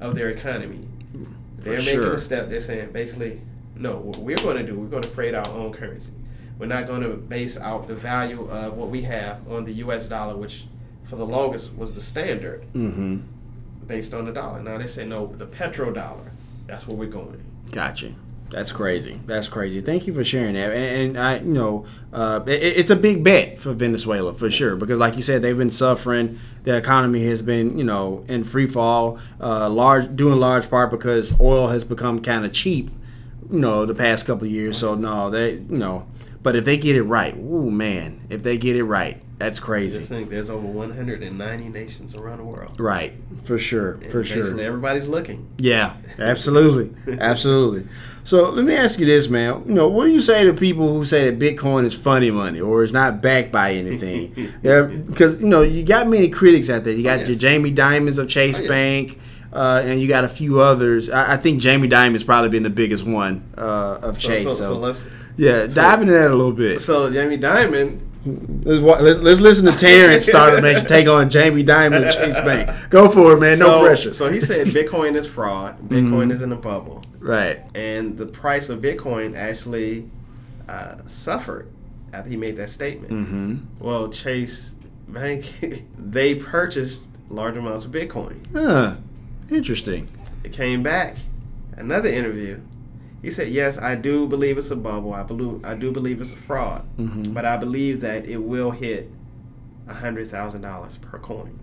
of 0.00 0.14
their 0.14 0.30
economy. 0.30 0.88
They're 1.58 1.78
making 1.78 2.02
a 2.02 2.18
step. 2.18 2.50
They're 2.50 2.60
saying 2.60 2.92
basically, 2.92 3.40
no. 3.76 3.96
What 3.96 4.18
we're 4.18 4.36
going 4.36 4.58
to 4.58 4.64
do, 4.64 4.78
we're 4.78 4.88
going 4.88 5.02
to 5.02 5.08
create 5.10 5.34
our 5.34 5.48
own 5.48 5.72
currency. 5.72 6.12
We're 6.58 6.66
not 6.66 6.86
going 6.86 7.02
to 7.02 7.16
base 7.16 7.56
out 7.58 7.88
the 7.88 7.94
value 7.94 8.48
of 8.50 8.76
what 8.76 8.90
we 8.90 9.02
have 9.02 9.48
on 9.50 9.64
the 9.64 9.72
U.S. 9.74 10.06
dollar, 10.06 10.36
which 10.36 10.66
for 11.04 11.16
the 11.16 11.26
longest 11.26 11.74
was 11.76 11.92
the 11.92 12.00
standard 12.00 12.64
Mm-hmm. 12.74 13.20
Based 13.86 14.14
on 14.14 14.24
the 14.24 14.32
dollar. 14.32 14.60
Now 14.62 14.78
they 14.78 14.86
say 14.86 15.04
no, 15.06 15.26
the 15.26 15.46
petrodollar. 15.46 16.30
That's 16.66 16.86
where 16.86 16.96
we're 16.96 17.10
going. 17.10 17.40
Gotcha. 17.70 18.14
That's 18.50 18.70
crazy. 18.72 19.18
That's 19.26 19.48
crazy. 19.48 19.80
Thank 19.80 20.06
you 20.06 20.14
for 20.14 20.22
sharing 20.22 20.54
that. 20.54 20.70
And, 20.70 21.16
and 21.16 21.18
I, 21.18 21.38
you 21.38 21.52
know, 21.52 21.86
uh, 22.12 22.40
it, 22.46 22.62
it's 22.62 22.90
a 22.90 22.96
big 22.96 23.24
bet 23.24 23.58
for 23.58 23.72
Venezuela 23.72 24.32
for 24.32 24.48
sure 24.48 24.76
because, 24.76 24.98
like 24.98 25.16
you 25.16 25.22
said, 25.22 25.42
they've 25.42 25.56
been 25.56 25.70
suffering. 25.70 26.38
The 26.62 26.76
economy 26.76 27.26
has 27.26 27.42
been, 27.42 27.76
you 27.76 27.84
know, 27.84 28.24
in 28.28 28.44
free 28.44 28.68
fall. 28.68 29.18
Uh, 29.40 29.68
large, 29.68 30.06
in 30.20 30.40
large 30.40 30.70
part 30.70 30.90
because 30.90 31.38
oil 31.40 31.68
has 31.68 31.82
become 31.84 32.20
kind 32.20 32.44
of 32.44 32.52
cheap. 32.52 32.90
You 33.50 33.58
know, 33.58 33.86
the 33.86 33.94
past 33.94 34.24
couple 34.24 34.46
years. 34.46 34.78
So 34.78 34.94
no, 34.94 35.30
they, 35.30 35.54
you 35.54 35.78
know, 35.78 36.06
but 36.42 36.54
if 36.54 36.64
they 36.64 36.76
get 36.76 36.94
it 36.94 37.02
right, 37.02 37.34
ooh 37.36 37.70
man, 37.70 38.20
if 38.30 38.42
they 38.42 38.56
get 38.56 38.76
it 38.76 38.84
right, 38.84 39.20
that's 39.38 39.56
Just 39.56 39.66
crazy. 39.66 40.00
think 40.00 40.30
there's 40.30 40.48
over 40.50 40.66
190 40.66 41.68
nations 41.68 42.14
around 42.14 42.38
the 42.38 42.44
world. 42.44 42.78
Right, 42.80 43.12
for 43.44 43.58
sure, 43.58 43.92
And 43.94 44.10
for 44.12 44.22
sure. 44.24 44.60
everybody's 44.60 45.08
looking. 45.08 45.48
Yeah, 45.58 45.94
absolutely, 46.18 46.94
absolutely. 47.20 47.86
So 48.26 48.48
let 48.50 48.64
me 48.64 48.74
ask 48.74 48.98
you 48.98 49.04
this, 49.04 49.28
man. 49.28 49.64
You 49.66 49.74
know, 49.74 49.88
what 49.88 50.06
do 50.06 50.10
you 50.12 50.22
say 50.22 50.44
to 50.44 50.54
people 50.54 50.88
who 50.94 51.04
say 51.04 51.28
that 51.30 51.38
Bitcoin 51.38 51.84
is 51.84 51.92
funny 51.94 52.30
money 52.30 52.58
or 52.60 52.82
is 52.82 52.90
not 52.92 53.20
backed 53.20 53.52
by 53.52 53.72
anything? 53.74 54.32
because 54.62 55.42
you 55.42 55.48
know 55.48 55.60
you 55.62 55.84
got 55.84 56.08
many 56.08 56.28
critics 56.30 56.70
out 56.70 56.84
there. 56.84 56.94
You 56.94 57.02
got 57.02 57.16
Oh, 57.16 57.20
yes. 57.20 57.28
your 57.28 57.38
Jamie 57.38 57.72
Dimons 57.72 58.16
of 58.18 58.28
Chase 58.28 58.56
Oh, 58.58 58.62
yes. 58.62 58.68
Bank, 58.68 59.18
uh, 59.52 59.82
and 59.84 60.00
you 60.00 60.08
got 60.08 60.24
a 60.24 60.28
few 60.28 60.60
others. 60.60 61.10
I, 61.10 61.34
I 61.34 61.36
think 61.36 61.60
Jamie 61.60 61.86
Dimon's 61.88 62.24
probably 62.24 62.48
been 62.50 62.62
the 62.62 62.70
biggest 62.70 63.04
one 63.04 63.42
uh, 63.58 63.98
of 64.00 64.18
So, 64.20 64.28
Chase. 64.28 64.42
so, 64.44 64.54
So, 64.54 64.62
so 64.64 64.74
let's 64.78 65.06
yeah, 65.36 65.66
dive 65.66 66.00
into 66.00 66.14
that 66.14 66.30
a 66.30 66.34
little 66.34 66.52
bit. 66.52 66.80
so 66.80 67.12
Jamie 67.12 67.36
Dimon 67.36 68.00
Let's, 68.26 68.80
let's, 68.80 69.20
let's 69.20 69.40
listen 69.40 69.66
to 69.66 69.78
Terrance 69.78 70.26
start 70.26 70.56
to 70.56 70.62
make 70.62 70.86
take 70.86 71.08
on 71.08 71.28
Jamie 71.28 71.62
Dimon 71.62 72.08
of 72.08 72.14
Chase 72.14 72.34
Bank. 72.36 72.70
Go 72.88 73.08
for 73.08 73.34
it, 73.34 73.40
man. 73.40 73.58
No 73.58 73.66
so, 73.66 73.80
pressure. 73.82 74.14
So 74.14 74.30
he 74.30 74.40
said 74.40 74.68
Bitcoin 74.68 75.14
is 75.14 75.26
fraud. 75.26 75.78
Bitcoin 75.88 76.32
is 76.32 76.40
in 76.40 76.52
a 76.52 76.56
bubble, 76.56 77.02
right. 77.18 77.60
and 77.74 78.16
the 78.16 78.26
price 78.26 78.70
of 78.70 78.80
Bitcoin 78.80 79.36
actually 79.36 80.08
uh, 80.68 80.98
suffered 81.06 81.70
after 82.14 82.30
he 82.30 82.36
made 82.36 82.56
that 82.56 82.70
statement. 82.70 83.12
Mm-hmm. 83.12 83.84
Well, 83.84 84.08
Chase 84.08 84.74
Bank 85.08 85.44
they 85.98 86.34
purchased 86.34 87.08
large 87.28 87.56
amounts 87.56 87.84
of 87.84 87.90
Bitcoin. 87.90 88.40
Huh. 88.52 88.96
Interesting. 89.50 90.08
It 90.42 90.52
came 90.52 90.82
back, 90.82 91.16
another 91.76 92.08
interview. 92.08 92.60
He 93.24 93.30
said, 93.30 93.48
"Yes, 93.48 93.78
I 93.78 93.94
do 93.94 94.28
believe 94.28 94.58
it's 94.58 94.70
a 94.70 94.76
bubble. 94.76 95.12
I 95.14 95.22
believe 95.22 95.64
I 95.64 95.74
do 95.74 95.90
believe 95.90 96.20
it's 96.20 96.32
a 96.32 96.36
fraud, 96.36 96.82
Mm-hmm. 96.98 97.32
but 97.34 97.44
I 97.44 97.56
believe 97.56 98.00
that 98.02 98.28
it 98.28 98.36
will 98.38 98.70
hit 98.70 99.10
a 99.88 99.94
hundred 99.94 100.28
thousand 100.30 100.60
dollars 100.60 100.96
per 100.98 101.18
coin." 101.18 101.58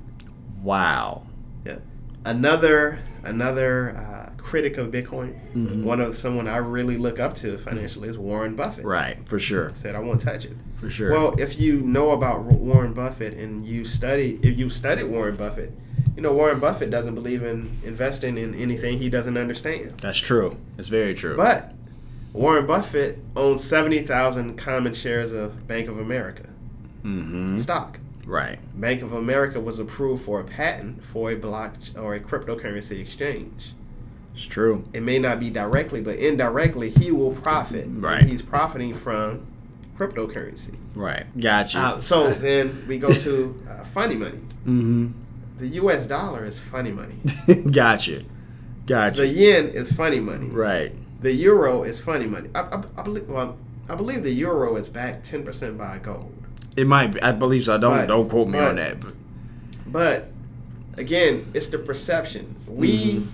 Wow. 0.63 1.24
Yeah. 1.65 1.78
Another 2.26 3.00
another 3.24 3.95
uh, 3.97 4.32
critic 4.38 4.78
of 4.78 4.88
Bitcoin, 4.91 5.34
Mm-hmm. 5.54 5.84
one 5.84 6.02
of 6.02 6.15
someone 6.15 6.47
I 6.47 6.58
really 6.58 6.97
look 6.97 7.19
up 7.19 7.36
to 7.36 7.58
financially 7.58 8.10
is 8.10 8.17
Warren 8.17 8.56
Buffett. 8.56 8.86
Right, 8.86 9.17
for 9.28 9.38
sure, 9.39 9.71
Said 9.76 9.95
I 9.95 10.00
won't 10.00 10.21
touch 10.21 10.45
it. 10.45 10.54
for 10.80 10.89
sure. 10.89 11.12
Well, 11.12 11.39
if 11.39 11.60
you 11.60 11.82
know 11.82 12.12
about 12.12 12.43
Warren 12.43 12.93
Buffett 12.93 13.38
and 13.38 13.63
you 13.65 13.86
study, 13.86 14.39
if 14.43 14.60
you 14.60 14.69
studied 14.69 15.04
Warren 15.06 15.36
Buffett, 15.36 15.71
you 16.16 16.22
know 16.22 16.34
Warren 16.34 16.60
Buffett 16.60 16.90
doesn't 16.90 17.16
believe 17.16 17.44
in 17.44 17.78
investing 17.84 18.38
in 18.38 18.54
anything 18.56 18.98
he 18.98 19.10
doesn't 19.10 19.38
understand. 19.38 19.98
that's 20.00 20.18
true. 20.20 20.58
It's 20.78 20.88
very 20.88 21.14
true. 21.14 21.36
But 21.36 21.74
Warren 22.34 22.66
Buffett 22.66 23.20
owns 23.36 23.64
seventy 23.64 24.02
thousand 24.02 24.58
common 24.58 24.94
shares 24.94 25.32
of 25.32 25.68
Bank 25.68 25.88
of 25.88 26.00
America 26.00 26.50
mm-hmm. 27.04 27.60
stock. 27.60 28.00
Right. 28.26 28.60
Bank 28.80 29.02
of 29.02 29.14
America 29.14 29.60
was 29.60 29.80
approved 29.80 30.24
for 30.24 30.40
a 30.40 30.44
patent 30.44 31.04
for 31.04 31.32
a 31.32 31.36
block 31.36 31.76
or 31.98 32.16
a 32.16 32.20
cryptocurrency 32.20 33.00
exchange. 33.00 33.74
It's 34.34 34.46
true. 34.46 34.86
It 34.94 35.04
may 35.04 35.20
not 35.20 35.40
be 35.40 35.50
directly, 35.50 36.02
but 36.02 36.18
indirectly, 36.18 36.90
he 36.90 37.12
will 37.12 37.34
profit. 37.34 37.86
Right. 37.90 38.24
he's 38.24 38.42
profiting 38.42 38.96
from 38.96 39.46
cryptocurrency. 39.98 40.78
Right. 40.96 41.26
Gotcha. 41.40 41.80
Uh, 41.80 42.00
so 42.00 42.34
then 42.34 42.86
we 42.88 42.98
go 42.98 43.12
to 43.12 43.64
uh, 43.70 43.84
funny 43.84 44.16
money. 44.16 44.40
mm-hmm. 44.66 45.08
The 45.62 45.67
U.S. 45.78 46.08
dollar 46.08 46.43
is 46.43 46.58
funny 46.58 46.91
money. 46.91 47.13
gotcha. 47.71 48.24
Gotcha. 48.88 49.21
The 49.21 49.28
yen 49.28 49.65
is 49.69 49.91
funny 49.91 50.19
money. 50.19 50.47
right. 50.47 50.91
The 51.21 51.32
euro 51.32 51.84
is 51.84 52.00
funny 52.00 52.26
money. 52.26 52.50
I, 52.56 52.62
I, 52.62 52.84
I 52.97 53.04
believe. 53.04 53.30
Well, 53.30 53.56
I 53.88 53.93
believe 53.93 54.24
the 54.24 54.32
euro 54.32 54.76
is 54.76 54.89
backed 54.89 55.24
ten 55.24 55.43
percent 55.43 55.78
by 55.78 56.00
gold. 56.00 56.34
It 56.76 56.88
might 56.88 57.13
be. 57.13 57.21
I 57.21 57.32
believe 57.34 57.65
so. 57.65 57.78
Don't 57.78 57.95
But- 57.95 58.08
don't 58.08 58.28
quote 58.28 58.47
me 58.47 58.58
but- 58.58 58.69
on 58.69 58.76
that. 58.78 59.00
But 59.00 59.13
But 59.86 60.32
again, 60.97 61.45
it's 61.54 61.67
the 61.67 61.78
perception. 61.78 62.56
We 62.67 63.13
Mhm. 63.17 63.28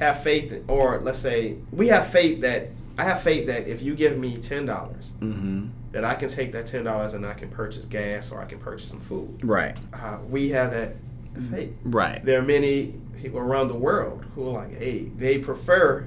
have 0.00 0.20
faith, 0.24 0.50
in- 0.50 0.64
or 0.66 0.98
let's 1.00 1.20
say 1.20 1.58
we 1.70 1.86
have 1.88 2.08
faith 2.08 2.40
that 2.40 2.70
I 2.98 3.04
have 3.04 3.22
faith 3.22 3.46
that 3.46 3.68
if 3.68 3.82
you 3.82 3.94
give 3.94 4.18
me 4.18 4.36
ten 4.38 4.66
dollars, 4.66 5.12
mm-hmm. 5.20 5.66
that 5.92 6.04
I 6.04 6.14
can 6.16 6.28
take 6.28 6.50
that 6.52 6.66
ten 6.66 6.82
dollars 6.82 7.14
and 7.14 7.24
I 7.24 7.34
can 7.34 7.50
purchase 7.50 7.84
gas 7.84 8.32
or 8.32 8.40
I 8.40 8.46
can 8.46 8.58
purchase 8.58 8.88
some 8.88 8.98
food. 9.00 9.38
Right. 9.44 9.76
Uh, 9.94 10.18
we 10.28 10.48
have 10.48 10.72
that 10.72 10.96
faith. 11.42 11.72
Right. 11.84 12.24
There 12.24 12.38
are 12.38 12.42
many 12.42 12.94
people 13.20 13.40
around 13.40 13.68
the 13.68 13.74
world 13.74 14.24
who 14.34 14.48
are 14.48 14.52
like, 14.52 14.74
hey, 14.78 15.04
they 15.16 15.38
prefer 15.38 16.06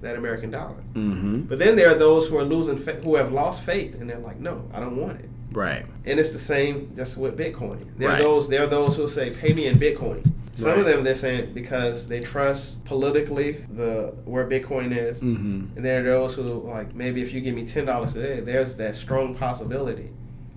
that 0.00 0.16
American 0.16 0.50
dollar. 0.50 0.76
Mm-hmm. 0.94 1.42
But 1.42 1.58
then 1.58 1.76
there 1.76 1.88
are 1.90 1.94
those 1.94 2.28
who 2.28 2.36
are 2.38 2.44
losing, 2.44 2.76
fa- 2.76 2.94
who 3.02 3.16
have 3.16 3.32
lost 3.32 3.62
faith, 3.62 3.94
and 4.00 4.08
they're 4.10 4.18
like, 4.18 4.38
no, 4.40 4.64
I 4.72 4.80
don't 4.80 4.96
want 4.96 5.20
it. 5.20 5.28
Right. 5.52 5.84
And 6.06 6.18
it's 6.18 6.30
the 6.30 6.38
same 6.38 6.92
just 6.96 7.16
with 7.16 7.38
Bitcoin. 7.38 7.86
There 7.98 8.08
Right. 8.08 8.20
are 8.20 8.22
those 8.22 8.48
there 8.48 8.62
are 8.64 8.66
those 8.68 8.96
who 8.96 9.06
say 9.06 9.30
pay 9.30 9.52
me 9.52 9.66
in 9.66 9.78
Bitcoin. 9.78 10.28
Some 10.54 10.78
of 10.80 10.84
them 10.86 11.02
they're 11.04 11.14
saying 11.14 11.52
because 11.54 12.06
they 12.08 12.20
trust 12.20 12.82
politically 12.84 13.64
the 13.70 14.14
where 14.24 14.46
Bitcoin 14.48 14.96
is. 14.96 15.22
Mm-hmm. 15.22 15.76
And 15.76 15.84
there 15.84 16.00
are 16.00 16.02
those 16.04 16.34
who 16.34 16.42
like 16.68 16.94
maybe 16.94 17.22
if 17.22 17.32
you 17.32 17.40
give 17.40 17.54
me 17.54 17.64
ten 17.66 17.84
dollars 17.84 18.12
today, 18.14 18.40
there's 18.40 18.76
that 18.76 18.94
strong 18.96 19.34
possibility 19.34 20.10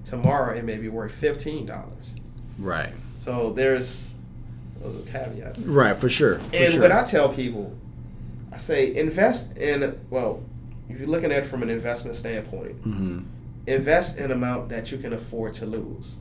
tomorrow 0.03 0.53
it 0.55 0.63
may 0.63 0.77
be 0.77 0.87
worth 0.89 1.11
fifteen 1.11 1.65
dollars. 1.65 2.15
Right. 2.57 2.93
So 3.19 3.51
there's 3.51 4.14
those 4.85 5.07
are 5.07 5.11
caveats. 5.11 5.61
Right. 5.63 5.95
For 5.95 6.09
sure. 6.09 6.39
For 6.39 6.55
And 6.55 6.73
sure. 6.73 6.81
what 6.81 6.91
I 6.91 7.03
tell 7.03 7.29
people, 7.29 7.75
I 8.51 8.57
say 8.57 8.95
invest 8.95 9.57
in 9.57 9.99
well, 10.09 10.43
if 10.89 10.99
you're 10.99 11.07
looking 11.07 11.31
at 11.31 11.43
it 11.43 11.45
from 11.45 11.63
an 11.63 11.69
investment 11.69 12.15
standpoint, 12.15 12.77
mm-hmm. 12.83 13.19
invest 13.67 14.17
in 14.17 14.25
an 14.25 14.31
amount 14.31 14.69
that 14.69 14.91
you 14.91 14.97
can 14.97 15.13
afford 15.13 15.53
to 15.55 15.65
lose. 15.65 16.17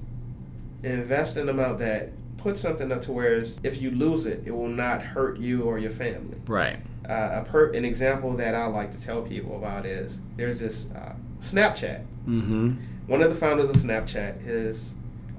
Invest 0.83 1.37
in 1.37 1.45
an 1.45 1.49
amount 1.51 1.79
that 1.79 2.11
put 2.39 2.59
something 2.59 2.93
up 2.93 3.01
to 3.03 3.13
where 3.13 3.43
if 3.63 3.81
you 3.81 3.91
lose 3.91 4.27
it, 4.27 4.43
it 4.45 4.51
will 4.51 4.69
not 4.69 5.03
hurt 5.03 5.39
you 5.39 5.63
or 5.63 5.79
your 5.79 5.91
family. 5.91 6.37
Right. 6.47 6.79
Uh, 7.09 7.43
a 7.43 7.45
per, 7.45 7.71
an 7.73 7.85
example 7.85 8.35
that 8.37 8.55
I 8.55 8.67
like 8.67 8.91
to 8.93 9.03
tell 9.03 9.23
people 9.23 9.57
about 9.57 9.87
is 9.87 10.21
there's 10.37 10.61
this 10.61 10.87
uh, 10.93 11.15
Snapchat. 11.41 12.05
Mm-hmm. 12.27 12.75
One 13.07 13.23
of 13.23 13.31
the 13.31 13.37
founders 13.37 13.71
of 13.71 13.77
Snapchat, 13.77 14.43
his 14.43 14.95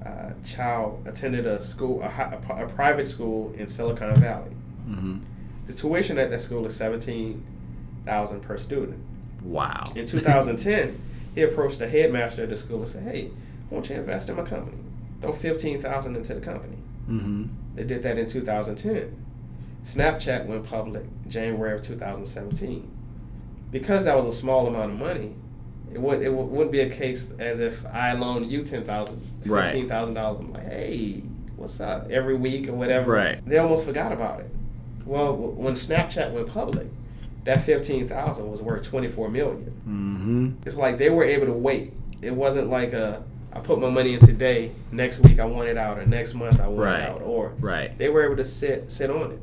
uh, 0.06 0.32
child 0.44 1.06
attended 1.06 1.46
a 1.46 1.60
school, 1.60 2.02
a, 2.02 2.06
a, 2.06 2.64
a 2.64 2.68
private 2.68 3.08
school 3.08 3.52
in 3.54 3.68
Silicon 3.68 4.14
Valley. 4.16 4.50
Mm-hmm. 4.88 5.18
The 5.66 5.72
tuition 5.72 6.18
at 6.18 6.30
that 6.30 6.40
school 6.40 6.64
is 6.66 6.76
seventeen 6.76 7.44
thousand 8.04 8.40
per 8.40 8.56
student. 8.56 9.02
Wow. 9.42 9.84
In 9.94 10.06
2010, 10.06 11.00
he 11.34 11.42
approached 11.42 11.78
the 11.78 11.88
headmaster 11.88 12.44
of 12.44 12.50
the 12.50 12.56
school 12.56 12.78
and 12.78 12.88
said, 12.88 13.02
"Hey, 13.02 13.30
won't 13.70 13.88
you 13.90 13.96
invest 13.96 14.28
in 14.28 14.36
my 14.36 14.44
company? 14.44 14.78
Throw 15.20 15.32
fifteen 15.32 15.80
thousand 15.80 16.16
into 16.16 16.34
the 16.34 16.40
company." 16.40 16.76
Mm-hmm. 17.08 17.44
They 17.74 17.84
did 17.84 18.02
that 18.04 18.18
in 18.18 18.26
2010. 18.26 19.22
Snapchat 19.84 20.46
went 20.46 20.66
public 20.66 21.04
January 21.28 21.74
of 21.74 21.82
2017. 21.82 22.90
Because 23.70 24.04
that 24.04 24.16
was 24.16 24.26
a 24.26 24.32
small 24.32 24.66
amount 24.66 24.92
of 24.92 24.98
money, 24.98 25.34
it 25.92 26.00
wouldn't 26.00 26.24
it 26.24 26.30
wou- 26.30 26.44
wouldn't 26.44 26.72
be 26.72 26.80
a 26.80 26.90
case 26.90 27.28
as 27.38 27.60
if 27.60 27.84
I 27.86 28.12
loaned 28.12 28.50
you 28.50 28.62
ten 28.62 28.84
thousand. 28.84 29.20
Fifteen 29.46 29.88
thousand 29.88 30.14
dollars. 30.14 30.44
I'm 30.44 30.52
like, 30.52 30.64
hey, 30.64 31.22
what's 31.56 31.80
up? 31.80 32.10
Every 32.10 32.34
week 32.34 32.68
or 32.68 32.72
whatever. 32.72 33.12
Right. 33.12 33.44
They 33.46 33.58
almost 33.58 33.84
forgot 33.84 34.12
about 34.12 34.40
it. 34.40 34.50
Well, 35.04 35.36
when 35.36 35.74
Snapchat 35.74 36.32
went 36.32 36.48
public, 36.48 36.88
that 37.44 37.64
fifteen 37.64 38.08
thousand 38.08 38.50
was 38.50 38.60
worth 38.60 38.82
twenty 38.88 39.08
four 39.08 39.28
million. 39.28 39.70
Mm-hmm. 39.88 40.50
It's 40.66 40.76
like 40.76 40.98
they 40.98 41.10
were 41.10 41.24
able 41.24 41.46
to 41.46 41.52
wait. 41.52 41.92
It 42.22 42.34
wasn't 42.34 42.68
like 42.68 42.92
a 42.92 43.22
I 43.52 43.60
put 43.60 43.78
my 43.80 43.88
money 43.88 44.12
in 44.14 44.20
today, 44.20 44.72
next 44.92 45.20
week 45.20 45.40
I 45.40 45.46
want 45.46 45.68
it 45.68 45.78
out, 45.78 45.98
or 45.98 46.04
next 46.04 46.34
month 46.34 46.60
I 46.60 46.66
want 46.68 46.78
Right. 46.80 47.00
it 47.00 47.08
out, 47.08 47.22
or 47.22 47.52
Right. 47.58 47.96
they 47.96 48.10
were 48.10 48.22
able 48.24 48.36
to 48.36 48.44
sit 48.44 48.90
sit 48.92 49.10
on 49.10 49.32
it. 49.32 49.38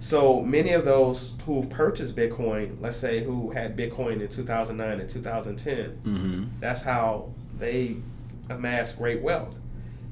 So 0.00 0.40
many 0.42 0.74
of 0.74 0.84
those 0.84 1.34
who 1.44 1.64
purchased 1.66 2.14
Bitcoin, 2.14 2.76
let's 2.80 2.96
say 2.96 3.24
who 3.24 3.50
had 3.50 3.76
Bitcoin 3.76 4.20
in 4.20 4.28
2009 4.28 5.00
and 5.00 5.10
2010, 5.10 5.76
Mm-hmm. 6.04 6.44
that's 6.60 6.82
how 6.82 7.30
they 7.58 7.96
amassed 8.50 8.98
great 8.98 9.22
wealth. 9.22 9.54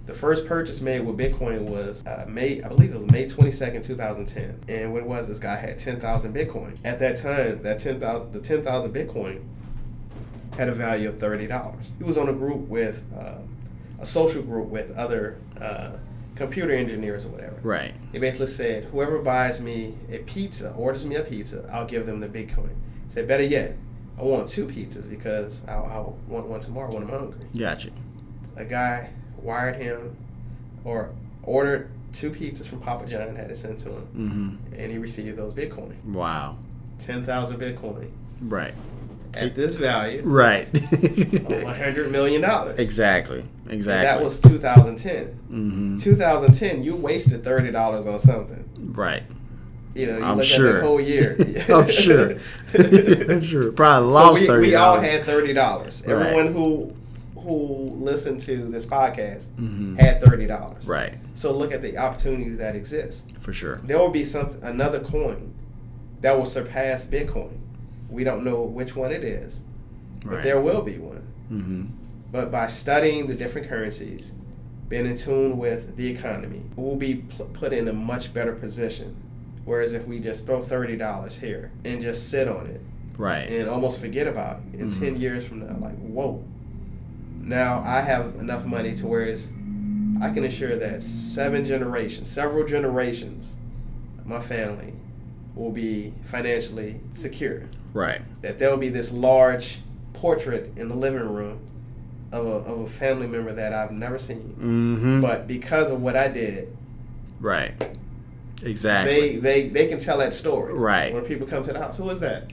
The 0.06 0.14
first 0.14 0.46
purchase 0.46 0.80
made 0.80 1.00
with 1.00 1.18
Bitcoin 1.18 1.62
was 1.62 2.06
uh, 2.06 2.26
May, 2.28 2.62
I 2.62 2.68
believe 2.68 2.92
it 2.94 2.98
was 3.00 3.10
May 3.10 3.26
22nd, 3.26 3.84
2010. 3.84 4.60
And 4.68 4.92
what 4.92 5.02
it 5.02 5.08
was, 5.08 5.26
this 5.26 5.40
guy 5.40 5.56
had 5.56 5.78
10,000 5.78 6.32
Bitcoin. 6.32 6.78
At 6.84 7.00
that 7.00 7.16
time, 7.16 7.60
that 7.62 7.80
10,000, 7.80 8.32
the 8.32 8.38
10,000 8.40 8.92
Bitcoin 8.92 9.42
had 10.56 10.68
a 10.68 10.72
value 10.72 11.08
of 11.08 11.18
thirty 11.18 11.46
dollars. 11.46 11.92
He 11.98 12.04
was 12.04 12.16
on 12.16 12.28
a 12.28 12.32
group 12.32 12.68
with 12.68 13.04
uh, 13.18 13.38
a 13.98 14.06
social 14.06 14.42
group 14.42 14.68
with 14.68 14.96
other 14.96 15.38
uh, 15.60 15.96
computer 16.34 16.72
engineers 16.72 17.24
or 17.24 17.28
whatever. 17.28 17.56
Right. 17.62 17.94
He 18.12 18.18
basically 18.18 18.46
said, 18.46 18.84
whoever 18.84 19.18
buys 19.18 19.60
me 19.60 19.94
a 20.10 20.18
pizza, 20.18 20.72
orders 20.72 21.04
me 21.04 21.16
a 21.16 21.22
pizza, 21.22 21.68
I'll 21.72 21.86
give 21.86 22.06
them 22.06 22.20
the 22.20 22.28
Bitcoin. 22.28 22.70
He 23.06 23.10
said, 23.12 23.28
better 23.28 23.42
yet, 23.42 23.76
I 24.18 24.22
want 24.22 24.48
two 24.48 24.66
pizzas 24.66 25.08
because 25.08 25.62
I'll, 25.68 25.84
I'll 25.84 26.18
want 26.28 26.46
one 26.46 26.60
tomorrow 26.60 26.92
when 26.92 27.02
I'm 27.02 27.08
hungry. 27.08 27.46
Gotcha. 27.58 27.90
A 28.56 28.64
guy 28.64 29.10
wired 29.42 29.76
him 29.76 30.16
or 30.84 31.10
ordered 31.42 31.90
two 32.12 32.30
pizzas 32.30 32.66
from 32.66 32.80
Papa 32.80 33.06
John, 33.06 33.22
and 33.28 33.36
had 33.36 33.50
it 33.50 33.58
sent 33.58 33.78
to 33.80 33.90
him, 33.90 34.08
Mm-hmm. 34.16 34.80
and 34.80 34.90
he 34.92 34.98
received 34.98 35.36
those 35.36 35.52
Bitcoin. 35.52 35.94
Wow. 36.06 36.56
10,000 36.98 37.60
Bitcoin 37.60 38.08
Right. 38.40 38.72
at 39.34 39.54
this 39.54 39.74
value 39.74 40.22
Right. 40.24 40.66
$100 40.72 42.10
million. 42.10 42.42
exactly. 42.78 43.44
Exactly. 43.68 44.08
And 44.08 44.18
that 44.18 44.22
was 44.24 44.40
2010. 44.40 45.24
Mm-hmm. 45.50 45.96
2010, 45.98 46.82
you 46.82 46.96
wasted 46.96 47.42
$30 47.42 48.06
on 48.06 48.18
something. 48.18 48.68
Right. 48.94 49.24
You 49.94 50.06
know, 50.08 50.18
you 50.18 50.24
I'm 50.24 50.36
look 50.36 50.46
sure. 50.46 50.68
at 50.76 50.80
the 50.80 50.86
whole 50.86 51.00
year. 51.00 51.36
I'm 51.68 51.88
sure. 51.88 52.32
I'm 53.32 53.40
sure. 53.40 53.72
Probably 53.72 54.12
so 54.12 54.18
lost 54.18 54.40
we, 54.40 54.46
thirty. 54.46 54.66
we 54.68 54.74
all 54.74 55.00
had 55.00 55.24
thirty 55.24 55.54
dollars. 55.54 56.02
Right. 56.06 56.12
Everyone 56.26 56.52
who 56.52 56.92
who 57.46 57.94
listened 57.96 58.40
to 58.40 58.68
this 58.70 58.84
podcast 58.84 59.46
Mhm. 59.58 59.98
had 59.98 60.20
thirty 60.20 60.46
dollars. 60.46 60.86
Right. 60.86 61.14
So 61.34 61.56
look 61.56 61.72
at 61.72 61.82
the 61.82 61.96
opportunities 61.98 62.56
that 62.58 62.74
exist. 62.74 63.32
For 63.38 63.52
sure. 63.52 63.80
There 63.84 63.98
will 63.98 64.10
be 64.10 64.24
some 64.24 64.56
another 64.62 65.00
coin 65.00 65.52
that 66.22 66.36
will 66.36 66.46
surpass 66.46 67.06
Bitcoin. 67.06 67.58
We 68.10 68.24
don't 68.24 68.44
know 68.44 68.62
which 68.62 68.96
one 68.96 69.12
it 69.12 69.22
is, 69.24 69.62
but 70.24 70.42
there 70.42 70.60
will 70.60 70.82
be 70.82 70.98
one. 70.98 71.22
Mm-hmm. 71.52 71.82
But 72.32 72.50
by 72.50 72.66
studying 72.66 73.26
the 73.26 73.34
different 73.34 73.68
currencies, 73.68 74.32
being 74.88 75.06
in 75.06 75.16
tune 75.16 75.58
with 75.58 75.96
the 75.96 76.06
economy, 76.08 76.62
we'll 76.76 76.96
be 76.96 77.24
put 77.52 77.72
in 77.72 77.88
a 77.88 77.92
much 77.92 78.32
better 78.34 78.52
position. 78.52 79.14
Whereas 79.64 79.92
if 79.92 80.06
we 80.06 80.20
just 80.20 80.46
throw 80.46 80.60
thirty 80.60 80.96
dollars 80.96 81.36
here 81.36 81.70
and 81.84 82.00
just 82.02 82.28
sit 82.28 82.48
on 82.48 82.66
it 82.66 82.80
Right. 83.18 83.48
and 83.48 83.68
almost 83.68 83.98
forget 84.00 84.26
about 84.28 84.60
it, 84.72 84.80
in 84.80 84.88
Mhm. 84.90 84.98
ten 85.00 85.16
years 85.20 85.44
from 85.44 85.60
now, 85.60 85.76
like 85.80 85.96
whoa. 85.98 86.42
Now 87.46 87.82
I 87.86 88.00
have 88.00 88.34
enough 88.36 88.66
money 88.66 88.94
to 88.96 89.06
where 89.06 89.36
I 90.20 90.30
can 90.30 90.44
assure 90.44 90.76
that 90.76 91.02
seven 91.02 91.64
generations, 91.64 92.28
several 92.28 92.66
generations, 92.66 93.54
my 94.24 94.40
family 94.40 94.94
will 95.54 95.70
be 95.70 96.12
financially 96.24 97.00
secure. 97.14 97.62
Right. 97.92 98.20
That 98.42 98.58
there 98.58 98.70
will 98.70 98.76
be 98.76 98.88
this 98.88 99.12
large 99.12 99.80
portrait 100.12 100.72
in 100.76 100.88
the 100.88 100.94
living 100.96 101.28
room 101.28 101.60
of 102.32 102.46
a, 102.46 102.50
of 102.50 102.80
a 102.80 102.86
family 102.86 103.28
member 103.28 103.52
that 103.52 103.72
I've 103.72 103.92
never 103.92 104.18
seen. 104.18 104.54
Mm-hmm. 104.58 105.20
But 105.20 105.46
because 105.46 105.90
of 105.90 106.02
what 106.02 106.16
I 106.16 106.28
did, 106.28 106.76
right. 107.40 107.96
Exactly. 108.64 109.14
they, 109.14 109.36
they 109.36 109.68
they 109.68 109.86
can 109.86 109.98
tell 109.98 110.18
that 110.18 110.34
story. 110.34 110.72
Right. 110.74 111.14
When 111.14 111.24
people 111.24 111.46
come 111.46 111.62
to 111.62 111.72
the 111.72 111.78
house, 111.78 111.96
who 111.96 112.10
is 112.10 112.20
that? 112.20 112.50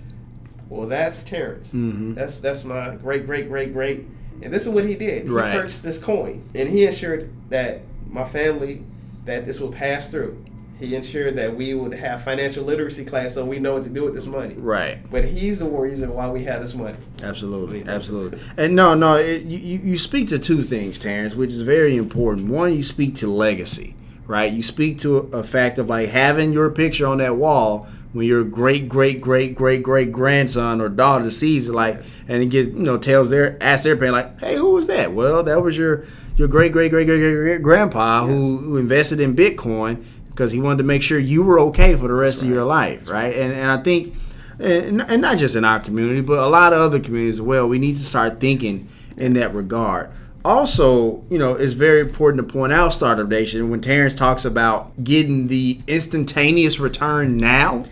Well, 0.69 0.87
that's 0.87 1.23
Terrance. 1.23 1.69
mm-hmm. 1.69 2.13
That's 2.13 2.39
that's 2.39 2.63
my 2.63 2.95
great 2.95 3.25
great 3.25 3.47
great 3.47 3.73
great. 3.73 4.05
And 4.43 4.53
this 4.53 4.63
is 4.63 4.69
what 4.69 4.85
he 4.85 4.95
did. 4.95 5.23
He 5.23 5.29
Right. 5.29 5.55
purchased 5.55 5.83
this 5.83 5.97
coin, 5.97 6.41
and 6.53 6.67
he 6.69 6.85
ensured 6.85 7.29
that 7.49 7.81
my 8.09 8.23
family 8.25 8.83
that 9.25 9.45
this 9.45 9.59
would 9.61 9.71
pass 9.71 10.09
through. 10.09 10.37
He 10.79 10.95
ensured 10.95 11.37
that 11.37 11.55
we 11.55 11.73
would 11.75 11.93
have 11.93 12.23
financial 12.23 12.65
literacy 12.65 13.05
class, 13.05 13.35
so 13.35 13.45
we 13.45 13.57
know 13.57 13.73
what 13.75 13.85
to 13.85 13.89
do 13.89 14.03
with 14.03 14.13
this 14.15 14.27
money. 14.27 14.55
Right. 14.57 14.97
But 15.09 15.23
he's 15.23 15.59
the 15.59 15.65
reason 15.65 16.13
why 16.13 16.27
we 16.29 16.43
have 16.43 16.59
this 16.61 16.73
money. 16.75 16.97
Absolutely, 17.21 17.85
absolutely. 17.87 18.39
And 18.57 18.75
no, 18.75 18.93
no, 18.93 19.15
it, 19.15 19.43
you, 19.45 19.59
you 19.59 19.79
you 19.91 19.97
speak 19.97 20.27
to 20.29 20.39
two 20.39 20.61
things, 20.61 20.99
Terrance, 20.99 21.35
which 21.35 21.51
is 21.51 21.61
very 21.61 21.95
important. 21.95 22.49
One, 22.49 22.75
you 22.75 22.83
speak 22.83 23.15
to 23.15 23.31
legacy, 23.31 23.95
right? 24.27 24.51
You 24.51 24.61
speak 24.61 24.99
to 25.01 25.29
a, 25.31 25.37
a 25.37 25.43
fact 25.43 25.77
of 25.77 25.87
like 25.87 26.09
having 26.09 26.51
your 26.51 26.69
picture 26.69 27.07
on 27.07 27.19
that 27.19 27.37
wall 27.37 27.87
when 28.13 28.25
your 28.25 28.43
great, 28.43 28.87
great, 28.87 29.19
great, 29.21 29.55
great, 29.55 29.83
great 29.83 30.11
grandson 30.11 30.79
or 30.79 30.87
daughter 30.87 31.29
sees 31.29 31.67
it, 31.67 31.73
like, 31.73 31.99
and 32.27 32.41
it 32.41 32.47
gets, 32.47 32.69
you 32.69 32.83
know, 32.83 32.97
tells 32.97 33.29
their, 33.29 33.61
asks 33.61 33.83
their 33.83 33.97
parent, 33.97 34.13
like, 34.13 34.39
hey, 34.39 34.55
who 34.55 34.73
was 34.73 34.87
that? 34.87 35.13
Well, 35.13 35.43
that 35.43 35.61
was 35.61 35.77
your 35.77 36.05
your 36.35 36.47
great, 36.47 36.71
great, 36.71 36.89
great, 36.89 37.05
great, 37.05 37.19
great, 37.19 37.35
great 37.35 37.61
grandpa 37.61 38.25
who, 38.25 38.57
who 38.57 38.77
invested 38.77 39.19
in 39.19 39.35
Bitcoin 39.35 40.03
because 40.29 40.51
he 40.51 40.59
wanted 40.59 40.77
to 40.77 40.83
make 40.83 41.03
sure 41.03 41.19
you 41.19 41.43
were 41.43 41.59
okay 41.59 41.95
for 41.95 42.07
the 42.07 42.13
rest 42.13 42.41
of 42.41 42.47
your 42.47 42.63
life, 42.63 43.07
right? 43.07 43.33
And 43.35 43.53
and 43.53 43.69
I 43.69 43.77
think 43.83 44.15
and, 44.59 45.01
and 45.01 45.21
not 45.21 45.37
just 45.37 45.55
in 45.55 45.65
our 45.65 45.79
community, 45.79 46.21
but 46.21 46.39
a 46.39 46.47
lot 46.47 46.73
of 46.73 46.79
other 46.79 46.99
communities 46.99 47.35
as 47.35 47.41
well. 47.41 47.67
We 47.67 47.79
need 47.79 47.97
to 47.97 48.03
start 48.03 48.39
thinking 48.39 48.87
in 49.17 49.33
that 49.33 49.53
regard. 49.53 50.09
Also, 50.45 51.23
you 51.29 51.37
know, 51.37 51.53
it's 51.53 51.73
very 51.73 52.01
important 52.01 52.45
to 52.45 52.53
point 52.53 52.73
out, 52.73 52.93
Startup 52.93 53.27
Nation, 53.27 53.69
when 53.69 53.79
Terrance 53.79 54.13
talks 54.13 54.43
about 54.43 55.03
getting 55.03 55.47
the 55.47 55.79
instantaneous 55.87 56.79
return 56.79 57.37
now, 57.37 57.85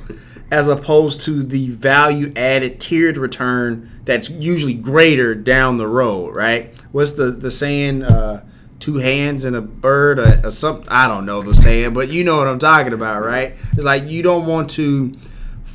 as 0.52 0.68
opposed 0.68 1.22
to 1.22 1.44
the 1.44 1.70
value 1.70 2.34
added 2.36 2.80
tiered 2.80 3.18
return 3.18 3.90
that's 4.04 4.30
usually 4.30 4.74
greater 4.74 5.34
down 5.34 5.78
the 5.78 5.88
road, 5.88 6.36
right? 6.36 6.74
What's 6.92 7.12
the 7.12 7.32
the 7.32 7.52
saying? 7.52 8.04
Uh, 8.04 8.44
two 8.82 8.98
hands 8.98 9.46
and 9.46 9.56
a 9.56 9.62
bird 9.62 10.20
or, 10.20 10.42
or 10.44 10.52
something. 10.52 10.88
I 10.90 11.08
don't 11.08 11.26
know 11.26 11.42
the 11.42 11.54
saying, 11.54 11.94
but 11.94 12.10
you 12.10 12.24
know 12.24 12.38
what 12.38 12.48
I'm 12.48 12.60
talking 12.60 12.94
about, 12.94 13.24
right? 13.24 13.54
It's 13.74 13.84
like 13.84 14.10
you 14.10 14.24
don't 14.24 14.48
want 14.48 14.72
to 14.72 15.16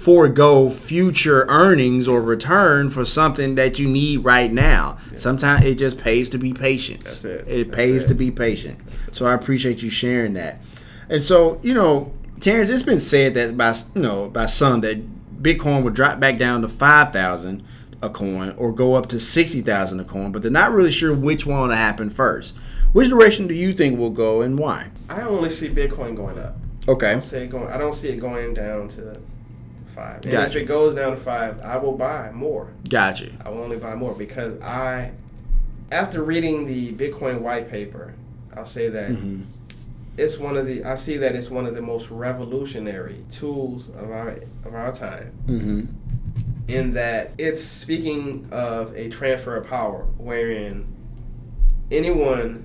forego 0.06 0.70
future 0.70 1.46
earnings 1.48 2.06
or 2.06 2.22
return 2.22 2.88
for 2.88 3.04
something 3.04 3.56
that 3.56 3.76
you 3.80 3.88
need 3.88 4.18
right 4.18 4.52
now. 4.52 4.96
Sometimes 5.16 5.64
it 5.64 5.74
just 5.74 5.98
pays 5.98 6.28
to 6.28 6.38
be 6.38 6.54
patient. 6.54 7.02
That's 7.02 7.24
it. 7.24 7.44
It 7.48 7.64
That's 7.72 7.76
pays 7.76 8.04
it. 8.04 8.08
to 8.08 8.14
be 8.14 8.30
patient. 8.30 8.78
So 9.10 9.26
I 9.26 9.34
appreciate 9.34 9.82
you 9.82 9.90
sharing 9.90 10.34
that. 10.34 10.62
And 11.08 11.20
so, 11.20 11.58
you 11.60 11.74
know, 11.74 12.12
Terrance, 12.38 12.70
it's 12.70 12.84
been 12.84 13.00
said 13.00 13.34
that 13.34 13.56
by 13.56 13.74
you 13.96 14.02
know 14.02 14.28
by 14.28 14.46
some 14.46 14.80
that 14.82 15.02
Bitcoin 15.42 15.82
would 15.82 15.94
drop 15.94 16.20
back 16.20 16.38
down 16.38 16.62
to 16.62 16.68
five 16.68 17.12
thousand 17.12 17.64
a 18.00 18.08
coin 18.08 18.54
or 18.56 18.70
go 18.70 18.94
up 18.94 19.08
to 19.08 19.18
sixty 19.18 19.60
thousand 19.60 19.98
a 19.98 20.04
coin, 20.04 20.30
but 20.30 20.40
they're 20.40 20.52
not 20.52 20.70
really 20.70 20.92
sure 20.92 21.16
which 21.16 21.46
one 21.46 21.66
will 21.68 21.74
happen 21.74 22.10
first. 22.10 22.54
Which 22.92 23.08
direction 23.08 23.48
do 23.48 23.54
you 23.54 23.72
think 23.72 23.98
will 23.98 24.10
go 24.10 24.42
and 24.42 24.56
why? 24.56 24.90
I 25.10 25.22
only 25.22 25.50
see 25.50 25.68
Bitcoin 25.68 26.14
going 26.14 26.38
up. 26.38 26.56
Okay. 26.86 27.08
I 27.08 27.12
don't 27.14 27.22
see 27.22 27.38
it 27.38 27.50
going. 27.50 27.66
I 27.66 27.76
don't 27.76 27.94
see 27.94 28.10
it 28.10 28.20
going 28.20 28.54
down 28.54 28.86
to 28.90 29.20
five. 29.96 30.24
And 30.24 30.34
if 30.34 30.54
it 30.54 30.64
goes 30.66 30.94
down 30.94 31.10
to 31.12 31.16
five, 31.16 31.58
I 31.64 31.76
will 31.78 31.96
buy 31.96 32.30
more. 32.32 32.68
Gotcha. 32.88 33.30
I 33.44 33.48
will 33.48 33.62
only 33.62 33.78
buy 33.78 33.94
more 33.96 34.14
because 34.14 34.60
I, 34.60 35.10
after 35.90 36.22
reading 36.22 36.66
the 36.66 36.92
Bitcoin 36.92 37.40
white 37.40 37.68
paper, 37.68 38.12
I'll 38.56 38.64
say 38.66 38.88
that 38.90 39.10
Mhm. 39.10 39.42
it's 40.16 40.38
one 40.38 40.56
of 40.56 40.66
the. 40.66 40.84
I 40.84 40.94
see 40.94 41.16
that 41.16 41.34
it's 41.34 41.50
one 41.50 41.66
of 41.66 41.74
the 41.74 41.82
most 41.82 42.10
revolutionary 42.10 43.24
tools 43.30 43.88
of 43.98 44.10
our 44.10 44.28
of 44.64 44.74
our 44.74 44.92
time. 44.92 45.32
Mm-hmm. 45.48 45.80
In 46.68 46.92
that 46.94 47.30
it's 47.38 47.62
speaking 47.64 48.46
of 48.50 48.94
a 48.96 49.08
transfer 49.08 49.56
of 49.56 49.66
power, 49.66 50.06
wherein 50.18 50.84
anyone. 51.90 52.64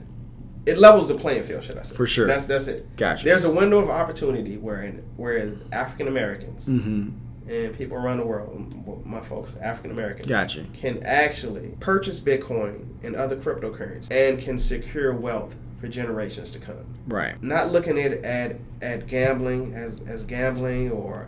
It 0.65 0.77
levels 0.77 1.07
the 1.07 1.15
playing 1.15 1.43
field, 1.43 1.63
should 1.63 1.77
I 1.77 1.83
say? 1.83 1.95
For 1.95 2.05
sure. 2.05 2.27
That's 2.27 2.45
that's 2.45 2.67
it. 2.67 2.95
Gotcha. 2.97 3.25
There's 3.25 3.45
a 3.45 3.51
window 3.51 3.79
of 3.79 3.89
opportunity 3.89 4.57
wherein 4.57 5.03
where 5.17 5.53
African 5.71 6.07
Americans 6.07 6.65
Mm-hmm. 6.67 7.09
and 7.51 7.75
people 7.77 7.97
around 7.97 8.17
the 8.17 8.25
world, 8.25 9.05
my 9.05 9.19
folks, 9.21 9.55
African 9.57 9.91
Americans, 9.91 10.27
Gotcha. 10.27 10.65
can 10.73 11.03
actually 11.03 11.75
purchase 11.79 12.19
Bitcoin 12.19 12.85
and 13.03 13.15
other 13.15 13.35
cryptocurrencies 13.35 14.11
and 14.11 14.39
can 14.39 14.59
secure 14.59 15.15
wealth 15.15 15.55
for 15.79 15.87
generations 15.87 16.51
to 16.51 16.59
come. 16.59 16.85
Right. 17.07 17.41
Not 17.41 17.71
looking 17.71 17.97
at 17.99 18.23
at, 18.23 18.57
at 18.83 19.07
gambling 19.07 19.73
as, 19.73 19.99
as 20.01 20.23
gambling 20.23 20.91
or 20.91 21.27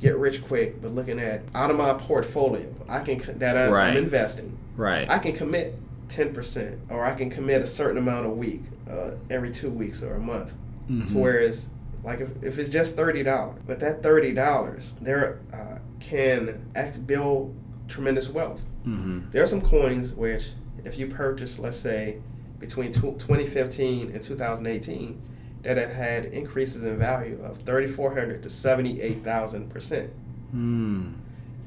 get 0.00 0.18
rich 0.18 0.44
quick, 0.44 0.82
but 0.82 0.90
looking 0.92 1.18
at 1.18 1.40
out 1.54 1.70
of 1.70 1.76
my 1.78 1.94
portfolio, 1.94 2.66
I 2.86 3.00
can 3.00 3.38
that 3.38 3.56
I'm, 3.56 3.72
Right. 3.72 3.88
I'm 3.92 3.96
investing. 3.96 4.58
Right. 4.76 5.08
I 5.08 5.18
can 5.18 5.32
commit 5.34 5.74
ten 6.08 6.32
percent, 6.32 6.78
or 6.90 7.04
I 7.04 7.14
can 7.14 7.30
commit 7.30 7.62
a 7.62 7.66
certain 7.66 7.98
amount 7.98 8.26
a 8.26 8.30
week, 8.30 8.62
uh, 8.90 9.12
every 9.30 9.50
two 9.50 9.70
weeks 9.70 10.02
or 10.02 10.14
a 10.14 10.20
month. 10.20 10.54
Mhm. 10.90 11.08
To 11.08 11.18
whereas, 11.18 11.66
like 12.02 12.20
if, 12.20 12.30
if 12.42 12.58
it's 12.58 12.70
just 12.70 12.96
thirty 12.96 13.22
dollars, 13.22 13.60
but 13.66 13.80
that 13.80 14.02
thirty 14.02 14.32
dollars 14.32 14.94
there 15.00 15.40
uh, 15.52 15.78
can 16.00 16.64
act, 16.74 17.06
build 17.06 17.54
tremendous 17.88 18.28
wealth. 18.28 18.64
Mm-hmm. 18.86 19.30
There 19.30 19.42
are 19.42 19.46
some 19.46 19.60
coins 19.62 20.12
which, 20.12 20.48
if 20.84 20.98
you 20.98 21.06
purchase, 21.06 21.58
let's 21.58 21.76
say, 21.76 22.18
between 22.58 22.92
tw 22.92 23.18
2015 23.18 24.10
and 24.12 24.22
2018, 24.22 25.22
that 25.62 25.76
have 25.78 25.92
had 25.92 26.26
increases 26.26 26.84
in 26.84 26.96
value 26.98 27.38
of 27.42 27.58
3,400 27.58 28.42
to 28.42 28.50
78,000 28.50 29.70
percent. 29.70 30.10
Mm. 30.54 31.14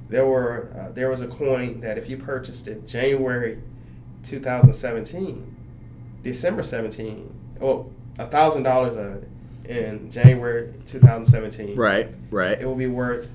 There 0.10 0.26
were 0.26 0.72
uh, 0.80 0.92
there 0.92 1.10
was 1.10 1.22
a 1.22 1.28
coin 1.28 1.82
that 1.82 1.98
if 1.98 2.10
you 2.10 2.18
purchased 2.18 2.68
it 2.68 2.88
January 2.88 3.60
2017, 4.30 5.56
December 6.24 6.64
17, 6.64 7.34
well, 7.60 7.90
a 8.20 8.28
thousand 8.28 8.64
dollars 8.64 8.96
of 8.96 9.24
it 9.24 9.30
in 9.70 10.10
January 10.10 10.74
2017, 10.86 11.76
Right. 11.76 12.10
Right. 12.32 12.60
it 12.62 12.66
will 12.66 12.76
be 12.76 12.88
worth, 12.88 13.30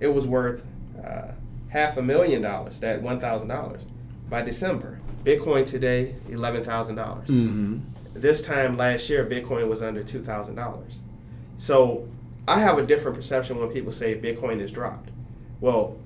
it 0.00 0.08
was 0.08 0.26
worth 0.26 0.64
uh, 1.04 1.32
half 1.68 1.96
a 1.96 2.02
million 2.02 2.42
dollars. 2.42 2.80
That 2.80 3.02
one 3.02 3.20
thousand 3.20 3.48
dollars 3.48 3.82
by 4.28 4.42
December. 4.42 4.98
Bitcoin 5.24 5.66
today, 5.66 6.14
eleven 6.28 6.62
thousand 6.64 6.96
dollars. 6.96 7.28
Mm-hmm. 7.28 7.78
This 8.14 8.42
time 8.42 8.76
last 8.76 9.08
year, 9.10 9.24
Bitcoin 9.26 9.68
was 9.68 9.82
under 9.82 10.02
two 10.02 10.22
thousand 10.22 10.54
dollars. 10.56 11.00
So 11.56 12.08
I 12.46 12.58
have 12.60 12.78
a 12.78 12.86
different 12.86 13.16
perception 13.16 13.58
when 13.58 13.68
people 13.68 13.92
say 13.92 14.18
Bitcoin 14.18 14.60
is 14.60 14.70
dropped. 14.70 15.10
Well, 15.60 15.96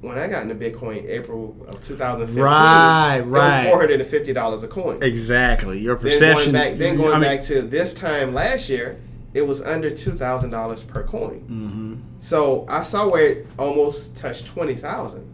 when 0.00 0.16
I 0.16 0.28
got 0.28 0.42
into 0.48 0.54
Bitcoin 0.54 1.08
April 1.08 1.56
of 1.68 1.82
2015, 1.82 2.40
Right, 2.42 3.16
it 3.18 3.26
was 3.26 3.66
four 3.68 3.80
hundred 3.80 4.00
and 4.00 4.08
fifty 4.08 4.32
dollars 4.32 4.62
a 4.62 4.68
coin. 4.68 5.02
Exactly. 5.02 5.78
Your 5.80 5.96
Then 5.96 6.04
perception. 6.04 6.52
going 6.52 6.70
back, 6.72 6.78
then 6.78 6.94
I 6.94 6.96
going 6.96 7.12
mean- 7.20 7.20
back 7.22 7.42
to 7.46 7.62
this 7.62 7.94
time 7.94 8.32
last 8.34 8.68
year, 8.68 8.98
it 9.34 9.42
was 9.42 9.60
under 9.62 9.90
two 9.90 10.12
thousand 10.12 10.50
dollars 10.50 10.82
per 10.82 11.02
coin. 11.02 11.40
Mm-hmm. 11.40 11.94
So 12.20 12.64
I 12.68 12.82
saw 12.82 13.08
where 13.08 13.26
it 13.28 13.46
almost 13.58 14.16
touched 14.16 14.46
twenty 14.46 14.74
thousand, 14.74 15.32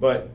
but 0.00 0.30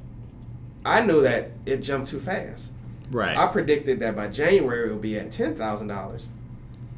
I 0.85 1.05
knew 1.05 1.21
that 1.21 1.51
it 1.65 1.77
jumped 1.77 2.09
too 2.09 2.19
fast. 2.19 2.71
Right. 3.11 3.37
I 3.37 3.47
predicted 3.47 3.99
that 4.01 4.15
by 4.15 4.27
January 4.27 4.87
it 4.89 4.91
would 4.93 5.01
be 5.01 5.17
at 5.19 5.31
ten 5.31 5.55
thousand 5.55 5.87
dollars. 5.87 6.29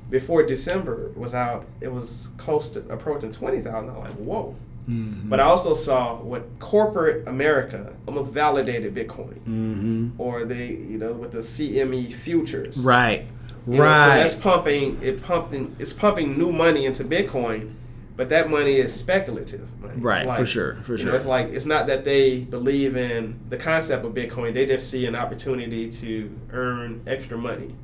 Before 0.09 0.43
December 0.43 1.09
was 1.15 1.33
out, 1.33 1.65
it 1.79 1.87
was 1.91 2.29
close 2.37 2.67
to 2.69 2.79
approaching 2.89 3.31
twenty 3.31 3.59
thousand. 3.61 3.89
I'm 3.91 3.99
like, 3.99 4.13
whoa. 4.13 4.55
Mm-hmm. 4.89 5.29
But 5.29 5.39
I 5.39 5.43
also 5.43 5.73
saw 5.73 6.17
what 6.21 6.59
corporate 6.59 7.27
America 7.27 7.93
almost 8.07 8.31
validated 8.31 8.95
Bitcoin, 8.95 9.39
mm-hmm. 9.39 10.09
or 10.17 10.45
they, 10.45 10.67
you 10.69 10.97
know, 10.97 11.13
with 11.13 11.31
the 11.31 11.39
CME 11.39 12.13
futures. 12.13 12.77
Right. 12.77 13.25
You 13.67 13.77
know, 13.77 13.83
right. 13.83 14.15
so 14.15 14.21
that's 14.21 14.35
pumping. 14.35 15.01
It 15.03 15.21
pumping. 15.21 15.75
It's 15.77 15.93
pumping 15.93 16.37
new 16.37 16.51
money 16.51 16.85
into 16.85 17.03
Bitcoin, 17.03 17.73
but 18.17 18.27
that 18.29 18.49
money 18.49 18.75
is 18.75 18.93
speculative. 18.93 19.69
Money. 19.79 20.01
Right, 20.01 20.25
like- 20.25 20.39
for 20.39 20.45
sure, 20.45 20.75
for 20.77 20.97
sure. 20.97 21.11
Know, 21.11 21.15
it's 21.15 21.25
like 21.25 21.49
it's 21.49 21.65
not 21.65 21.85
that 21.87 22.03
they 22.03 22.39
believe 22.41 22.95
in 22.95 23.39
the 23.49 23.57
concept 23.57 24.03
of 24.03 24.13
Bitcoin. 24.13 24.53
They 24.53 24.65
just 24.65 24.89
see 24.89 25.05
an 25.05 25.15
opportunity 25.15 25.89
to 25.91 26.35
earn 26.51 27.03
extra 27.05 27.37
money, 27.37 27.75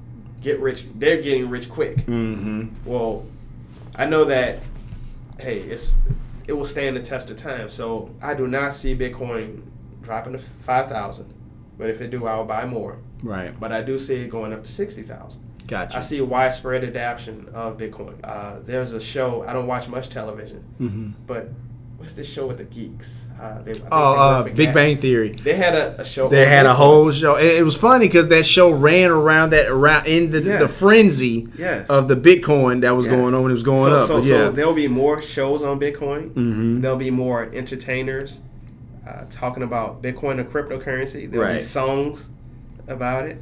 get 0.42 0.60
rich. 0.60 0.86
They're 0.96 1.22
getting 1.22 1.48
rich 1.48 1.70
quick. 1.70 1.98
mm-hmm. 1.98 2.70
Well, 2.84 3.26
I 3.96 4.08
know 4.08 4.26
that. 4.26 4.62
Hey, 5.40 5.60
it's 5.60 5.96
it 6.48 6.54
will 6.54 6.66
stand 6.66 6.96
the 6.96 7.02
test 7.02 7.30
of 7.30 7.38
time. 7.38 7.70
So 7.70 8.14
I 8.22 8.34
do 8.34 8.48
not 8.48 8.74
see 8.74 8.96
Bitcoin 8.96 9.62
dropping 10.02 10.34
to 10.34 10.40
five 10.40 10.88
thousand. 10.90 11.34
But 11.78 11.90
if 11.90 12.02
it 12.02 12.10
do, 12.10 12.26
I'll 12.26 12.46
buy 12.46 12.66
more. 12.66 12.98
Right. 13.22 13.58
But 13.60 13.72
I 13.72 13.82
do 13.82 14.00
see 14.00 14.16
it 14.16 14.30
going 14.30 14.52
up 14.54 14.64
to 14.64 14.70
sixty 14.70 15.04
thousand. 15.04 15.44
Gotcha. 15.68 15.98
I 15.98 16.02
see 16.02 16.22
widespread 16.22 16.84
adoption 16.86 17.50
of 17.54 17.78
Bitcoin. 17.78 18.18
Uh, 18.24 18.60
there's 18.64 18.94
a 18.94 19.02
show 19.02 19.44
I 19.44 19.52
don't 19.54 19.68
watch 19.68 19.88
much 19.90 20.10
television, 20.10 20.64
Mm-hmm. 20.80 21.12
but 21.28 21.50
what's 21.98 22.14
this 22.14 22.32
show 22.32 22.48
with 22.48 22.58
the 22.60 22.64
geeks? 22.66 23.28
Uh, 23.42 23.62
they, 23.62 23.80
Oh, 23.92 24.14
uh, 24.16 24.44
Big 24.44 24.74
Bang 24.74 24.98
Theory. 24.98 25.30
They 25.34 25.56
had 25.56 25.76
a, 25.76 26.02
a 26.02 26.06
show. 26.06 26.28
They 26.28 26.46
had 26.46 26.66
a 26.66 26.74
whole 26.74 27.12
show. 27.12 27.36
It, 27.38 27.58
it 27.60 27.64
was 27.64 27.76
funny 27.76 28.08
because 28.08 28.30
that 28.30 28.46
show 28.46 28.72
ran 28.72 29.12
around 29.12 29.52
that 29.52 29.68
around 29.68 30.08
in 30.08 30.30
the, 30.32 30.40
the 30.40 30.68
frenzy 30.68 31.48
Yes. 31.58 31.88
of 31.90 32.08
the 32.08 32.16
Bitcoin 32.16 32.82
that 32.82 32.92
was 32.96 33.06
Yes. 33.06 33.16
going 33.16 33.34
on 33.36 33.44
when 33.44 33.52
it 33.52 33.54
was 33.54 33.64
going 33.64 33.84
so, 33.84 34.00
up. 34.00 34.08
So, 34.08 34.18
yeah. 34.18 34.24
so 34.24 34.52
there'll 34.52 34.74
be 34.74 34.88
more 34.88 35.22
shows 35.22 35.62
on 35.62 35.80
Bitcoin. 35.80 36.32
Mhm. 36.34 36.82
There'll 36.82 36.98
be 36.98 37.12
more 37.12 37.44
entertainers 37.54 38.40
uh, 39.08 39.26
talking 39.30 39.62
about 39.64 40.02
Bitcoin 40.02 40.38
or 40.40 40.44
cryptocurrency. 40.46 41.30
There'll 41.30 41.54
be 41.54 41.60
songs 41.60 42.30
about 42.88 43.26
it. 43.28 43.42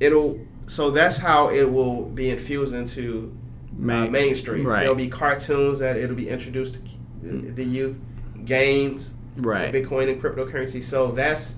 It'll 0.00 0.40
so 0.66 0.90
that's 0.90 1.18
how 1.18 1.50
it 1.50 1.70
will 1.70 2.02
be 2.06 2.30
infused 2.30 2.74
into 2.74 3.32
uh, 3.70 3.76
Main- 3.78 4.10
mainstream. 4.12 4.66
right. 4.66 4.80
There'll 4.80 4.94
be 4.96 5.08
cartoons 5.08 5.78
that 5.78 5.96
it'll 5.96 6.16
be 6.16 6.28
introduced 6.28 6.74
to 6.74 6.80
the 7.24 7.64
youth, 7.64 7.98
games, 8.44 9.14
Right. 9.36 9.72
Bitcoin 9.72 10.10
and 10.10 10.20
cryptocurrency. 10.22 10.82
So 10.82 11.10
that's 11.10 11.56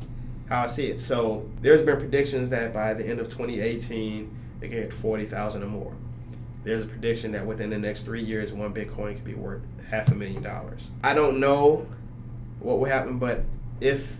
how 0.48 0.62
I 0.62 0.66
see 0.66 0.86
it. 0.86 1.00
So 1.00 1.48
there's 1.60 1.82
been 1.82 1.98
predictions 1.98 2.48
that 2.50 2.72
by 2.72 2.94
the 2.94 3.06
end 3.06 3.20
of 3.20 3.28
2018, 3.28 4.34
they 4.60 4.68
get 4.68 4.92
40,000 4.92 5.62
or 5.62 5.66
more. 5.66 5.92
There's 6.64 6.84
a 6.84 6.86
prediction 6.86 7.32
that 7.32 7.44
within 7.44 7.70
the 7.70 7.78
next 7.78 8.02
three 8.02 8.22
years, 8.22 8.52
one 8.52 8.72
Bitcoin 8.72 9.14
could 9.14 9.24
be 9.24 9.34
worth 9.34 9.62
half 9.88 10.08
a 10.08 10.14
million 10.14 10.42
dollars. 10.42 10.88
I 11.04 11.14
don't 11.14 11.38
know 11.38 11.86
what 12.60 12.78
will 12.78 12.86
happen, 12.86 13.18
but 13.18 13.44
if 13.80 14.18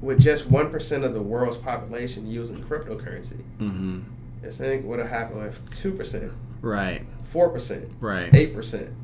with 0.00 0.20
just 0.20 0.48
one 0.48 0.70
percent 0.70 1.02
of 1.02 1.14
the 1.14 1.22
world's 1.22 1.56
population 1.56 2.26
using 2.26 2.62
cryptocurrency, 2.62 3.42
mm-hmm. 3.58 4.86
would 4.86 4.98
have 4.98 5.08
happened 5.08 5.40
with 5.40 5.74
two 5.74 5.92
percent, 5.92 6.32
Right. 6.60 7.02
four 7.24 7.48
percent, 7.48 7.90
Right. 8.00 8.32
eight 8.34 8.54
percent, 8.54 8.90
Absolutely. 8.90 9.03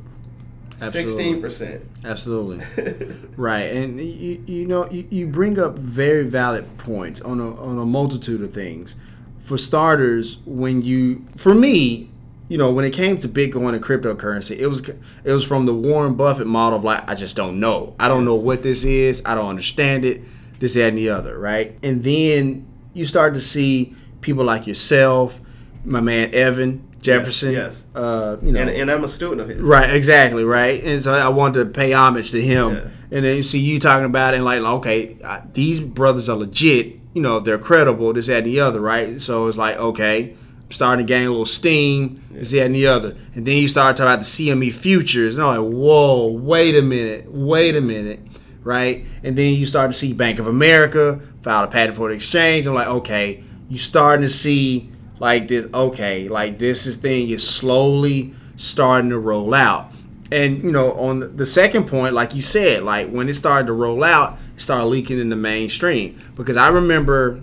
Sixteen 0.80 1.40
percent. 1.40 1.84
Absolutely. 2.04 2.64
Right, 3.36 3.72
and 3.72 3.98
you, 3.98 4.42
you 4.46 4.66
know 4.66 4.90
you, 4.90 5.06
you 5.10 5.26
bring 5.26 5.58
up 5.58 5.78
very 5.78 6.24
valid 6.24 6.76
points 6.78 7.20
on 7.22 7.40
a 7.40 7.54
on 7.56 7.78
a 7.78 7.86
multitude 7.86 8.42
of 8.42 8.52
things. 8.52 8.96
For 9.40 9.56
starters, 9.56 10.38
when 10.44 10.82
you 10.82 11.24
for 11.36 11.54
me, 11.54 12.10
you 12.48 12.58
know, 12.58 12.70
when 12.70 12.84
it 12.84 12.92
came 12.92 13.16
to 13.18 13.28
Bitcoin 13.28 13.74
and 13.74 13.82
cryptocurrency, 13.82 14.58
it 14.58 14.66
was 14.66 14.80
it 14.88 15.32
was 15.32 15.44
from 15.44 15.66
the 15.66 15.74
Warren 15.74 16.14
Buffett 16.14 16.48
model 16.48 16.78
of 16.78 16.84
like 16.84 17.08
I 17.08 17.14
just 17.14 17.36
don't 17.36 17.60
know. 17.60 17.94
I 17.98 18.08
don't 18.08 18.24
know 18.24 18.34
what 18.34 18.62
this 18.62 18.84
is. 18.84 19.22
I 19.24 19.34
don't 19.34 19.48
understand 19.48 20.04
it. 20.04 20.22
This, 20.58 20.74
that, 20.74 20.88
and 20.88 20.98
the 20.98 21.08
other, 21.08 21.38
right? 21.38 21.78
And 21.82 22.04
then 22.04 22.66
you 22.92 23.06
start 23.06 23.32
to 23.32 23.40
see 23.40 23.94
people 24.20 24.44
like 24.44 24.66
yourself, 24.66 25.40
my 25.84 26.00
man 26.00 26.34
Evan 26.34 26.86
Jefferson. 27.02 27.52
yes. 27.52 27.84
Uh, 27.94 28.36
you 28.42 28.52
know, 28.52 28.60
And, 28.60 28.70
and 28.70 28.90
I'm 28.90 29.04
a 29.04 29.08
student 29.08 29.40
of 29.40 29.48
his. 29.48 29.60
Right, 29.60 29.90
exactly, 29.90 30.44
right. 30.44 30.82
And 30.84 31.02
so 31.02 31.14
I 31.14 31.28
wanted 31.28 31.64
to 31.64 31.70
pay 31.70 31.92
homage 31.92 32.30
to 32.32 32.42
him. 32.42 32.74
Yes. 32.74 33.02
And 33.10 33.24
then 33.24 33.36
you 33.36 33.42
see 33.42 33.58
you 33.58 33.78
talking 33.80 34.04
about 34.06 34.34
it 34.34 34.38
and 34.38 34.44
like, 34.44 34.60
okay, 34.60 35.16
these 35.52 35.80
brothers 35.80 36.28
are 36.28 36.36
legit. 36.36 36.98
You 37.14 37.22
know, 37.22 37.40
they're 37.40 37.58
credible. 37.58 38.12
This, 38.12 38.26
that, 38.26 38.38
and 38.44 38.46
the 38.46 38.60
other, 38.60 38.80
right? 38.80 39.20
So 39.20 39.46
it's 39.48 39.56
like, 39.56 39.76
okay, 39.78 40.30
I'm 40.64 40.70
starting 40.70 41.06
to 41.06 41.08
gain 41.08 41.26
a 41.26 41.30
little 41.30 41.46
steam. 41.46 42.22
This, 42.30 42.52
that, 42.52 42.66
and 42.66 42.74
the 42.74 42.86
other. 42.86 43.16
And 43.34 43.46
then 43.46 43.56
you 43.56 43.66
start 43.66 43.96
talking 43.96 44.12
about 44.12 44.20
the 44.20 44.26
CME 44.26 44.72
futures. 44.72 45.38
And 45.38 45.46
I'm 45.46 45.64
like, 45.64 45.72
whoa, 45.74 46.30
wait 46.32 46.76
a 46.76 46.82
minute, 46.82 47.32
wait 47.32 47.74
a 47.76 47.80
minute, 47.80 48.20
right? 48.62 49.04
And 49.24 49.36
then 49.36 49.54
you 49.54 49.66
start 49.66 49.90
to 49.90 49.96
see 49.96 50.12
Bank 50.12 50.38
of 50.38 50.46
America 50.46 51.20
file 51.42 51.64
a 51.64 51.68
patent 51.68 51.96
for 51.96 52.08
the 52.10 52.14
exchange. 52.14 52.66
I'm 52.66 52.74
like, 52.74 52.86
okay, 52.86 53.42
you 53.68 53.78
starting 53.78 54.22
to 54.22 54.28
see 54.32 54.90
like 55.20 55.46
this 55.46 55.66
okay 55.72 56.28
like 56.28 56.58
this 56.58 56.86
is 56.86 56.96
thing 56.96 57.28
is 57.28 57.48
slowly 57.48 58.34
starting 58.56 59.10
to 59.10 59.18
roll 59.18 59.54
out. 59.54 59.92
And 60.32 60.62
you 60.62 60.72
know 60.72 60.92
on 60.94 61.36
the 61.36 61.46
second 61.46 61.86
point 61.86 62.14
like 62.14 62.34
you 62.34 62.42
said 62.42 62.82
like 62.82 63.08
when 63.10 63.28
it 63.28 63.34
started 63.34 63.66
to 63.66 63.72
roll 63.72 64.02
out 64.02 64.38
it 64.56 64.60
started 64.60 64.86
leaking 64.86 65.20
in 65.20 65.28
the 65.28 65.36
mainstream. 65.36 66.20
Because 66.34 66.56
i 66.56 66.68
remember 66.68 67.40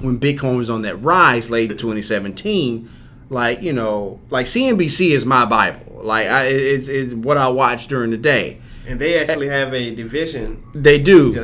when 0.00 0.20
bitcoin 0.20 0.58
was 0.58 0.68
on 0.68 0.82
that 0.82 0.96
rise 0.96 1.50
late 1.50 1.70
in 1.70 1.78
2017 1.78 2.90
like 3.30 3.62
you 3.62 3.72
know 3.72 4.20
like 4.28 4.44
cnbc 4.44 5.10
is 5.10 5.24
my 5.24 5.46
bible. 5.46 6.02
Like 6.02 6.26
I, 6.26 6.44
it's, 6.44 6.88
it's 6.88 7.14
what 7.14 7.38
i 7.38 7.48
watch 7.48 7.88
during 7.88 8.10
the 8.10 8.18
day 8.18 8.60
And 8.88 9.00
they 9.00 9.18
actually 9.18 9.48
have 9.48 9.74
a 9.74 9.94
division. 9.94 10.62
they 10.74 10.98
do 10.98 11.34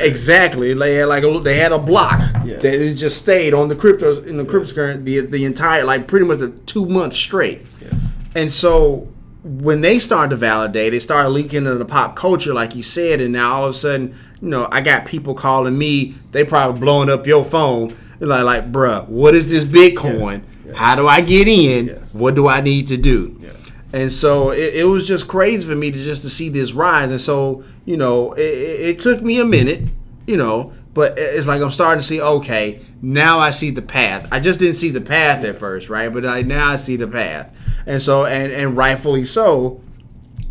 exactly. 0.00 0.74
They 0.74 0.94
had 0.94 1.08
like 1.08 1.24
a, 1.24 1.40
they 1.40 1.56
had 1.58 1.72
a 1.72 1.78
block 1.78 2.18
Yes. 2.44 2.62
that 2.62 2.74
it 2.74 2.94
just 2.94 3.18
stayed 3.18 3.52
on 3.54 3.68
the 3.68 3.74
crypto 3.76 4.22
in 4.22 4.36
the 4.36 4.44
cryptocurrency 4.44 5.04
the 5.04 5.20
the 5.20 5.44
entire 5.44 5.84
like 5.84 6.06
pretty 6.08 6.24
much 6.26 6.40
a 6.40 6.48
two 6.48 6.86
months 6.86 7.16
straight. 7.16 7.66
Yes. 7.82 7.94
And 8.34 8.52
so 8.52 9.08
when 9.42 9.80
they 9.80 9.98
started 9.98 10.30
to 10.30 10.36
validate, 10.36 10.92
they 10.92 10.98
started 11.00 11.28
leaking 11.30 11.58
into 11.66 11.76
the 11.76 11.84
pop 11.84 12.16
culture, 12.16 12.52
like 12.54 12.74
you 12.74 12.82
said, 12.82 13.20
and 13.20 13.32
now 13.32 13.52
all 13.54 13.64
of 13.64 13.70
a 13.70 13.78
sudden, 13.78 14.14
you 14.40 14.48
know, 14.48 14.68
I 14.72 14.80
got 14.80 15.06
people 15.06 15.34
calling 15.34 15.76
me. 15.78 16.14
They 16.32 16.44
probably 16.44 16.80
blowing 16.80 17.08
up 17.10 17.26
your 17.26 17.44
phone, 17.44 17.94
like, 18.20 18.42
like, 18.44 18.72
bruh, 18.72 19.06
what 19.08 19.34
is 19.36 19.48
this 19.48 19.64
Bitcoin? 19.64 20.42
Yes. 20.64 20.74
How 20.76 20.96
do 20.96 21.06
I 21.06 21.20
get 21.20 21.46
in? 21.46 21.86
Yes. 21.86 22.12
What 22.14 22.34
do 22.34 22.48
I 22.48 22.60
need 22.60 22.88
to 22.88 22.96
do? 22.96 23.36
Yes. 23.40 23.55
And 23.96 24.12
so 24.12 24.50
it, 24.50 24.74
it 24.74 24.84
was 24.84 25.08
just 25.08 25.26
crazy 25.26 25.66
for 25.66 25.74
me 25.74 25.90
to 25.90 25.98
just 25.98 26.20
to 26.20 26.28
see 26.28 26.50
this 26.50 26.72
rise. 26.72 27.10
And 27.10 27.20
so 27.20 27.64
you 27.86 27.96
know, 27.96 28.32
it, 28.34 28.40
it 28.42 29.00
took 29.00 29.22
me 29.22 29.40
a 29.40 29.44
minute, 29.44 29.84
you 30.26 30.36
know, 30.36 30.74
but 30.92 31.14
it's 31.16 31.46
like 31.46 31.62
I'm 31.62 31.70
starting 31.70 32.00
to 32.00 32.06
see. 32.06 32.20
Okay, 32.20 32.82
now 33.00 33.38
I 33.38 33.52
see 33.52 33.70
the 33.70 33.80
path. 33.80 34.28
I 34.30 34.38
just 34.38 34.60
didn't 34.60 34.74
see 34.74 34.90
the 34.90 35.00
path 35.00 35.44
at 35.44 35.58
first, 35.58 35.88
right? 35.88 36.12
But 36.12 36.26
I, 36.26 36.42
now 36.42 36.72
I 36.72 36.76
see 36.76 36.96
the 36.96 37.08
path, 37.08 37.50
and 37.86 38.02
so 38.02 38.26
and 38.26 38.52
and 38.52 38.76
rightfully 38.76 39.24
so. 39.24 39.80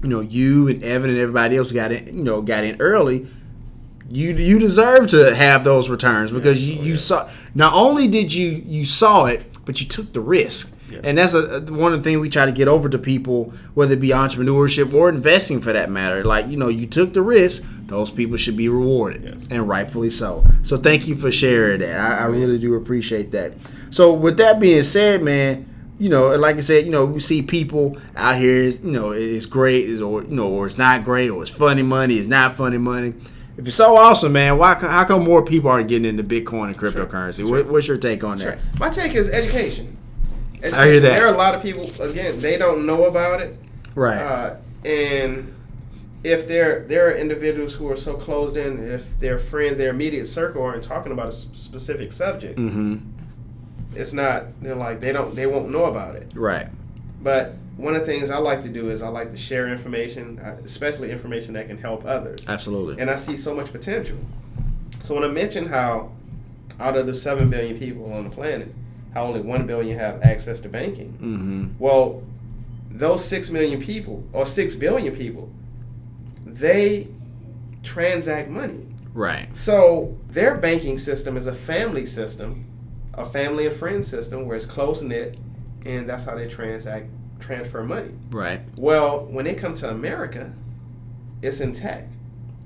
You 0.02 0.10
know, 0.10 0.22
you 0.22 0.68
and 0.68 0.84
Evan 0.84 1.12
and 1.12 1.20
everybody 1.20 1.56
else 1.56 1.72
got 1.72 1.92
in. 1.92 2.18
You 2.18 2.24
know, 2.24 2.42
got 2.42 2.64
in 2.64 2.78
early. 2.80 3.28
You 4.10 4.34
you 4.34 4.58
deserve 4.58 5.08
to 5.10 5.36
have 5.36 5.64
those 5.64 5.88
returns 5.88 6.32
because 6.32 6.68
you, 6.68 6.80
oh, 6.80 6.84
you 6.84 6.96
saw. 6.96 7.30
Not 7.54 7.74
only 7.74 8.08
did 8.08 8.34
you 8.34 8.64
you 8.66 8.88
saw 8.88 9.26
it, 9.26 9.46
but 9.66 9.82
you 9.82 9.88
took 9.88 10.14
the 10.14 10.22
risk. 10.22 10.75
And 11.04 11.18
that's 11.18 11.34
a, 11.34 11.60
one 11.62 11.94
of 11.94 12.00
the 12.00 12.04
things 12.10 12.20
we 12.20 12.30
try 12.30 12.46
to 12.46 12.52
get 12.52 12.68
over 12.68 12.88
to 12.90 12.98
people, 12.98 13.54
whether 13.74 13.94
it 13.94 14.00
be 14.02 14.10
entrepreneurship 14.10 14.94
or 14.94 15.10
investing 15.10 15.62
for 15.62 15.74
that 15.74 15.90
matter. 15.90 16.24
Like, 16.24 16.48
you 16.48 16.58
know, 16.58 16.68
you 16.70 16.88
took 16.88 17.14
the 17.14 17.22
risk, 17.22 17.64
those 17.88 18.10
people 18.12 18.38
should 18.38 18.58
be 18.58 18.70
rewarded, 18.70 19.24
Yes. 19.24 19.48
and 19.52 19.68
rightfully 19.68 20.10
so. 20.10 20.46
So, 20.64 20.78
thank 20.78 21.08
you 21.08 21.16
for 21.16 21.32
sharing 21.32 21.80
that. 21.82 22.00
I, 22.00 22.24
I 22.24 22.26
really 22.26 22.58
do 22.58 22.76
appreciate 22.76 23.32
that. 23.32 23.54
So, 23.92 24.14
with 24.14 24.38
that 24.38 24.60
being 24.60 24.84
said, 24.84 25.22
man, 25.22 25.68
you 26.00 26.10
know, 26.10 26.36
like 26.36 26.58
I 26.58 26.60
said, 26.62 26.86
you 26.86 26.92
know, 26.92 27.06
we 27.06 27.20
see 27.20 27.42
people 27.42 27.98
out 28.16 28.36
here, 28.38 28.52
is, 28.58 28.82
you 28.84 28.92
know, 28.92 29.12
it's 29.12 29.46
great, 29.46 29.88
is 29.88 30.02
or 30.02 30.24
you 30.24 30.36
know, 30.36 30.50
or 30.50 30.66
it's 30.66 30.78
not 30.78 31.04
great, 31.06 31.30
or 31.30 31.42
it's 31.42 31.52
funny 31.52 31.84
money, 31.84 32.18
it's 32.18 32.28
not 32.28 32.58
funny 32.58 32.78
money. 32.78 33.14
if 33.58 33.66
it's 33.68 33.78
so 33.78 33.96
awesome, 33.96 34.34
man, 34.34 34.58
why? 34.58 34.74
How 34.74 35.06
come 35.06 35.24
more 35.24 35.46
people 35.46 35.70
aren't 35.70 35.88
getting 35.88 36.04
into 36.10 36.22
Bitcoin 36.24 36.68
and 36.68 36.78
cryptocurrency? 36.78 37.38
Sure. 37.48 37.50
What, 37.64 37.68
what's 37.68 37.88
your 37.88 37.96
take 37.98 38.26
on 38.26 38.38
Sure. 38.40 38.52
that? 38.58 38.80
My 38.80 38.90
take 38.90 39.14
is 39.16 39.30
education. 39.32 39.95
I 40.64 40.88
hear 40.88 41.00
that. 41.00 41.18
There 41.18 41.28
are 41.28 41.34
a 41.34 41.38
lot 41.38 41.56
of 41.56 41.62
people. 41.62 41.90
Again, 42.02 42.40
they 42.40 42.58
don't 42.58 42.86
know 42.86 43.06
about 43.06 43.42
it, 43.42 43.58
Right. 43.96 44.18
uh, 44.18 44.56
and 44.84 45.54
if 46.24 46.48
there 46.48 46.86
there 46.88 47.08
are 47.08 47.16
individuals 47.16 47.74
who 47.74 47.90
are 47.90 47.96
so 47.96 48.16
closed 48.16 48.58
in, 48.58 48.80
if 48.90 49.20
their 49.20 49.38
friend, 49.38 49.78
their 49.78 49.92
immediate 49.92 50.28
circle 50.28 50.64
aren't 50.64 50.84
talking 50.84 51.12
about 51.12 51.28
a 51.28 51.32
specific 51.32 52.12
subject, 52.12 52.58
mm-hmm. 52.58 52.98
it's 53.96 54.14
not. 54.14 54.46
They're 54.62 54.76
like 54.76 55.02
they 55.02 55.12
don't. 55.12 55.36
They 55.36 55.48
won't 55.48 55.70
know 55.70 55.86
about 55.86 56.16
it. 56.16 56.32
Right. 56.36 56.68
But 57.22 57.56
one 57.78 57.96
of 57.96 58.02
the 58.02 58.08
things 58.08 58.30
I 58.30 58.38
like 58.38 58.62
to 58.64 58.70
do 58.70 58.90
is 58.90 59.02
I 59.02 59.08
like 59.10 59.32
to 59.32 59.38
share 59.38 59.68
information, 59.68 60.40
uh, 60.40 60.58
especially 60.64 61.12
information 61.12 61.54
that 61.54 61.68
can 61.68 61.78
help 61.78 62.06
others. 62.06 62.48
Absolutely. 62.48 63.02
And 63.02 63.10
I 63.10 63.16
see 63.18 63.36
so 63.36 63.54
much 63.54 63.72
potential. 63.72 64.18
So 65.02 65.14
when 65.14 65.24
I 65.24 65.28
mentioned 65.28 65.68
how 65.68 66.12
out 66.80 66.98
of 66.98 67.06
the 67.06 67.14
7 67.14 67.50
billion 67.50 67.78
people 67.78 68.12
on 68.14 68.24
the 68.24 68.30
planet, 68.30 68.74
how 69.16 69.24
only 69.24 69.40
1 69.40 69.66
billion 69.66 69.98
have 69.98 70.22
access 70.24 70.60
to 70.60 70.70
banking. 70.70 71.14
Mm-hmm. 71.14 71.66
Well, 71.80 72.22
those 72.92 73.24
6 73.26 73.50
million 73.50 73.82
people, 73.82 74.24
or 74.34 74.46
6 74.46 74.76
billion 74.76 75.16
people, 75.16 75.50
they 76.46 77.08
transact 77.82 78.50
money. 78.50 78.86
Right. 79.14 79.56
So 79.56 80.18
their 80.28 80.56
banking 80.56 80.98
system 80.98 81.38
is 81.38 81.48
a 81.48 81.54
family 81.54 82.06
system, 82.06 82.66
a 83.14 83.26
family 83.26 83.68
and 83.68 83.76
friend 83.76 84.06
system 84.06 84.46
where 84.46 84.58
it's 84.58 84.66
close 84.66 85.02
knit, 85.02 85.38
and 85.86 86.10
that's 86.10 86.26
how 86.26 86.36
they 86.36 86.48
transact 86.48 87.08
transfer 87.40 87.84
money. 87.84 88.12
Right. 88.32 88.62
Well, 88.76 89.26
when 89.26 89.46
they 89.46 89.56
come 89.56 89.76
to 89.76 89.90
America, 89.90 90.52
it's 91.42 91.62
intact. 91.62 92.12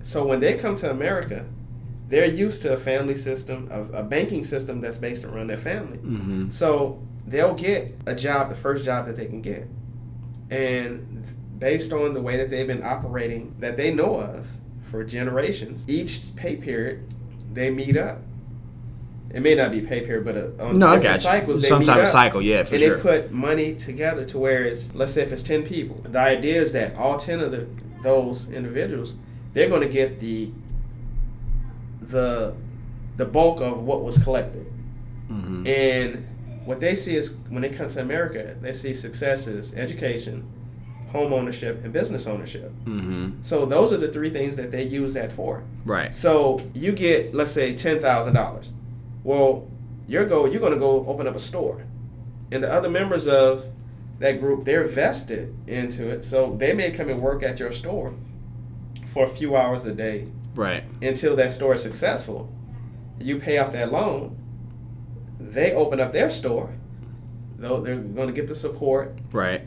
So 0.02 0.26
when 0.26 0.40
they 0.40 0.56
come 0.56 0.76
to 0.76 0.90
America, 0.90 1.46
they're 2.10 2.26
used 2.26 2.62
to 2.64 2.74
a 2.74 2.78
family 2.78 3.16
system, 3.16 3.68
of 3.72 3.94
a 3.94 4.04
banking 4.04 4.44
system 4.44 4.82
that's 4.82 4.98
based 4.98 5.24
around 5.24 5.48
their 5.48 5.58
family. 5.58 6.00
Mm-hmm. 6.00 6.50
So 6.50 7.02
they'll 7.28 7.54
get 7.54 7.96
a 8.08 8.16
job, 8.16 8.50
the 8.50 8.56
first 8.56 8.84
job 8.84 9.06
that 9.06 9.16
they 9.16 9.28
can 9.28 9.42
get. 9.42 9.68
And 10.50 11.24
based 11.60 11.94
on 11.94 12.14
the 12.14 12.22
way 12.22 12.36
that 12.38 12.50
they've 12.50 12.66
been 12.68 12.84
operating 12.84 13.56
that 13.60 13.78
they 13.78 13.94
know 13.94 14.16
of 14.20 14.48
for 14.90 15.04
generations, 15.04 15.86
each 15.88 16.22
pay 16.36 16.56
period 16.56 17.06
they 17.54 17.70
meet 17.70 17.96
up. 17.96 18.20
It 19.32 19.42
may 19.42 19.54
not 19.54 19.70
be 19.70 19.82
pay 19.82 20.02
period, 20.02 20.26
but 20.26 20.36
uh, 20.36 20.64
on 20.68 20.80
No, 20.80 20.88
I 20.88 20.96
different 20.96 21.04
got 21.04 21.14
you. 21.14 21.20
cycles 21.40 21.62
they 21.62 21.68
Some 21.68 21.80
meet 21.82 21.86
type 21.86 22.02
of 22.02 22.08
cycle, 22.08 22.42
yeah, 22.42 22.64
for 22.64 22.74
and 22.74 22.84
sure. 22.84 22.96
they 22.96 23.02
put 23.02 23.32
money 23.32 23.76
together 23.76 24.26
to 24.26 24.40
where 24.40 24.64
it's 24.64 24.92
let's 24.96 25.14
say 25.14 25.22
if 25.22 25.32
it's 25.32 25.44
10 25.44 25.64
people 25.64 26.02
the 26.10 26.18
idea 26.18 26.60
is 26.60 26.74
that 26.74 26.96
all 26.96 27.18
10 27.18 27.40
of 27.42 27.52
the 27.52 27.68
those 28.02 28.50
individuals 28.50 29.14
they're 29.54 29.70
going 29.70 29.82
to 29.82 29.94
get 29.94 30.20
the 30.20 30.50
the 32.10 32.56
the 33.18 33.26
bulk 33.26 33.62
of 33.62 33.84
what 33.84 34.04
was 34.04 34.18
collected 34.24 34.66
Mm-hmm. 35.32 35.68
and 35.68 36.26
what 36.66 36.80
they 36.80 36.96
see 36.96 37.16
is 37.16 37.36
when 37.50 37.62
they 37.62 37.70
come 37.70 37.88
to 37.90 38.02
america 38.02 38.56
they 38.62 38.74
see 38.74 38.96
success 38.96 39.46
is 39.46 39.76
education 39.76 40.44
home 41.12 41.34
ownership 41.34 41.84
and 41.84 41.94
business 41.94 42.26
ownership 42.26 42.72
Mm-hmm. 42.86 43.44
so 43.44 43.66
those 43.68 43.94
are 43.94 43.98
the 43.98 44.08
three 44.08 44.32
things 44.32 44.56
that 44.56 44.72
they 44.72 44.84
use 44.84 45.14
that 45.14 45.32
for 45.32 45.64
Right. 45.86 46.14
so 46.16 46.60
you 46.74 46.92
get, 46.94 47.34
let's 47.36 47.52
say, 47.52 47.74
ten 47.76 48.00
thousand 48.00 48.34
dollars. 48.34 48.74
Well, 49.24 49.68
your 50.08 50.26
goal, 50.26 50.48
you're 50.50 50.60
going 50.60 50.74
to 50.74 50.80
go 50.80 51.06
open 51.08 51.26
up 51.28 51.36
a 51.36 51.40
store, 51.40 51.84
and 52.52 52.64
the 52.64 52.72
other 52.74 52.90
members 52.90 53.28
of 53.28 53.66
that 54.20 54.40
group, 54.40 54.66
they're 54.66 54.84
vested 54.86 55.56
into 55.68 56.10
it. 56.10 56.24
So 56.24 56.56
they 56.58 56.74
may 56.74 56.92
come 56.92 57.10
and 57.10 57.22
work 57.22 57.42
at 57.44 57.60
your 57.60 57.72
store 57.72 58.14
for 59.08 59.24
a 59.24 59.28
few 59.28 59.56
hours 59.56 59.86
a 59.86 59.94
day 59.94 60.28
Right. 60.60 60.84
until 61.02 61.38
that 61.38 61.54
store 61.54 61.76
is 61.76 61.82
successful. 61.82 62.52
You 63.18 63.40
pay 63.40 63.60
off 63.60 63.72
that 63.72 63.94
loan. 63.94 64.36
They 65.40 65.72
open 65.74 66.02
up 66.02 66.12
their 66.12 66.30
store. 66.30 66.74
Though 67.58 67.80
they're 67.80 67.96
going 67.96 68.28
to 68.28 68.34
get 68.34 68.50
the 68.50 68.56
support. 68.56 69.18
Right. 69.32 69.66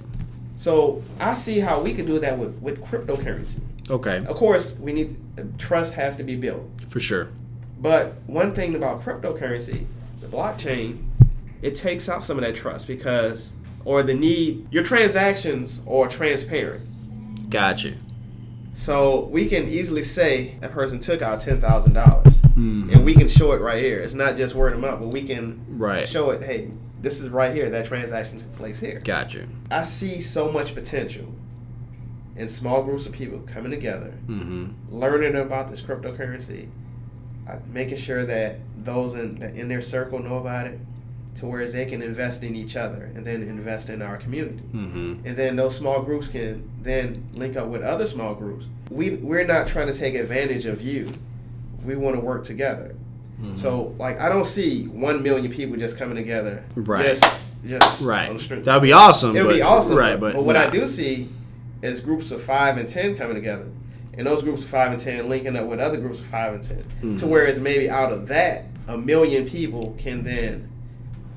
So 0.56 1.02
I 1.18 1.32
see 1.32 1.60
how 1.60 1.80
we 1.80 1.94
can 1.94 2.04
do 2.04 2.18
that 2.18 2.38
with, 2.38 2.56
with 2.60 2.82
cryptocurrency. 2.84 3.60
Okay. 3.88 4.18
Of 4.26 4.36
course, 4.36 4.78
we 4.78 4.92
need 4.92 5.16
trust 5.58 5.94
has 5.94 6.16
to 6.16 6.24
be 6.24 6.36
built. 6.36 6.68
For 6.86 7.00
sure. 7.00 7.28
But 7.80 8.12
one 8.26 8.54
thing 8.54 8.74
about 8.74 9.02
cryptocurrency, 9.02 9.86
the 10.20 10.26
blockchain, 10.26 11.08
it 11.62 11.74
takes 11.74 12.10
out 12.10 12.22
some 12.22 12.36
of 12.38 12.44
that 12.44 12.54
trust 12.54 12.86
because, 12.86 13.50
or 13.86 14.02
the 14.02 14.14
need, 14.14 14.68
your 14.70 14.82
transactions 14.82 15.80
are 15.88 16.06
transparent. 16.06 17.50
Gotcha. 17.50 17.94
So 18.74 19.26
we 19.26 19.46
can 19.46 19.64
easily 19.68 20.02
say 20.02 20.56
that 20.60 20.72
person 20.72 20.98
took 20.98 21.22
out 21.22 21.40
ten 21.40 21.60
thousand 21.60 21.92
dollars, 21.94 22.34
Mm. 22.56 22.92
and 22.92 23.04
we 23.04 23.14
can 23.14 23.28
show 23.28 23.52
it 23.52 23.60
right 23.60 23.82
here. 23.82 24.00
It's 24.00 24.14
not 24.14 24.36
just 24.36 24.54
word 24.54 24.72
of 24.74 24.80
mouth, 24.80 25.00
but 25.00 25.08
we 25.08 25.22
can 25.22 25.60
Right. 25.68 26.06
show 26.06 26.30
it. 26.30 26.42
Hey, 26.42 26.70
this 27.00 27.20
is 27.20 27.28
right 27.30 27.54
here. 27.54 27.68
That 27.70 27.86
transaction 27.86 28.38
took 28.38 28.52
place 28.52 28.78
here. 28.80 29.00
Gotcha. 29.04 29.46
I 29.70 29.82
see 29.82 30.20
so 30.20 30.50
much 30.50 30.74
potential 30.74 31.26
in 32.36 32.48
small 32.48 32.82
groups 32.82 33.04
of 33.06 33.12
people 33.12 33.40
coming 33.40 33.70
together 33.70 34.12
Mm-hmm. 34.28 34.64
learning 34.94 35.34
about 35.36 35.70
this 35.70 35.80
cryptocurrency, 35.82 36.68
uh, 37.48 37.56
making 37.70 37.98
sure 37.98 38.24
that 38.24 38.60
those 38.84 39.14
in 39.14 39.42
in 39.54 39.68
their 39.68 39.82
circle 39.82 40.18
know 40.18 40.36
about 40.36 40.66
it, 40.66 40.78
to 41.36 41.46
where 41.46 41.66
they 41.70 41.86
can 41.86 42.02
invest 42.02 42.42
in 42.42 42.54
each 42.54 42.76
other 42.76 43.10
and 43.14 43.26
then 43.26 43.42
invest 43.42 43.88
in 43.88 44.02
our 44.02 44.16
community. 44.18 44.62
Mm-hmm. 44.74 45.26
And 45.26 45.36
then 45.36 45.56
those 45.56 45.74
small 45.76 46.02
groups 46.02 46.28
can 46.28 46.68
then 46.82 47.26
link 47.32 47.56
up 47.56 47.68
with 47.68 47.82
other 47.82 48.06
small 48.06 48.34
groups. 48.34 48.66
We 48.90 49.10
we're 49.16 49.44
not 49.44 49.66
trying 49.66 49.86
to 49.86 49.94
take 49.94 50.14
advantage 50.14 50.66
of 50.66 50.82
you. 50.82 51.12
We 51.84 51.96
want 51.96 52.16
to 52.16 52.20
work 52.20 52.44
together. 52.44 52.94
Mm-hmm. 53.40 53.56
So 53.56 53.94
like 53.98 54.20
I 54.20 54.28
don't 54.28 54.44
see 54.46 54.86
one 54.88 55.22
million 55.22 55.50
people 55.50 55.76
just 55.76 55.96
coming 55.98 56.16
together. 56.16 56.62
Right. 56.74 57.06
Just 57.06 57.40
just 57.64 58.02
Right. 58.02 58.28
on 58.28 58.36
the 58.36 58.42
street. 58.42 58.64
That'd 58.64 58.82
be 58.82 58.92
awesome. 58.92 59.36
It 59.36 59.46
would 59.46 59.54
be 59.54 59.62
awesome. 59.62 59.96
Right. 59.96 60.18
But, 60.20 60.34
But, 60.34 60.44
what 60.44 60.56
I 60.56 60.68
do 60.68 60.86
see 60.86 61.28
is 61.80 62.00
groups 62.00 62.30
of 62.30 62.42
five 62.42 62.76
and 62.76 62.88
ten 62.88 63.16
coming 63.16 63.34
together, 63.36 63.66
and 64.14 64.26
those 64.26 64.42
groups 64.42 64.62
of 64.62 64.68
five 64.68 64.90
and 64.90 65.00
ten 65.00 65.28
linking 65.28 65.56
up 65.56 65.66
with 65.66 65.80
other 65.80 65.96
groups 65.98 66.18
of 66.20 66.26
five 66.26 66.54
and 66.54 66.62
10 66.62 66.76
Mm-hmm. 66.78 67.16
to 67.16 67.26
where 67.26 67.46
it's 67.46 67.58
maybe 67.58 67.88
out 67.88 68.12
of 68.12 68.28
that 68.28 68.64
a 68.88 68.98
million 68.98 69.48
people 69.48 69.94
can 69.98 70.22
then 70.24 70.68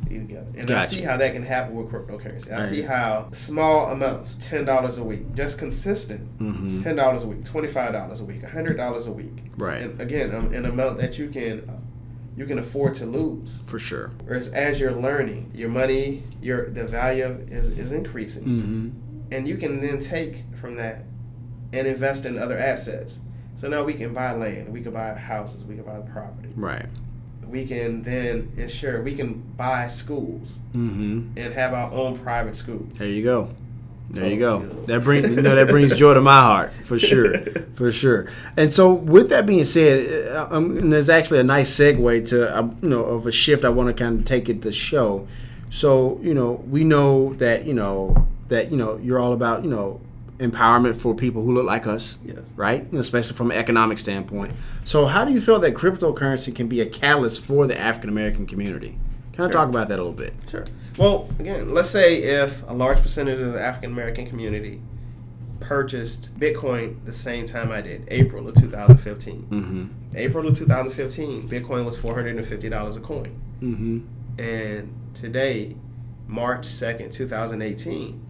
together. 0.10 0.48
And 0.58 0.70
I 0.72 0.86
see 0.86 1.02
how 1.02 1.18
that 1.18 1.34
can 1.34 1.44
happen 1.44 1.76
with 1.76 1.92
cryptocurrency. 1.92 2.52
I 2.52 2.58
Right. 2.58 2.66
see 2.66 2.82
how 2.82 3.28
small 3.32 3.92
amounts, 3.92 4.36
ten 4.36 4.66
dollars 4.66 4.98
a 4.98 5.04
week, 5.04 5.34
just 5.34 5.58
consistent, 5.58 6.38
Mhm. 6.40 6.82
ten 6.82 6.96
dollars 6.96 7.24
a 7.24 7.28
week, 7.28 7.44
twenty 7.44 7.68
five 7.68 7.92
dollars 7.94 8.22
a 8.22 8.26
week, 8.26 8.44
hundred 8.44 8.78
dollars 8.78 9.08
a 9.08 9.12
week, 9.12 9.52
Right. 9.58 9.82
and 9.82 10.00
again, 10.02 10.34
um, 10.34 10.54
an 10.54 10.66
amount 10.66 11.00
that 11.00 11.18
you 11.20 11.30
can 11.30 11.64
you 12.38 12.46
can 12.46 12.60
afford 12.60 12.94
to 12.94 13.06
lose. 13.06 13.60
For 13.66 13.80
sure. 13.80 14.12
Whereas 14.26 14.50
as 14.50 14.78
you're 14.78 14.92
learning, 14.92 15.52
your 15.54 15.70
money, 15.70 16.24
your 16.42 16.70
the 16.70 16.84
value 16.86 17.24
of 17.24 17.50
is, 17.50 17.70
is 17.70 17.94
increasing 17.94 18.44
Mm-hmm. 18.44 18.90
and 19.32 19.48
you 19.48 19.56
can 19.56 19.80
then 19.80 20.00
take 20.02 20.44
from 20.60 20.76
that 20.76 21.04
and 21.72 21.88
invest 21.88 22.26
in 22.26 22.38
other 22.38 22.58
assets. 22.58 23.22
So 23.56 23.70
now 23.70 23.86
we 23.86 23.94
can 23.94 24.14
buy 24.14 24.34
land, 24.34 24.68
we 24.74 24.82
can 24.82 24.92
buy 24.92 25.14
houses, 25.14 25.64
we 25.64 25.76
can 25.76 25.86
buy 25.86 26.00
property. 26.00 26.50
Right. 26.58 26.86
We 27.50 27.66
can 27.66 28.04
then 28.04 28.52
ensure 28.58 29.02
we 29.02 29.16
can 29.16 29.42
buy 29.58 29.88
schools 29.88 30.60
Mm-hmm. 30.74 31.38
and 31.38 31.54
have 31.54 31.74
our 31.74 31.92
own 31.92 32.18
private 32.20 32.56
schools. 32.56 32.94
There 32.96 33.08
you 33.10 33.24
go. 33.24 33.50
There 34.10 34.30
you 34.30 34.46
Oh, 34.46 34.60
go. 34.60 34.66
yeah. 34.82 34.86
That 34.98 35.04
brings 35.04 35.30
you 35.30 35.42
know 35.42 35.56
that 35.56 35.68
brings 35.68 35.96
joy 35.98 36.14
to 36.14 36.22
my 36.22 36.40
heart 36.40 36.72
for 36.72 37.00
sure, 37.00 37.38
for 37.76 37.92
sure. 37.92 38.28
And 38.56 38.72
so, 38.74 38.94
with 38.94 39.30
that 39.30 39.46
being 39.48 39.66
said, 39.66 40.32
uh, 40.36 40.48
um, 40.52 40.78
and 40.78 40.94
there's 40.94 41.10
actually 41.10 41.40
a 41.40 41.44
nice 41.44 41.74
segue 41.76 42.28
to 42.30 42.56
uh, 42.56 42.70
you 42.82 42.90
know 42.90 43.04
of 43.04 43.26
a 43.26 43.32
shift 43.32 43.66
I 43.66 43.70
want 43.70 43.88
to 43.96 44.04
kind 44.04 44.20
of 44.20 44.26
take 44.26 44.48
it 44.48 44.62
to 44.62 44.72
show. 44.72 45.28
So 45.72 46.20
you 46.22 46.34
know 46.36 46.64
we 46.70 46.84
know 46.84 47.34
that 47.36 47.66
you 47.66 47.74
know 47.74 48.28
that 48.50 48.70
you 48.72 48.78
know 48.78 48.98
you're 48.98 49.18
all 49.20 49.34
about 49.34 49.64
you 49.64 49.70
know 49.72 50.00
empowerment 50.40 50.96
for 50.98 51.16
people 51.16 51.44
who 51.44 51.54
look 51.54 51.66
like 51.66 51.88
us, 51.88 52.18
Yes. 52.26 52.54
right? 52.56 52.92
Especially 52.94 53.36
from 53.36 53.52
an 53.52 53.58
economic 53.58 53.98
standpoint. 54.00 54.52
So 54.84 55.06
how 55.06 55.24
do 55.26 55.34
you 55.34 55.40
feel 55.42 55.60
that 55.60 55.74
cryptocurrency 55.76 56.54
can 56.54 56.68
be 56.68 56.82
a 56.82 56.86
catalyst 56.86 57.42
for 57.42 57.66
the 57.68 57.80
African 57.80 58.10
American 58.10 58.46
community? 58.46 58.98
Kind 59.34 59.46
of 59.50 59.54
Sure. 59.54 59.62
talk 59.62 59.70
about 59.70 59.88
that 59.90 59.96
a 60.00 60.04
little 60.04 60.14
bit. 60.14 60.34
Sure. 60.50 60.66
Well, 60.98 61.30
again, 61.40 61.74
let's 61.74 61.90
say 61.90 62.18
if 62.18 62.64
a 62.68 62.74
large 62.74 63.02
percentage 63.02 63.40
of 63.40 63.54
the 63.54 63.62
African 63.62 63.92
American 63.92 64.28
community 64.28 64.82
purchased 65.60 66.38
Bitcoin 66.40 67.04
the 67.06 67.12
same 67.12 67.46
time 67.46 67.72
I 67.72 67.82
did, 67.82 68.04
April 68.10 68.48
of 68.48 68.56
2015. 68.56 69.44
Mm-hmm. 69.44 69.86
April 70.16 70.48
of 70.48 70.58
2015, 70.58 71.48
Bitcoin 71.50 71.86
was 71.86 71.98
$450 71.98 72.98
a 72.98 73.00
coin. 73.00 73.42
Mm-hmm. 73.62 74.00
And 74.40 74.94
today, 75.14 75.76
March 76.28 76.68
2nd, 76.68 77.12
2018, 77.12 78.22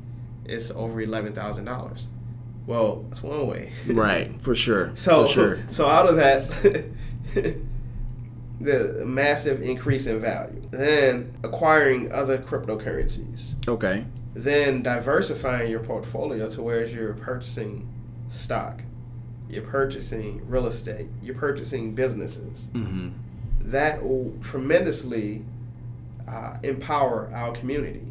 it's 0.46 0.72
over 0.72 1.04
$11,000. 1.04 2.06
Well, 2.68 3.06
that's 3.10 3.22
one 3.22 3.48
way. 3.48 3.72
Right, 3.88 4.42
for 4.42 4.56
sure. 4.56 4.92
So, 4.96 5.26
for 5.28 5.32
sure. 5.34 5.60
so 5.72 5.88
out 5.88 6.08
of 6.10 6.16
that, 6.16 6.50
the 8.60 9.04
massive 9.06 9.62
increase 9.62 10.08
in 10.08 10.20
value, 10.20 10.62
then 10.72 11.34
acquiring 11.44 12.12
other 12.12 12.38
cryptocurrencies, 12.38 13.54
Okay. 13.68 14.06
then 14.34 14.82
diversifying 14.82 15.70
your 15.70 15.82
portfolio 15.82 16.50
to 16.50 16.62
where 16.62 16.86
you're 16.86 17.14
purchasing 17.14 17.88
stock, 18.30 18.82
you're 19.50 19.64
purchasing 19.64 20.48
real 20.50 20.66
estate, 20.68 21.08
you're 21.22 21.36
purchasing 21.36 21.94
businesses. 21.94 22.70
Mm-hmm. 22.74 23.10
That 23.70 24.04
will 24.04 24.36
tremendously 24.42 25.44
uh, 26.28 26.58
empower 26.64 27.30
our 27.34 27.52
community 27.52 28.02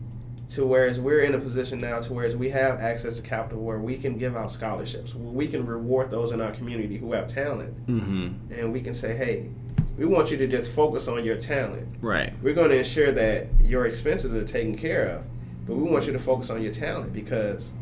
to 0.51 0.67
whereas 0.67 1.01
we're 1.01 1.21
in 1.21 1.35
a 1.35 1.39
position 1.39 1.81
now 1.81 2.01
to 2.01 2.13
whereas 2.13 2.37
we 2.37 2.51
have 2.51 2.81
access 2.81 3.17
to 3.17 3.23
capital 3.23 3.63
where 3.63 3.79
we 3.79 3.97
can 3.97 4.19
give 4.19 4.37
out 4.37 4.51
scholarships, 4.51 5.15
we 5.15 5.47
can 5.49 5.65
reward 5.67 6.11
those 6.11 6.31
in 6.33 6.41
our 6.41 6.53
community 6.53 6.97
who 6.99 7.13
have 7.13 7.27
talent, 7.29 7.75
Mm-hmm. 7.87 8.53
and 8.59 8.73
we 8.73 8.81
can 8.81 8.95
say, 8.95 9.17
hey, 9.17 9.49
we 9.97 10.05
want 10.07 10.31
you 10.31 10.37
to 10.37 10.47
just 10.47 10.71
focus 10.73 11.09
on 11.09 11.25
your 11.25 11.37
talent. 11.37 11.87
Right. 12.01 12.33
We're 12.43 12.55
going 12.55 12.71
to 12.71 12.79
ensure 12.79 13.13
that 13.13 13.47
your 13.63 13.87
expenses 13.87 14.35
are 14.35 14.45
taken 14.45 14.77
care 14.77 15.07
of, 15.07 15.25
but 15.67 15.77
we 15.77 15.85
want 15.85 16.07
you 16.07 16.13
to 16.13 16.19
focus 16.19 16.51
on 16.51 16.63
your 16.63 16.73
talent 16.73 17.13
because 17.13 17.73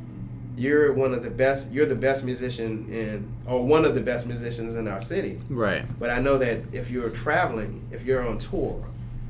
you're 0.56 0.92
one 0.92 1.14
of 1.14 1.22
the 1.24 1.30
best. 1.30 1.70
You're 1.70 1.86
the 1.86 1.94
best 1.94 2.22
musician 2.24 2.86
in, 2.92 3.34
or 3.46 3.64
one 3.66 3.86
of 3.86 3.94
the 3.94 4.02
best 4.02 4.26
musicians 4.26 4.76
in 4.76 4.86
our 4.86 5.00
city. 5.00 5.40
Right. 5.48 5.86
But 5.98 6.10
I 6.10 6.18
know 6.20 6.36
that 6.36 6.60
if 6.72 6.90
you're 6.90 7.08
traveling, 7.08 7.82
if 7.90 8.04
you're 8.04 8.22
on 8.26 8.38
tour, 8.38 8.84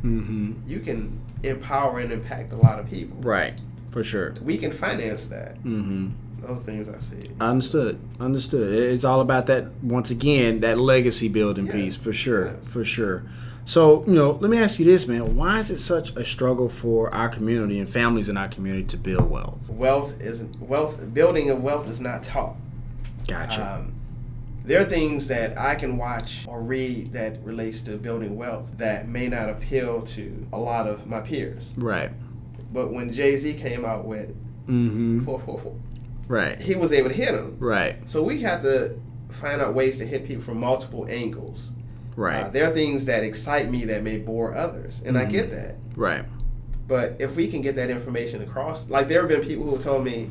Mm-hmm. 0.05 0.55
you 0.66 0.80
can 0.80 1.20
empower 1.43 1.99
and 2.01 2.12
impact 2.12 2.53
a 2.53 2.57
lot 2.57 2.78
of 2.78 2.88
people. 2.88 3.16
Right. 3.20 3.55
For 3.90 4.03
sure. 4.05 4.34
We 4.43 4.57
can 4.57 4.70
finance 4.72 5.26
that. 5.26 5.57
Mm-hmm. 5.64 6.11
Those 6.47 6.62
things 6.62 6.88
I 6.88 6.99
see. 6.99 7.30
Understood. 7.40 8.01
Understood. 8.18 8.72
It's 8.74 9.05
all 9.05 9.20
about 9.20 9.47
that 9.47 9.66
once 9.82 10.11
again, 10.11 10.61
that 10.61 10.78
legacy 10.78 11.28
building 11.28 11.66
Yes. 11.66 11.74
piece 11.74 11.97
for 11.97 12.12
sure. 12.12 12.47
Yes. 12.47 12.68
For 12.68 12.84
sure. 12.84 13.24
So, 13.64 14.05
you 14.09 14.14
know, 14.14 14.32
let 14.32 14.51
me 14.51 14.59
ask 14.59 14.80
you 14.80 14.84
this, 14.84 15.07
man. 15.07 15.36
Why 15.36 15.61
is 15.61 15.70
it 15.70 15.78
such 15.78 16.16
a 16.16 16.24
struggle 16.24 16.68
for 16.68 17.14
our 17.14 17.28
community 17.28 17.78
and 17.78 17.88
families 17.88 18.28
in 18.28 18.36
our 18.36 18.49
community 18.49 18.84
to 18.88 18.97
build 18.97 19.30
wealth? 19.30 19.70
Wealth 19.70 20.20
is 20.20 20.43
wealth. 20.59 21.14
Building 21.14 21.49
of 21.51 21.62
wealth 21.62 21.88
is 21.88 22.01
not 22.01 22.24
taught. 22.24 22.57
Gotcha. 23.28 23.76
Um, 23.76 23.95
there 24.64 24.80
are 24.80 24.84
things 24.84 25.28
that 25.28 25.58
I 25.58 25.74
can 25.74 25.96
watch 25.96 26.44
or 26.48 26.62
read 26.62 27.12
that 27.12 27.42
relates 27.44 27.80
to 27.82 27.96
building 27.96 28.36
wealth 28.36 28.66
that 28.78 29.08
may 29.08 29.28
not 29.28 29.48
appeal 29.50 30.02
to 30.02 30.46
a 30.52 30.58
lot 30.58 30.86
of 30.88 31.06
my 31.06 31.20
peers. 31.20 31.72
right. 31.76 32.10
But 32.72 32.92
when 32.92 33.12
Jay 33.12 33.36
Z 33.36 33.54
came 33.54 33.84
out 33.84 34.04
with, 34.06 34.34
Mm-hmm. 34.68 35.28
Right. 36.28 36.60
he 36.60 36.76
was 36.76 36.92
able 36.92 37.08
to 37.08 37.14
hit 37.14 37.32
them. 37.32 37.56
Right. 37.58 37.96
So 38.08 38.22
we 38.22 38.40
have 38.42 38.62
to 38.62 38.98
find 39.28 39.60
out 39.60 39.74
ways 39.74 39.98
to 39.98 40.06
hit 40.06 40.24
people 40.26 40.42
from 40.42 40.60
multiple 40.60 41.06
angles. 41.10 41.72
Right. 42.16 42.44
Uh, 42.44 42.48
there 42.50 42.70
are 42.70 42.72
things 42.74 43.04
that 43.06 43.24
excite 43.24 43.68
me 43.70 43.84
that 43.86 44.02
may 44.04 44.18
bore 44.18 44.54
others, 44.54 45.02
and 45.04 45.18
I 45.18 45.24
get 45.24 45.50
that. 45.50 45.76
right. 45.96 46.24
But 46.88 47.16
if 47.20 47.36
we 47.36 47.48
can 47.48 47.60
get 47.62 47.74
that 47.76 47.90
information 47.90 48.42
across, 48.42 48.88
like 48.88 49.08
there 49.08 49.20
have 49.20 49.28
been 49.28 49.40
people 49.40 49.64
who 49.64 49.78
told 49.78 50.04
me, 50.04 50.28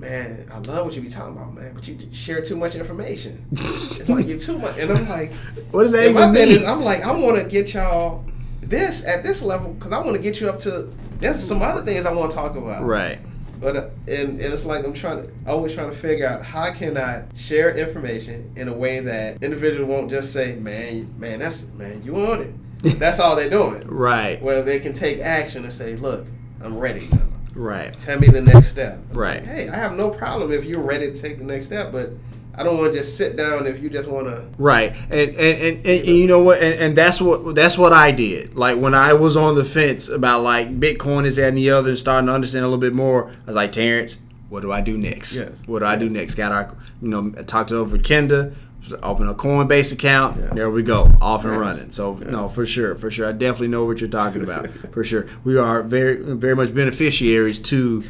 "Man, 0.00 0.46
I 0.52 0.58
love 0.58 0.86
what 0.86 0.96
you 0.96 1.02
be 1.02 1.08
talking 1.08 1.36
about, 1.36 1.54
man, 1.54 1.72
but 1.74 1.86
you 1.86 1.98
share 2.12 2.42
too 2.42 2.56
much 2.56 2.74
information. 2.74 3.44
it's 3.52 4.08
like 4.08 4.26
you're 4.26 4.38
too 4.38 4.58
much." 4.58 4.76
And 4.78 4.90
I'm 4.90 5.08
like, 5.18 5.32
What 5.70 5.82
does 5.82 5.92
that 5.92 6.12
my 6.14 6.22
even 6.22 6.34
thing 6.34 6.48
mean? 6.48 6.58
is, 6.58 6.66
I'm 6.66 6.82
like, 6.82 7.04
I 7.04 7.12
want 7.12 7.36
to 7.36 7.44
get 7.48 7.72
y'all 7.74 8.24
this 8.62 9.04
at 9.06 9.22
this 9.22 9.42
level 9.42 9.72
because 9.74 9.92
I 9.92 9.98
want 9.98 10.12
to 10.16 10.22
get 10.22 10.40
you 10.40 10.48
up 10.48 10.60
to. 10.60 10.90
There's 11.20 11.42
some 11.42 11.60
other 11.62 11.82
things 11.82 12.06
I 12.06 12.12
want 12.12 12.30
to 12.30 12.36
talk 12.36 12.56
about. 12.56 12.84
right. 12.84 13.18
But 13.60 13.76
uh, 13.76 13.88
and, 14.08 14.40
and 14.40 14.54
it's 14.54 14.64
like 14.64 14.86
I'm 14.86 14.94
trying 14.94 15.26
to 15.26 15.32
always 15.46 15.74
trying 15.74 15.90
to 15.90 15.96
figure 15.96 16.26
out 16.26 16.40
how 16.42 16.72
can 16.72 16.96
I 16.96 17.24
share 17.36 17.76
information 17.76 18.50
in 18.56 18.68
a 18.68 18.72
way 18.72 19.00
that 19.00 19.42
individual 19.42 19.86
won't 19.86 20.10
just 20.10 20.32
say, 20.32 20.54
"Man, 20.54 21.14
man, 21.18 21.40
that's 21.40 21.64
man, 21.74 22.02
you 22.02 22.16
on 22.16 22.40
it." 22.42 22.54
That's 22.98 23.20
all 23.20 23.36
they're 23.36 23.50
doing. 23.50 23.86
Right. 23.86 24.40
Where 24.40 24.62
they 24.62 24.80
can 24.80 24.94
take 24.94 25.20
action 25.20 25.64
and 25.64 25.72
say, 25.72 25.96
"Look, 25.96 26.26
I'm 26.62 26.78
ready 26.78 27.08
now. 27.12 27.18
Right. 27.54 27.98
Tell 27.98 28.18
me 28.18 28.28
the 28.28 28.40
next 28.40 28.68
step." 28.68 28.98
Right. 29.12 29.44
hey, 29.44 29.68
I 29.68 29.76
have 29.76 29.96
no 29.96 30.10
problem 30.10 30.52
if 30.52 30.64
you're 30.64 30.80
ready 30.80 31.10
to 31.10 31.20
take 31.20 31.38
the 31.38 31.44
next 31.44 31.66
step, 31.66 31.92
but 31.92 32.10
I 32.54 32.62
don't 32.62 32.78
want 32.78 32.92
to 32.92 32.98
just 32.98 33.16
sit 33.16 33.36
down 33.36 33.66
if 33.66 33.82
you 33.82 33.88
just 33.88 34.08
want 34.08 34.26
to. 34.26 34.46
Right, 34.58 34.94
and 35.10 35.30
and, 35.30 35.38
and, 35.38 35.76
and, 35.78 35.86
and 35.86 36.06
you 36.06 36.26
know 36.26 36.42
what, 36.42 36.60
and, 36.60 36.78
and 36.80 36.96
that's 36.96 37.20
what 37.20 37.54
that's 37.54 37.78
what 37.78 37.92
I 37.92 38.10
did. 38.10 38.56
Like 38.56 38.78
when 38.78 38.94
I 38.94 39.12
was 39.12 39.36
on 39.36 39.54
the 39.54 39.64
fence 39.64 40.08
about 40.08 40.42
like 40.42 40.78
Bitcoin 40.78 41.24
is 41.26 41.36
that 41.36 41.48
and 41.48 41.58
the 41.58 41.70
other, 41.70 41.90
and 41.90 41.98
starting 41.98 42.26
to 42.26 42.32
understand 42.32 42.64
a 42.64 42.68
little 42.68 42.80
bit 42.80 42.92
more, 42.92 43.30
I 43.30 43.46
was 43.46 43.56
like, 43.56 43.72
Terrance, 43.72 44.18
what 44.48 44.60
do 44.60 44.72
I 44.72 44.80
do 44.80 44.98
next? 44.98 45.36
Yes. 45.36 45.62
What 45.66 45.78
do 45.78 45.86
I 45.86 45.96
do 45.96 46.10
next? 46.10 46.34
Got 46.34 46.52
our, 46.52 46.76
you 47.00 47.08
know, 47.08 47.32
I 47.38 47.42
talked 47.42 47.70
it 47.70 47.76
over 47.76 47.96
Kenda, 47.96 48.54
open 49.02 49.28
a 49.28 49.34
Coinbase 49.34 49.92
account. 49.92 50.36
Yeah. 50.38 50.54
There 50.54 50.70
we 50.70 50.82
go, 50.82 51.10
off 51.20 51.44
and 51.44 51.52
Yes. 51.52 51.60
running. 51.60 51.90
So 51.90 52.14
no, 52.14 52.48
for 52.48 52.66
sure, 52.66 52.94
for 52.94 53.10
sure, 53.10 53.28
I 53.28 53.32
definitely 53.32 53.68
know 53.68 53.84
what 53.84 54.00
you're 54.00 54.10
talking 54.10 54.42
about. 54.42 54.68
for 54.92 55.04
sure, 55.04 55.26
we 55.44 55.58
are 55.58 55.82
very 55.82 56.16
very 56.16 56.56
much 56.56 56.74
beneficiaries 56.74 57.58
to 57.60 58.02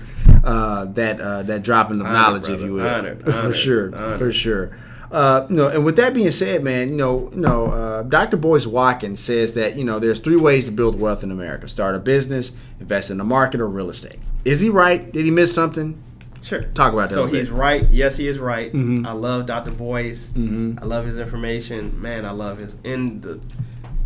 uh, 0.44 0.84
that 0.86 1.20
uh, 1.20 1.42
that 1.44 1.62
dropping 1.62 2.00
of 2.00 2.06
Honored, 2.06 2.20
knowledge, 2.42 2.48
if 2.48 2.60
you 2.62 2.72
will. 2.74 2.86
Honored, 2.88 3.24
for 3.24 3.52
sure, 3.52 3.94
honored. 3.94 4.18
for 4.18 4.32
sure. 4.32 4.70
Uh, 5.10 5.44
you 5.50 5.56
know, 5.56 5.66
and 5.68 5.84
with 5.84 5.96
that 5.96 6.14
being 6.14 6.30
said, 6.30 6.62
man, 6.62 6.88
you 6.88 6.94
know, 6.94 7.28
you 7.32 7.40
know, 7.40 7.66
uh, 7.66 8.02
Dr. 8.04 8.36
Boyce 8.36 8.64
Watkins 8.64 9.18
says 9.18 9.54
that 9.54 9.74
you 9.76 9.82
know 9.84 9.98
there's 9.98 10.20
three 10.20 10.36
ways 10.36 10.66
to 10.66 10.70
build 10.70 11.00
wealth 11.00 11.24
in 11.24 11.30
America: 11.32 11.66
start 11.66 11.96
a 11.96 11.98
business, 11.98 12.52
invest 12.78 13.10
in 13.10 13.18
the 13.18 13.24
market, 13.24 13.60
or 13.60 13.66
real 13.66 13.90
estate. 13.90 14.20
Is 14.44 14.60
he 14.60 14.68
right? 14.70 15.10
Did 15.12 15.24
he 15.24 15.30
miss 15.32 15.52
something? 15.54 16.00
Sure. 16.42 16.62
Talk 16.74 16.92
about 16.92 17.08
that 17.10 17.14
So 17.14 17.24
a 17.24 17.28
bit. 17.28 17.40
he's 17.40 17.50
right. 17.50 17.86
Yes, 17.90 18.16
he 18.16 18.26
is 18.26 18.38
right. 18.38 18.72
Mhm. 18.72 19.06
I 19.06 19.12
love 19.12 19.46
Dr. 19.46 19.70
Boyce. 19.72 20.28
Mhm. 20.34 20.78
I 20.82 20.86
love 20.86 21.04
his 21.06 21.18
information. 21.18 22.00
Man, 22.00 22.24
I 22.24 22.30
love 22.30 22.58
his 22.58 22.76
in 22.84 23.20
the 23.20 23.40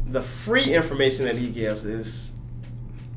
the 0.06 0.20
free 0.22 0.74
information 0.74 1.24
that 1.24 1.36
he 1.36 1.48
gives 1.48 1.84
is 1.84 2.32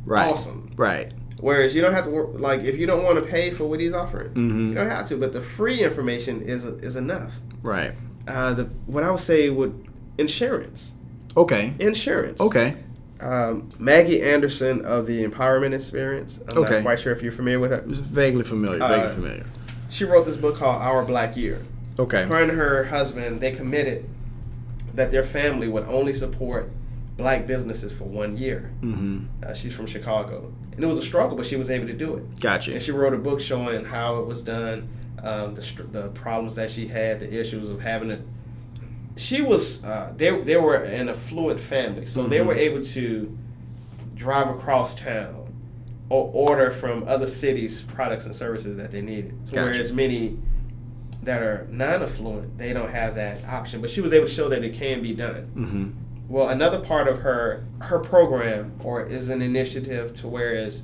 Right. 0.06 0.32
awesome. 0.32 0.72
Right. 0.78 1.12
Whereas 1.40 1.76
you 1.76 1.82
don't 1.82 1.94
have 1.94 2.06
to 2.06 2.10
work 2.12 2.40
like 2.40 2.64
if 2.64 2.78
you 2.78 2.88
don't 2.88 3.04
want 3.04 3.18
to 3.24 3.30
pay 3.30 3.52
for 3.52 3.66
what 3.66 3.80
he's 3.80 3.94
offering, 3.94 4.30
Mhm. 4.30 4.70
you 4.70 4.74
don't 4.76 4.90
have 4.90 5.06
to. 5.08 5.18
But 5.18 5.34
the 5.34 5.42
free 5.42 5.82
information 5.84 6.42
is 6.42 6.64
is 6.64 6.96
enough. 6.96 7.40
Right. 7.64 7.94
Uh, 8.28 8.54
the 8.54 8.64
what 8.86 9.04
I 9.04 9.12
would 9.12 9.20
say 9.20 9.50
would 9.50 9.74
insurance, 10.18 10.92
Okay. 11.36 11.74
insurance. 11.80 12.40
Okay. 12.42 12.76
Um, 13.22 13.70
Maggie 13.80 14.22
Anderson 14.22 14.86
of 14.86 15.08
the 15.08 15.26
Empowerment 15.26 15.74
Experience. 15.74 16.40
I'm 16.50 16.58
Okay. 16.60 16.76
not 16.76 16.82
quite 16.84 17.00
sure 17.00 17.12
if 17.14 17.22
you're 17.24 17.32
familiar 17.32 17.60
with 17.60 17.72
her. 17.72 17.84
Vaguely 17.86 18.44
familiar. 18.44 18.82
Uh, 18.82 18.88
Vaguely 18.88 19.14
familiar. 19.16 19.46
She 19.90 20.06
wrote 20.06 20.26
this 20.26 20.36
book 20.38 20.56
called 20.58 20.82
Our 20.82 21.04
Black 21.04 21.36
Year. 21.38 21.62
Okay. 21.98 22.26
Her 22.26 22.44
and 22.44 22.52
her 22.52 22.84
husband 22.84 23.42
they 23.42 23.52
committed 23.52 24.08
that 24.94 25.12
their 25.12 25.24
family 25.24 25.68
would 25.68 25.86
only 25.88 26.14
support 26.14 26.70
black 27.18 27.48
businesses 27.48 27.92
for 27.92 28.04
one 28.04 28.38
year. 28.38 28.72
Mm-hmm. 28.82 29.26
Uh, 29.44 29.54
she's 29.54 29.74
from 29.74 29.88
Chicago, 29.88 30.52
and 30.74 30.84
it 30.84 30.88
was 30.88 31.00
a 31.00 31.02
struggle, 31.02 31.36
but 31.36 31.46
she 31.48 31.56
was 31.56 31.70
able 31.72 31.88
to 31.88 31.94
do 31.94 32.16
it. 32.18 32.40
Gotcha. 32.40 32.74
And 32.74 32.82
she 32.82 32.92
wrote 32.92 33.14
a 33.14 33.18
book 33.18 33.40
showing 33.42 33.84
how 33.86 34.18
it 34.18 34.28
was 34.28 34.42
done, 34.44 34.88
um, 35.24 35.56
the, 35.56 35.62
str- 35.64 35.84
the 35.84 36.10
problems 36.10 36.54
that 36.56 36.70
she 36.70 36.88
had, 36.88 37.20
the 37.20 37.40
issues 37.40 37.68
of 37.70 37.82
having 37.82 38.12
it. 38.12 38.22
She 39.18 39.42
was 39.42 39.84
uh, 39.84 40.14
they 40.16 40.40
they 40.42 40.58
were 40.58 40.76
an 40.76 41.10
affluent 41.10 41.60
family, 41.60 42.06
so 42.06 42.26
they 42.28 42.40
Mhm. 42.40 42.46
were 42.46 42.54
able 42.54 42.82
to 42.84 43.38
drive 44.16 44.50
across 44.50 44.96
town 44.96 45.52
or 46.10 46.30
order 46.34 46.72
from 46.72 47.04
other 47.08 47.28
cities 47.28 47.82
products 47.82 48.26
and 48.26 48.34
services 48.36 48.78
that 48.78 48.92
they 48.92 49.02
needed. 49.02 49.34
Gotcha. 49.48 49.62
Whereas 49.72 49.92
many 49.94 50.38
that 51.24 51.42
are 51.42 51.68
non-affluent, 51.70 52.58
they 52.58 52.72
don't 52.72 52.90
have 52.90 53.16
that 53.16 53.44
option. 53.48 53.82
But 53.82 53.90
she 53.90 54.00
was 54.02 54.14
able 54.14 54.28
to 54.28 54.34
show 54.34 54.48
that 54.50 54.64
it 54.64 54.74
can 54.74 55.02
be 55.02 55.14
done. 55.14 55.50
Mm-hmm. 55.56 55.90
Well, 56.30 56.50
another 56.50 56.80
part 56.80 57.08
of 57.08 57.20
her 57.20 57.64
her 57.82 58.00
program 58.00 58.74
or 58.84 59.04
is 59.04 59.30
an 59.30 59.42
initiative 59.42 60.14
to 60.16 60.28
whereas 60.28 60.84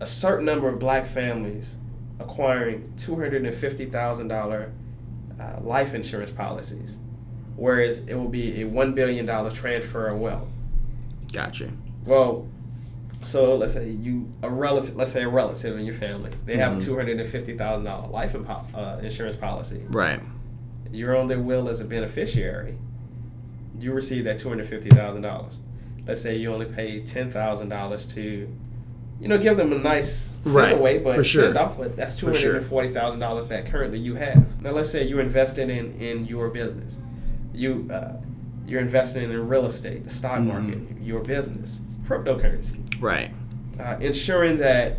a 0.00 0.06
certain 0.06 0.44
number 0.44 0.68
of 0.68 0.78
black 0.78 1.06
families 1.06 1.76
acquiring 2.18 2.92
two 2.96 3.14
hundred 3.14 3.44
and 3.44 3.54
fifty 3.54 3.84
thousand 3.86 4.28
dollar 4.28 4.72
uh, 5.40 5.60
life 5.62 5.94
insurance 5.94 6.30
policies, 6.30 6.96
whereas 7.56 8.00
it 8.00 8.14
will 8.14 8.28
be 8.28 8.60
a 8.62 8.64
one 8.64 8.94
billion 8.94 9.26
dollar 9.26 9.50
transfer 9.50 10.08
of 10.08 10.20
wealth. 10.20 10.48
Gotcha. 11.32 11.70
Well, 12.04 12.46
so 13.24 13.56
let's 13.56 13.72
say 13.74 13.88
you 13.88 14.30
a 14.42 14.48
relative, 14.50 14.94
let's 14.96 15.10
say 15.12 15.22
a 15.24 15.28
relative 15.28 15.76
in 15.78 15.84
your 15.84 15.94
family, 15.94 16.30
they 16.44 16.56
have 16.56 16.74
Mhm. 16.74 16.76
a 16.76 16.80
two 16.80 16.96
hundred 16.96 17.18
and 17.18 17.28
fifty 17.28 17.56
thousand 17.56 17.84
dollar 17.84 18.08
life 18.08 18.34
impo- 18.34 18.64
uh, 18.74 18.98
insurance 19.02 19.36
policy. 19.36 19.82
Right. 19.88 20.20
You're 20.92 21.16
on 21.16 21.26
their 21.28 21.40
will 21.40 21.68
as 21.68 21.80
a 21.80 21.84
beneficiary. 21.84 22.76
You 23.78 23.92
receive 23.92 24.24
that 24.24 24.38
two 24.38 24.48
hundred 24.48 24.66
fifty 24.68 24.88
thousand 24.90 25.22
dollars. 25.22 25.58
Let's 26.06 26.20
say 26.22 26.36
you 26.36 26.52
only 26.52 26.66
pay 26.66 27.00
ten 27.00 27.30
thousand 27.30 27.68
dollars 27.68 28.06
to, 28.14 28.48
you 29.20 29.28
know, 29.28 29.36
give 29.38 29.56
them 29.56 29.72
a 29.72 29.78
nice 29.78 30.30
Right, 30.44 30.74
away, 30.74 30.98
but 30.98 31.16
for 31.16 31.24
sure. 31.24 31.42
send 31.46 31.58
off. 31.58 31.76
But 31.76 31.96
that's 31.96 32.16
two 32.16 32.26
hundred 32.26 32.54
and 32.56 32.64
forty 32.64 32.92
thousand 32.92 33.18
dollars 33.18 33.48
that 33.48 33.66
currently 33.66 33.98
you 33.98 34.14
have. 34.14 34.62
Now 34.62 34.70
let's 34.70 34.90
say 34.90 35.04
you're 35.04 35.20
investing 35.20 35.68
in 35.68 35.92
in 36.00 36.24
your 36.26 36.48
business. 36.50 36.98
You 37.56 37.88
uh, 37.92 38.12
you're 38.66 38.80
investing 38.80 39.22
in 39.30 39.48
real 39.48 39.66
estate, 39.66 40.04
the 40.04 40.10
stock 40.10 40.40
Mhm. 40.40 40.46
market, 40.46 40.78
your 41.02 41.20
business, 41.20 41.80
cryptocurrency 42.04 42.80
Right. 43.00 43.32
uh, 43.80 43.96
ensuring 44.00 44.58
that 44.58 44.98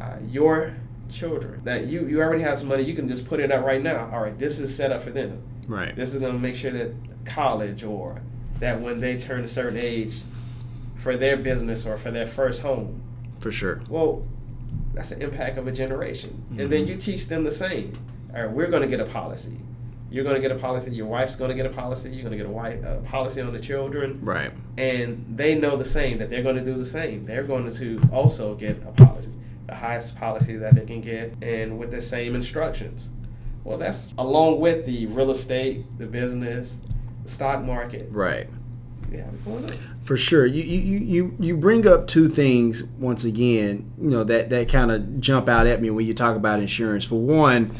uh, 0.00 0.16
your 0.30 0.72
children 1.08 1.60
that 1.64 1.86
you 1.88 2.06
you 2.06 2.20
already 2.22 2.42
have 2.42 2.56
some 2.58 2.68
money 2.68 2.84
you 2.84 2.94
can 2.94 3.08
just 3.08 3.26
put 3.26 3.40
it 3.40 3.50
up 3.50 3.64
right 3.64 3.82
now 3.82 4.08
all 4.12 4.20
right 4.22 4.38
this 4.38 4.60
is 4.60 4.72
set 4.74 4.92
up 4.92 5.02
for 5.02 5.10
them 5.10 5.42
Right. 5.66 5.94
this 5.96 6.14
is 6.14 6.20
going 6.20 6.32
to 6.32 6.38
make 6.38 6.54
sure 6.54 6.70
that 6.70 6.92
college 7.24 7.82
or 7.82 8.20
that 8.60 8.80
when 8.80 9.00
they 9.00 9.16
turn 9.18 9.42
a 9.44 9.48
certain 9.48 9.76
age 9.78 10.20
for 10.94 11.16
their 11.16 11.36
business 11.36 11.84
or 11.84 11.96
for 11.96 12.10
their 12.12 12.26
first 12.28 12.62
home 12.62 13.02
For 13.40 13.50
sure. 13.50 13.82
well 13.88 14.22
that's 14.94 15.08
the 15.10 15.20
impact 15.20 15.58
of 15.58 15.66
a 15.66 15.72
generation 15.72 16.40
and 16.58 16.70
then 16.70 16.86
you 16.86 16.94
teach 16.96 17.26
them 17.26 17.42
the 17.42 17.50
same 17.50 17.92
all 18.34 18.44
right 18.44 18.50
we're 18.52 18.68
going 18.70 18.82
to 18.82 18.88
get 18.88 19.00
a 19.00 19.10
policy 19.10 19.56
You're 20.10 20.24
going 20.24 20.34
to 20.34 20.40
get 20.40 20.50
a 20.50 20.58
policy. 20.58 20.90
Your 20.90 21.06
wife's 21.06 21.36
going 21.36 21.50
to 21.50 21.54
get 21.54 21.66
a 21.66 21.70
policy. 21.70 22.10
You're 22.10 22.22
going 22.22 22.32
to 22.32 22.36
get 22.36 22.46
a, 22.46 22.50
wife, 22.50 22.84
a 22.84 22.96
policy 23.04 23.40
on 23.40 23.52
the 23.52 23.60
children. 23.60 24.18
Right. 24.22 24.50
And 24.76 25.24
they 25.36 25.54
know 25.54 25.76
the 25.76 25.84
same, 25.84 26.18
that 26.18 26.30
they're 26.30 26.42
going 26.42 26.56
to 26.56 26.64
do 26.64 26.74
the 26.74 26.84
same. 26.84 27.24
They're 27.24 27.44
going 27.44 27.72
to 27.74 28.00
also 28.12 28.54
get 28.56 28.82
a 28.82 28.92
policy, 28.92 29.32
the 29.66 29.74
highest 29.74 30.16
policy 30.16 30.56
that 30.56 30.74
they 30.74 30.84
can 30.84 31.00
get, 31.00 31.34
and 31.42 31.78
with 31.78 31.92
the 31.92 32.02
same 32.02 32.34
instructions. 32.34 33.08
Well, 33.62 33.78
that's 33.78 34.12
along 34.18 34.58
with 34.58 34.84
the 34.84 35.06
real 35.06 35.30
estate, 35.30 35.84
the 35.98 36.06
business, 36.06 36.76
the 37.22 37.30
stock 37.30 37.62
market. 37.62 38.08
Right. 38.10 38.48
We 39.10 39.18
have 39.18 39.32
it 39.32 39.44
going 39.44 39.64
on. 39.64 39.76
For 40.02 40.16
sure. 40.16 40.46
You 40.46 40.62
you, 40.62 40.98
you, 40.98 41.36
you 41.38 41.56
bring 41.56 41.86
up 41.86 42.06
two 42.06 42.28
things 42.28 42.82
once 42.98 43.22
again, 43.24 43.92
you 44.00 44.10
know, 44.10 44.24
that, 44.24 44.50
that 44.50 44.68
kind 44.68 44.90
of 44.90 45.20
jump 45.20 45.48
out 45.48 45.66
at 45.66 45.80
me 45.80 45.90
when 45.90 46.06
you 46.06 46.14
talk 46.14 46.36
about 46.36 46.60
insurance. 46.60 47.04
For 47.04 47.20
one, 47.20 47.72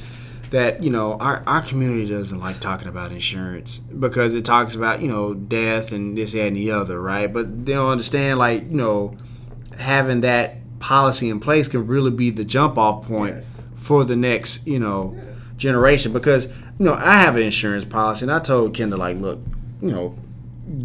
that, 0.51 0.83
you 0.83 0.91
know, 0.91 1.15
our, 1.15 1.43
our 1.47 1.63
community 1.63 2.09
doesn't 2.09 2.39
like 2.41 2.59
talking 2.61 2.89
about 2.89 3.13
insurance 3.13 3.79
because 3.79 4.35
it 4.35 4.45
talks 4.45 4.75
about, 4.75 5.01
you 5.01 5.09
know, 5.09 5.33
death 5.35 5.93
and 5.93 6.17
this, 6.19 6.33
that, 6.33 6.47
and 6.49 6.57
the 6.57 6.71
other, 6.73 7.01
right? 7.01 7.33
But 7.33 7.65
they 7.67 7.73
don't 7.73 7.91
understand, 7.91 8.39
like, 8.39 8.63
you 8.63 8.77
know, 8.77 9.17
having 9.79 10.23
that 10.23 10.57
policy 10.81 11.29
in 11.29 11.41
place 11.41 11.69
can 11.69 11.87
really 11.87 12.11
be 12.11 12.31
the 12.31 12.45
jump 12.45 12.79
off 12.79 13.07
point 13.07 13.35
Yes. 13.37 13.55
for 13.77 14.05
the 14.05 14.17
next, 14.17 14.67
you 14.67 14.79
know, 14.81 15.15
Yes. 15.17 15.27
generation. 15.57 16.13
Because, 16.13 16.47
you 16.47 16.85
know, 16.87 16.95
I 16.95 17.21
have 17.21 17.37
an 17.37 17.43
insurance 17.43 17.85
policy 17.85 18.25
and 18.25 18.33
I 18.33 18.41
told 18.41 18.75
Kendall, 18.75 18.99
like, 18.99 19.19
look, 19.21 19.39
you 19.81 19.91
know, 19.93 20.17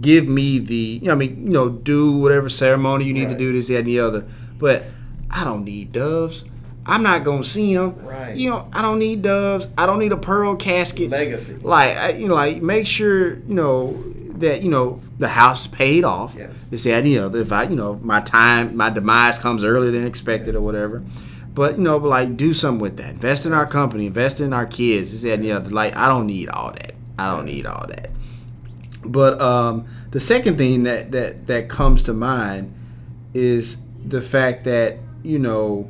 give 0.01 0.27
me 0.27 0.59
the, 0.59 0.99
you 1.01 1.07
know, 1.07 1.11
I 1.13 1.15
mean, 1.15 1.43
you 1.47 1.51
know, 1.53 1.69
do 1.69 2.17
whatever 2.17 2.49
ceremony 2.49 3.05
you 3.05 3.13
need 3.13 3.29
to 3.29 3.37
do, 3.37 3.51
this, 3.53 3.67
that, 3.69 3.79
and 3.79 3.87
the 3.87 3.99
other. 3.99 4.25
But 4.59 4.83
I 5.31 5.43
don't 5.43 5.63
need 5.63 5.91
doves. 5.91 6.45
I'm 6.85 7.01
not 7.03 7.23
gonna 7.23 7.43
see 7.43 7.73
them. 7.75 7.95
Right. 8.05 8.35
You 8.35 8.51
know, 8.51 8.69
I 8.73 8.81
don't 8.81 8.99
need 8.99 9.21
doves. 9.23 9.67
I 9.77 9.85
don't 9.85 9.99
need 9.99 10.11
a 10.11 10.17
pearl 10.17 10.55
casket. 10.55 11.09
Legacy. 11.09 11.55
Like, 11.55 11.97
I, 11.97 12.09
you 12.11 12.27
know, 12.27 12.35
like 12.35 12.61
make 12.61 12.85
sure 12.85 13.35
you 13.35 13.53
know 13.55 13.93
that 14.37 14.61
you 14.63 14.69
know 14.69 15.01
the 15.17 15.27
house 15.29 15.61
is 15.61 15.67
paid 15.67 16.03
off. 16.03 16.35
Yes. 16.37 16.65
This, 16.65 16.83
that, 16.83 16.97
and 16.97 17.05
the 17.07 17.17
other. 17.19 17.41
If 17.41 17.51
I, 17.51 17.63
you 17.63 17.75
know, 17.75 17.95
my 18.03 18.21
time, 18.21 18.75
my 18.77 18.89
demise 18.89 19.39
comes 19.39 19.63
earlier 19.63 19.91
than 19.91 20.05
expected 20.05 20.55
or 20.55 20.61
whatever. 20.61 21.03
But 21.53 21.77
you 21.77 21.83
know, 21.83 21.99
but 21.99 22.09
like 22.09 22.37
do 22.37 22.53
something 22.53 22.81
with 22.81 22.97
that. 22.97 23.11
Invest 23.13 23.45
in 23.45 23.53
our 23.53 23.65
company. 23.65 24.05
Invest 24.07 24.39
in 24.41 24.53
our 24.53 24.65
kids. 24.65 25.11
This, 25.11 25.23
that, 25.23 25.35
and 25.35 25.43
the 25.43 25.53
other. 25.53 25.69
Like, 25.69 25.95
I 25.95 26.07
don't 26.07 26.27
need 26.27 26.49
all 26.49 26.71
that. 26.71 26.93
I 27.17 27.33
don't 27.35 27.47
Yes. 27.47 27.55
need 27.55 27.65
all 27.65 27.87
that. 27.87 28.09
But 29.03 29.39
um, 29.39 29.85
the 30.11 30.19
second 30.19 30.57
thing 30.57 30.83
that, 30.83 31.11
that 31.13 31.47
that 31.47 31.69
comes 31.69 32.03
to 32.03 32.13
mind 32.13 32.73
is 33.33 33.77
the 34.05 34.21
fact 34.21 34.65
that 34.65 34.97
you 35.23 35.39
know 35.39 35.89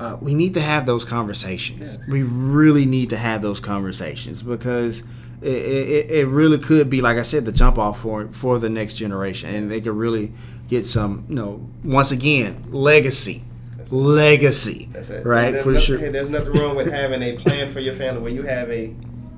uh, 0.00 0.16
we 0.20 0.34
need 0.34 0.54
to 0.54 0.60
have 0.60 0.86
those 0.86 1.04
conversations. 1.04 1.80
Yes. 1.80 2.08
We 2.08 2.22
really 2.22 2.86
need 2.86 3.10
to 3.10 3.16
have 3.16 3.42
those 3.42 3.60
conversations 3.60 4.42
because 4.42 5.02
it, 5.42 5.48
it, 5.52 6.10
it 6.10 6.26
really 6.26 6.58
could 6.58 6.88
be, 6.90 7.00
like 7.00 7.16
I 7.16 7.22
said, 7.22 7.44
the 7.44 7.52
jump 7.52 7.78
off 7.78 8.00
for 8.00 8.28
for 8.28 8.58
the 8.58 8.68
next 8.68 8.94
generation, 8.94 9.50
and 9.50 9.70
they 9.70 9.80
could 9.80 9.92
really 9.94 10.32
get 10.68 10.84
some, 10.86 11.24
you 11.28 11.34
know, 11.34 11.68
once 11.84 12.10
again, 12.10 12.64
legacy, 12.68 13.42
That's 13.76 13.90
legacy, 13.90 14.88
That's 14.92 15.10
it. 15.10 15.24
right? 15.24 15.52
There's 15.52 15.64
For 15.64 15.70
nothing, 15.72 15.86
sure. 15.86 15.98
Hey, 15.98 16.10
there's 16.10 16.28
nothing 16.28 16.52
wrong 16.52 16.76
with 16.76 16.92
having 16.92 17.22
a 17.22 17.36
plan 17.36 17.72
for 17.72 17.80
your 17.80 17.94
family 17.94 18.20
where 18.20 18.32
you 18.32 18.42
have 18.42 18.70
a 18.70 18.94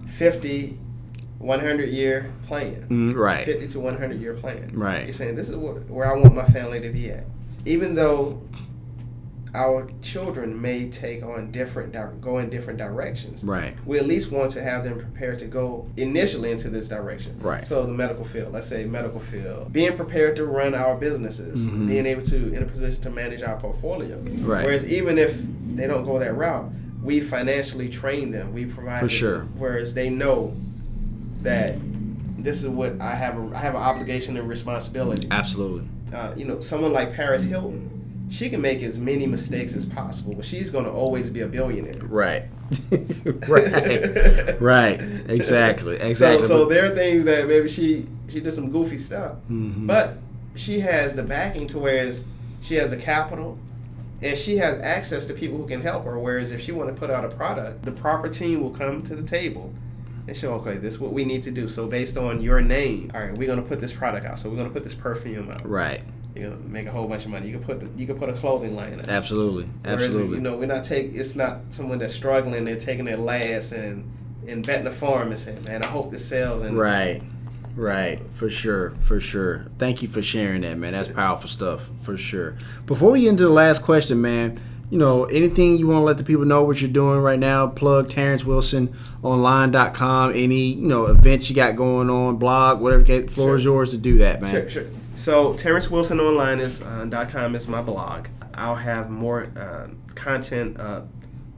50, 0.07 0.77
100 1.39 1.89
year 1.89 2.31
plan. 2.47 2.87
Mm, 2.89 3.17
right. 3.17 3.45
50 3.45 3.69
to 3.69 3.81
100 3.81 4.21
year 4.21 4.35
plan. 4.35 4.71
Right. 4.75 5.05
You're 5.05 5.13
saying 5.13 5.37
this 5.37 5.49
is 5.49 5.57
where 5.57 6.07
I 6.07 6.17
want 6.19 6.35
my 6.35 6.45
family 6.47 6.81
to 6.81 6.91
be 6.91 7.11
at. 7.11 7.25
Even 7.65 7.95
though 7.95 8.43
our 9.55 9.89
children 10.03 10.61
may 10.61 10.89
take 10.89 11.23
on 11.25 11.51
different, 11.51 11.93
di- 11.93 12.09
go 12.21 12.39
in 12.39 12.51
different 12.51 12.79
directions. 12.79 13.43
Right. 13.43 13.75
We 13.85 13.99
at 13.99 14.07
least 14.07 14.31
want 14.31 14.53
to 14.53 14.63
have 14.63 14.85
them 14.85 14.95
prepared 14.99 15.39
to 15.41 15.47
go 15.47 15.89
initially 15.97 16.51
into 16.53 16.71
this 16.71 16.87
direction. 16.89 17.39
Right. 17.41 17.67
So 17.67 17.85
the 17.85 17.93
medical 17.93 18.25
field, 18.25 18.53
let's 18.53 18.67
say 18.67 18.85
medical 18.85 19.21
field, 19.21 19.73
being 19.73 19.97
prepared 19.97 20.37
to 20.37 20.47
run 20.47 20.75
our 20.75 20.95
businesses, 20.97 21.67
Mhm. 21.67 21.89
being 21.89 22.07
able 22.07 22.23
to 22.23 22.53
in 22.53 22.63
a 22.63 22.67
position 22.67 23.03
to 23.03 23.11
manage 23.11 23.43
our 23.43 23.57
portfolio. 23.59 24.19
Right. 24.41 24.65
Whereas 24.65 24.91
even 24.91 25.19
if 25.19 25.43
they 25.75 25.87
don't 25.87 26.05
go 26.05 26.19
that 26.19 26.37
route, 26.37 26.71
we 27.03 27.21
financially 27.21 27.89
train 27.89 28.31
them. 28.31 28.53
We 28.53 28.67
provide 28.67 28.99
For 29.01 29.07
them- 29.07 29.09
sure. 29.09 29.41
Whereas 29.57 29.95
they 29.95 30.11
know 30.11 30.55
that 31.43 31.77
this 32.39 32.63
is 32.63 32.69
what 32.69 33.01
I 33.01 33.15
have. 33.15 33.37
A, 33.37 33.51
I 33.57 33.59
have 33.59 33.75
an 33.75 33.81
obligation 33.83 34.37
and 34.37 34.49
responsibility. 34.49 35.27
Absolutely. 35.31 35.87
Uh, 36.15 36.33
you 36.37 36.45
know, 36.45 36.61
someone 36.61 36.93
like 36.93 37.15
Paris 37.15 37.45
Hilton, 37.45 37.89
she 38.31 38.49
can 38.49 38.61
make 38.63 38.83
as 38.83 38.99
many 38.99 39.27
mistakes 39.27 39.75
as 39.75 39.85
possible, 39.85 40.35
but 40.35 40.45
she's 40.45 40.71
going 40.71 40.85
to 40.85 40.91
always 40.91 41.29
be 41.29 41.41
a 41.41 41.47
billionaire. 41.47 42.01
Right. 42.05 42.45
right. 43.49 44.61
Right. 44.61 45.01
Exactly. 45.29 45.97
Exactly. 45.97 46.47
So, 46.47 46.63
so 46.63 46.65
there 46.67 46.85
are 46.91 46.95
things 46.95 47.25
that 47.25 47.49
maybe 47.49 47.69
she 47.69 48.07
she 48.29 48.41
did 48.41 48.53
some 48.53 48.71
goofy 48.71 48.99
stuff, 48.99 49.37
Mhm. 49.51 49.87
but 49.87 50.19
she 50.55 50.81
has 50.81 51.15
the 51.15 51.23
backing 51.23 51.67
to 51.69 51.79
whereas 51.79 52.25
she 52.61 52.75
has 52.77 52.91
the 52.91 52.97
capital, 52.97 53.59
and 54.23 54.37
she 54.37 54.57
has 54.59 54.79
access 54.83 55.25
to 55.27 55.35
people 55.35 55.57
who 55.59 55.67
can 55.67 55.81
help 55.81 56.05
her. 56.05 56.19
Whereas 56.19 56.51
if 56.53 56.61
she 56.61 56.73
want 56.73 56.89
to 56.95 56.95
put 56.95 57.11
out 57.11 57.25
a 57.25 57.29
product, 57.29 57.83
the 57.85 57.93
proper 57.93 58.29
team 58.29 58.61
will 58.63 58.71
come 58.71 59.03
to 59.05 59.17
the 59.17 59.23
table 59.23 59.73
and 60.29 60.37
show, 60.37 60.53
okay, 60.55 60.77
this 60.77 60.95
is 60.95 61.01
what 61.01 61.13
we 61.13 61.25
need 61.25 61.43
to 61.45 61.51
do. 61.51 61.69
So 61.69 61.87
based 61.87 62.17
on 62.19 62.41
your 62.43 62.61
name, 62.61 63.11
all 63.15 63.21
right, 63.21 63.35
we're 63.37 63.49
gonna 63.49 63.63
put 63.63 63.81
this 63.81 63.93
product 63.93 64.27
out. 64.27 64.39
So 64.39 64.51
we're 64.51 64.57
gonna 64.59 64.71
put 64.71 64.85
this 64.85 64.95
perfume 64.95 65.51
out. 65.51 65.69
right. 65.69 66.03
You're 66.35 66.51
gonna 66.51 66.67
make 66.67 66.87
a 66.87 66.91
whole 66.91 67.09
bunch 67.09 67.25
of 67.25 67.31
money. 67.31 67.49
You 67.49 67.59
can 67.59 67.65
put 67.65 67.81
the, 67.81 68.01
you 68.01 68.07
can 68.07 68.19
put 68.19 68.29
a 68.29 68.33
clothing 68.33 68.77
line 68.77 69.01
out. 69.01 69.09
Absolutely. 69.09 69.69
Whereas, 69.83 70.05
Absolutely. 70.05 70.37
you 70.37 70.43
know, 70.43 70.57
we're 70.57 70.67
not 70.67 70.85
take. 70.85 71.15
It's 71.15 71.35
not 71.35 71.61
someone 71.71 71.99
that's 71.99 72.15
struggling. 72.15 72.65
They're 72.65 72.79
taking 72.79 73.05
their 73.05 73.17
last 73.17 73.73
and 73.73 74.11
and 74.47 74.65
betting 74.65 74.85
the 74.85 74.91
farm 74.91 75.31
and 75.31 75.39
saying, 75.39 75.65
"Man, 75.65 75.83
I 75.83 75.87
hope 75.87 76.11
this 76.11 76.25
sells." 76.25 76.63
And 76.63 76.79
Right. 76.79 77.23
Right. 77.77 78.21
For 78.35 78.51
sure. 78.51 78.95
For 79.03 79.21
sure. 79.21 79.67
Thank 79.79 80.03
you 80.03 80.09
for 80.09 80.23
sharing 80.23 80.63
that, 80.63 80.77
man. 80.77 80.93
That's 80.93 81.09
powerful 81.09 81.49
stuff. 81.49 81.89
For 82.03 82.17
sure. 82.17 82.57
Before 82.87 83.13
we 83.13 83.23
get 83.23 83.31
into 83.31 83.45
the 83.45 83.49
last 83.49 83.83
question, 83.83 84.21
man, 84.21 84.61
you 84.91 84.99
know, 84.99 85.25
anything 85.27 85.77
you 85.79 85.87
want 85.87 86.01
to 86.01 86.05
let 86.05 86.19
the 86.19 86.25
people 86.25 86.45
know 86.45 86.65
what 86.65 86.81
you're 86.81 86.91
doing 86.91 87.21
right 87.21 87.39
now, 87.39 87.69
plug 87.69 88.09
Terrance 88.09 88.45
Wilson 88.45 88.95
online.com, 89.23 90.33
any, 90.35 90.75
you 90.75 90.87
know, 90.87 91.07
events 91.07 91.49
you 91.49 91.55
got 91.55 91.77
going 91.77 92.11
on, 92.11 92.37
blog, 92.37 92.81
whatever 92.81 93.05
floor 93.29 93.55
is 93.55 93.65
yours 93.65 93.91
to 93.91 93.99
do 93.99 94.19
that, 94.19 94.43
man. 94.43 94.53
Sure, 94.53 94.69
sure. 94.69 94.87
So 95.21 95.53
Terrance 95.53 95.91
Wilson 95.91 96.19
Online 96.19 96.61
is 96.61 96.81
uh, 96.81 97.05
dot 97.07 97.29
.com 97.29 97.55
is 97.55 97.69
my 97.69 97.83
blog. 97.83 98.29
I'll 98.55 98.75
have 98.75 99.11
more 99.11 99.49
uh, 99.55 99.89
content. 100.15 100.81
Uh, 100.81 101.03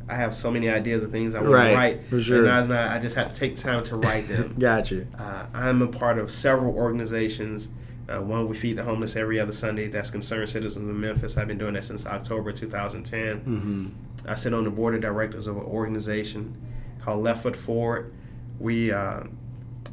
I 0.09 0.17
have 0.17 0.35
so 0.35 0.51
many 0.51 0.69
ideas 0.69 1.05
of 1.05 1.13
things 1.13 1.37
I 1.37 1.41
want 1.41 1.53
Right, 1.53 1.69
to 1.71 1.77
write. 1.77 2.03
for 2.05 2.21
sure. 2.21 2.45
And 2.45 2.69
not- 2.69 2.91
I 2.91 2.99
just 2.99 3.15
have 3.15 3.33
to 3.33 3.39
take 3.39 3.55
time 3.55 3.85
to 3.85 3.97
write 3.97 4.27
them. 4.27 4.57
Gotcha. 4.59 5.07
Uh, 5.17 5.47
I'm 5.55 5.81
a 5.81 5.87
part 5.87 6.19
of 6.19 6.33
several 6.33 6.75
organizations. 6.75 7.69
Uh, 8.09 8.21
one, 8.21 8.49
we 8.49 8.57
feed 8.57 8.77
the 8.77 8.83
homeless 8.83 9.15
every 9.15 9.39
other 9.39 9.53
Sunday. 9.53 9.87
That's 9.87 10.11
Concerned 10.11 10.49
Citizens 10.49 10.89
of 10.91 10.97
Memphis. 10.97 11.37
I've 11.37 11.47
been 11.47 11.57
doing 11.57 11.75
that 11.75 11.85
since 11.85 12.05
October 12.05 12.51
2010. 12.53 13.41
Mm-hmm. 13.41 14.29
I 14.29 14.35
sit 14.35 14.53
on 14.53 14.65
the 14.65 14.71
board 14.71 14.97
of 14.97 15.01
directors 15.03 15.47
of 15.47 15.57
an 15.57 15.63
organization 15.63 16.61
called 17.01 17.23
Left 17.23 17.45
Foot 17.45 17.55
Forward. 17.55 18.13
We 18.59 18.91
uh, 18.91 19.23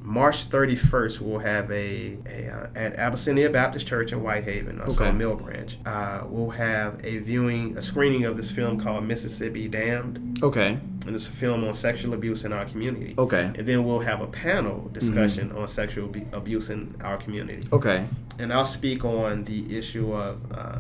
March 0.02 0.50
31st 0.50 1.20
we'll 1.20 1.40
have 1.40 1.70
a, 1.72 2.18
a 2.28 2.48
uh, 2.50 2.68
at 2.76 2.96
Abyssinia 2.98 3.50
Baptist 3.50 3.86
Church 3.88 4.12
in 4.12 4.24
Whitehaven, 4.24 4.82
also 4.82 5.04
Okay. 5.04 5.12
Mill 5.12 5.36
Branch. 5.36 5.78
Uh, 5.86 6.24
we'll 6.28 6.50
have 6.52 7.00
a 7.06 7.20
viewing, 7.20 7.78
a 7.78 7.82
screening 7.82 8.26
of 8.26 8.36
this 8.38 8.50
film 8.50 8.80
called 8.80 9.04
Mississippi 9.06 9.68
Damned, 9.68 10.40
Okay. 10.44 10.80
and 11.06 11.16
it's 11.16 11.28
a 11.28 11.32
film 11.32 11.64
on 11.64 11.74
sexual 11.74 12.14
abuse 12.14 12.44
in 12.46 12.54
our 12.54 12.66
community. 12.66 13.14
Okay. 13.18 13.46
And 13.56 13.68
then 13.68 13.84
we'll 13.86 14.00
have 14.00 14.22
a 14.22 14.28
panel 14.28 14.90
discussion 14.94 15.50
Mm-hmm. 15.50 15.60
on 15.60 15.68
sexual 15.68 16.10
abu- 16.10 16.26
abuse 16.34 16.70
in 16.70 16.96
our 17.04 17.18
community 17.18 17.68
Okay. 17.72 18.06
and 18.40 18.52
I'll 18.54 18.66
speak 18.66 19.06
on 19.06 19.44
the 19.44 19.78
issue 19.78 20.14
of 20.14 20.40
uh, 20.52 20.80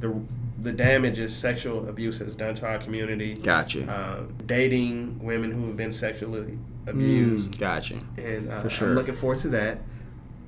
the 0.00 0.12
the 0.58 0.72
damages 0.72 1.36
sexual 1.36 1.86
abuse 1.88 2.18
has 2.18 2.34
done 2.34 2.54
to 2.56 2.66
our 2.66 2.78
community. 2.78 3.34
Gotcha. 3.34 3.86
Uh, 3.88 4.22
dating 4.46 5.18
women 5.22 5.52
who 5.52 5.66
have 5.66 5.76
been 5.76 5.92
sexually 5.92 6.58
abused, 6.86 7.52
Mm, 7.52 7.58
gotcha. 7.58 7.98
and 8.18 8.48
uh, 8.48 8.60
For 8.62 8.70
sure. 8.70 8.88
I'm 8.88 8.94
looking 8.94 9.14
forward 9.14 9.38
to 9.40 9.48
that. 9.48 9.78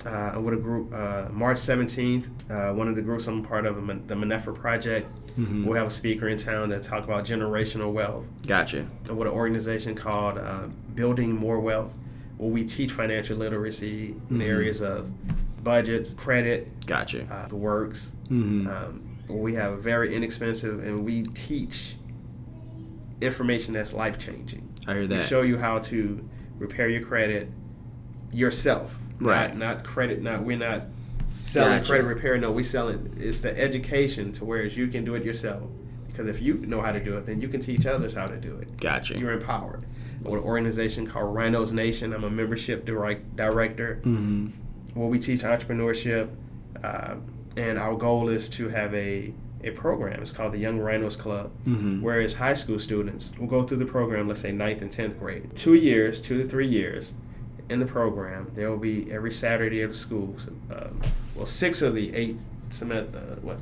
Uh, 0.07 0.11
I'm 0.35 0.45
with 0.45 0.55
a 0.55 0.59
group 0.59 0.93
uh, 0.95 1.29
March 1.33 1.57
17th. 1.59 2.27
Uh, 2.51 2.73
one 2.73 2.87
of 2.89 2.95
the 2.97 3.03
groups 3.03 3.27
I'm 3.27 3.43
part 3.43 3.67
of, 3.67 3.75
the 4.09 4.15
Manefa 4.15 4.55
Project. 4.55 5.11
Mhm. 5.39 5.65
We'll 5.65 5.77
have 5.77 5.87
a 5.89 5.91
speaker 5.91 6.29
in 6.29 6.39
town 6.39 6.69
to 6.71 6.79
talk 6.81 7.05
about 7.05 7.25
generational 7.25 7.93
wealth 7.93 8.27
Gotcha. 8.47 8.87
with 9.09 9.27
an 9.27 9.33
organization 9.35 9.95
called 9.95 10.39
uh, 10.39 10.67
Building 10.95 11.35
More 11.35 11.59
Wealth, 11.61 11.95
where 12.39 12.51
we 12.51 12.65
teach 12.65 12.93
financial 12.93 13.37
literacy 13.37 14.15
in 14.31 14.39
Mhm. 14.39 14.43
areas 14.43 14.81
of 14.81 15.11
budget, 15.65 16.15
credit, 16.17 16.69
Gotcha. 16.87 17.25
uh, 17.31 17.49
the 17.49 17.57
works. 17.57 18.13
Mm-hmm. 18.31 18.67
Um, 18.69 19.01
where 19.27 19.39
we 19.39 19.55
have 19.55 19.73
a 19.73 19.77
very 19.77 20.15
inexpensive, 20.15 20.83
and 20.85 21.05
we 21.05 21.23
teach 21.25 21.97
information 23.21 23.75
that's 23.75 23.93
life 23.93 24.19
changing. 24.19 24.68
I 24.89 24.93
hear 24.95 25.01
We 25.03 25.07
that. 25.09 25.23
show 25.29 25.43
you 25.43 25.59
how 25.59 25.79
to 25.81 26.27
repair 26.59 26.89
your 26.89 27.03
credit 27.03 27.51
yourself. 28.33 28.99
Right. 29.21 29.55
Not, 29.55 29.77
not 29.77 29.85
credit. 29.85 30.23
Not 30.23 30.43
we're 30.43 30.57
not 30.57 30.87
selling 31.41 31.79
Gotcha. 31.79 31.91
credit 31.91 32.05
repair. 32.07 32.39
No, 32.39 32.51
we 32.51 32.63
selling. 32.63 33.13
It's 33.19 33.41
the 33.41 33.57
education 33.61 34.33
to 34.33 34.45
where 34.45 34.65
you 34.65 34.89
can 34.89 35.05
do 35.05 35.15
it 35.15 35.25
yourself. 35.25 35.69
Because 36.07 36.27
if 36.29 36.41
you 36.41 36.55
know 36.55 36.81
how 36.81 36.91
to 36.91 37.01
do 37.05 37.17
it, 37.17 37.27
then 37.27 37.41
you 37.41 37.49
can 37.49 37.61
teach 37.61 37.87
others 37.87 38.15
how 38.15 38.27
to 38.27 38.37
do 38.39 38.57
it. 38.57 38.81
Gotcha. 38.81 39.17
You're 39.19 39.33
empowered. 39.33 39.85
with 40.23 40.33
an 40.35 40.39
organization 40.41 41.07
called 41.07 41.33
Rhinos 41.35 41.73
Nation. 41.73 42.13
I'm 42.13 42.25
a 42.25 42.31
membership 42.31 42.85
direct, 42.87 43.37
director 43.37 44.01
Mm-hmm. 44.05 44.47
where 44.99 45.09
we 45.09 45.19
teach 45.19 45.43
entrepreneurship, 45.43 46.35
uh, 46.83 47.17
and 47.57 47.79
our 47.79 47.95
goal 47.97 48.29
is 48.31 48.49
to 48.51 48.69
have 48.69 48.93
a 48.95 49.33
a 49.65 49.71
program. 49.71 50.23
It's 50.23 50.31
called 50.31 50.53
the 50.53 50.59
Young 50.59 50.79
Rhinos 50.79 51.17
Club, 51.17 51.51
Mm-hmm. 51.67 52.01
whereas 52.03 52.33
high 52.35 52.55
school 52.55 52.79
students 52.79 53.33
will 53.39 53.47
go 53.49 53.63
through 53.63 53.79
the 53.79 53.87
program, 53.87 54.29
let's 54.29 54.41
say 54.41 54.53
ninth 54.53 54.83
and 54.83 54.91
tenth 54.91 55.19
grade, 55.19 55.55
two 55.57 55.75
years, 55.75 56.21
two 56.21 56.39
to 56.43 56.49
three 56.49 56.67
years. 56.69 57.13
In 57.71 57.81
the 57.81 57.87
program, 57.87 58.51
there 58.55 58.71
will 58.71 58.79
be 58.79 59.11
every 59.13 59.31
Saturday 59.33 59.83
of 59.83 59.91
the 59.91 59.97
school. 59.97 60.35
Um, 60.71 61.01
well, 61.35 61.45
six 61.45 61.83
of 61.83 61.95
the 61.95 62.15
eight 62.15 62.37
semester, 62.71 63.19
uh, 63.19 63.41
what 63.43 63.59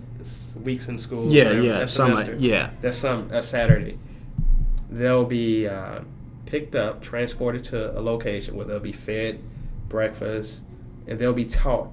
weeks 0.63 0.89
in 0.89 0.99
school. 0.99 1.33
Yeah, 1.33 1.45
whatever, 1.47 1.63
yeah, 1.63 1.73
that 1.73 1.79
like 1.81 1.89
semester. 1.89 2.37
yeah. 2.39 2.71
That's 2.83 2.97
some 2.99 3.29
that's 3.29 3.49
Saturday. 3.49 3.99
They'll 4.91 5.25
be 5.25 5.67
uh, 5.67 6.01
picked 6.47 6.75
up, 6.77 7.03
transported 7.03 7.65
to 7.65 7.99
a 7.99 8.01
location 8.01 8.55
where 8.55 8.65
they'll 8.67 8.79
be 8.79 8.93
fed 8.93 9.41
breakfast, 9.89 10.63
and 11.09 11.19
they'll 11.19 11.33
be 11.33 11.45
taught 11.45 11.89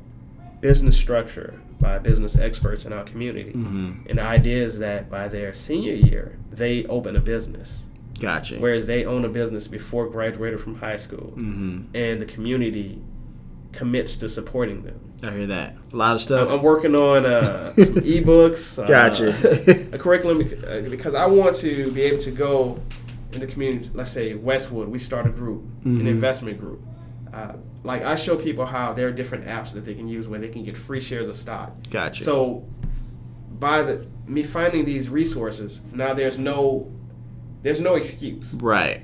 business 0.62 0.96
structure 0.98 1.60
by 1.84 2.00
business 2.00 2.36
experts 2.38 2.86
in 2.86 2.94
our 2.94 3.04
community. 3.04 3.52
Mm-hmm. 3.52 4.08
And 4.10 4.18
the 4.18 4.24
idea 4.24 4.64
is 4.64 4.80
that 4.80 5.10
by 5.12 5.28
their 5.28 5.54
senior 5.54 5.94
year, 5.94 6.40
they 6.50 6.86
open 6.86 7.16
a 7.18 7.20
business, 7.20 7.84
Gotcha. 8.20 8.56
whereas 8.56 8.88
they 8.88 9.06
own 9.06 9.26
a 9.26 9.30
business 9.30 9.68
before 9.68 10.08
graduated 10.10 10.62
from 10.62 10.76
high 10.76 10.98
school, 10.98 11.34
Mm-hmm. 11.36 11.96
and 11.96 12.22
the 12.22 12.26
community 12.26 13.02
commits 13.74 14.16
to 14.18 14.30
supporting 14.30 14.82
them. 14.84 15.00
I 15.24 15.32
hear 15.32 15.48
that. 15.48 15.76
A 15.92 15.96
lot 15.96 16.16
of 16.16 16.22
stuff. 16.22 16.50
I'm 16.50 16.62
working 16.62 16.96
on 16.96 17.26
uh, 17.26 17.74
some 17.74 17.96
ebooks. 18.16 18.82
Uh, 18.82 18.88
Gotcha. 18.88 19.30
a 19.94 19.98
curriculum 19.98 20.42
uh, 20.68 20.82
because 20.90 21.16
I 21.16 21.26
want 21.26 21.56
to 21.58 21.92
be 21.92 22.02
able 22.04 22.20
to 22.20 22.32
go 22.32 22.80
in 23.34 23.40
the 23.42 23.48
community. 23.48 23.90
Let's 23.94 24.12
say 24.12 24.36
Westwood, 24.36 24.88
we 24.90 25.00
start 25.00 25.26
a 25.26 25.30
group, 25.30 25.64
Mhm. 25.84 26.02
an 26.02 26.08
investment 26.08 26.60
group. 26.60 26.82
Uh, 27.34 27.54
like 27.84 28.04
I 28.04 28.16
show 28.16 28.36
people 28.36 28.66
how 28.66 28.94
there 28.94 29.08
are 29.08 29.12
different 29.12 29.46
apps 29.46 29.74
that 29.74 29.86
they 29.86 29.96
can 29.96 30.08
use 30.08 30.28
where 30.28 30.40
they 30.40 30.50
can 30.50 30.64
get 30.64 30.78
free 30.78 31.02
shares 31.02 31.28
of 31.28 31.36
stock. 31.36 31.72
Gotcha. 31.90 32.24
So 32.24 32.68
by 33.60 33.82
the 33.82 34.06
me 34.28 34.44
finding 34.44 34.86
these 34.86 35.10
resources, 35.10 35.82
now 35.92 36.14
there's 36.14 36.38
no 36.40 36.92
there's 37.64 37.82
no 37.82 37.96
excuse. 37.96 38.54
right. 38.56 39.02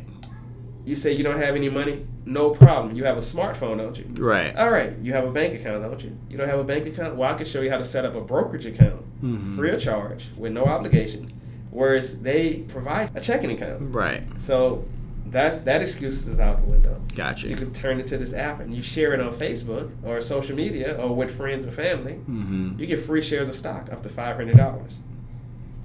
You 0.86 0.96
say 0.96 1.14
you 1.14 1.24
don't 1.24 1.38
have 1.40 1.56
any 1.56 1.70
money, 1.70 2.06
no 2.26 2.50
problem. 2.52 2.96
You 2.96 3.04
have 3.04 3.18
a 3.18 3.22
smartphone, 3.22 3.78
don't 3.78 3.98
you? 3.98 4.06
Right. 4.24 4.56
All 4.58 4.72
right, 4.72 4.98
you 5.04 5.14
have 5.14 5.24
a 5.26 5.32
bank 5.32 5.54
account, 5.54 5.84
don't 5.84 6.04
you? 6.04 6.18
You 6.30 6.38
don't 6.38 6.48
have 6.50 6.58
a 6.60 6.64
bank 6.64 6.88
account? 6.88 7.16
Well, 7.16 7.32
I 7.32 7.38
can 7.38 7.46
show 7.46 7.62
you 7.62 7.70
how 7.70 7.78
to 7.78 7.86
set 7.86 8.06
up 8.06 8.16
a 8.16 8.22
brokerage 8.22 8.66
account 8.66 9.04
Mhm. 9.24 9.56
free 9.56 9.72
of 9.72 9.80
charge 9.82 10.30
with 10.38 10.52
no 10.54 10.64
obligation. 10.64 11.32
Whereas 11.72 12.20
they 12.22 12.60
provide 12.70 13.12
a 13.16 13.22
checking 13.22 13.52
account. 13.52 13.94
Right. 13.94 14.24
So 14.38 14.86
that's 15.32 15.60
that 15.60 15.82
excuse 15.82 16.28
is 16.28 16.40
out 16.40 16.66
the 16.66 16.72
window. 16.72 17.02
Gotcha. 17.16 17.48
You 17.48 17.56
can 17.56 17.72
turn 17.72 18.00
it 18.00 18.08
to 18.08 18.18
this 18.18 18.34
app 18.34 18.60
and 18.60 18.76
you 18.76 18.82
share 18.82 19.14
it 19.14 19.20
on 19.20 19.34
Facebook 19.34 19.92
or 20.04 20.22
social 20.22 20.56
media 20.56 21.00
or 21.02 21.16
with 21.16 21.36
friends 21.36 21.66
and 21.66 21.74
family. 21.74 22.14
Mm-hmm. 22.14 22.80
You 22.80 22.86
get 22.86 23.00
free 23.00 23.22
shares 23.22 23.48
of 23.48 23.56
stock 23.56 23.92
up 23.92 24.04
to 24.04 24.10
five 24.10 24.36
hundred 24.36 24.58
dollars. 24.58 25.00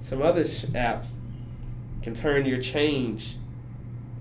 Some 0.01 0.21
other 0.21 0.45
sh- 0.45 0.65
apps 0.65 1.15
can 2.01 2.13
turn 2.13 2.45
your 2.45 2.61
change, 2.61 3.37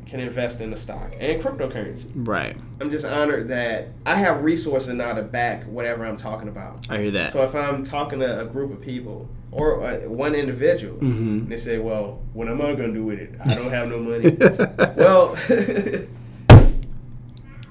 can 0.06 0.20
invest 0.20 0.60
in 0.60 0.70
the 0.70 0.76
stock 0.76 1.12
and 1.20 1.42
cryptocurrency. 1.42 2.10
Right. 2.14 2.56
I'm 2.80 2.90
just 2.90 3.04
honored 3.04 3.48
that 3.48 3.88
I 4.06 4.16
have 4.16 4.42
resources 4.42 4.94
now 4.94 5.14
to 5.14 5.22
back 5.22 5.64
whatever 5.64 6.04
I'm 6.04 6.16
talking 6.16 6.48
about. 6.48 6.86
I 6.90 6.98
hear 6.98 7.10
that. 7.12 7.32
So 7.32 7.42
if 7.42 7.54
I'm 7.54 7.82
talking 7.82 8.20
to 8.20 8.40
a 8.40 8.46
group 8.46 8.72
of 8.72 8.80
people 8.80 9.28
or 9.54 9.82
uh, 9.84 9.96
one 10.08 10.34
individual, 10.34 10.96
Mhm. 10.98 11.02
and 11.02 11.48
they 11.48 11.56
say, 11.56 11.78
"Well, 11.78 12.20
what 12.32 12.48
am 12.48 12.60
I 12.60 12.74
going 12.74 12.92
to 12.92 12.98
do 13.00 13.04
with 13.04 13.20
it? 13.20 13.32
I 13.44 13.54
don't 13.54 13.70
have 13.70 13.88
no 13.88 13.98
money." 13.98 14.36
well, 14.96 15.36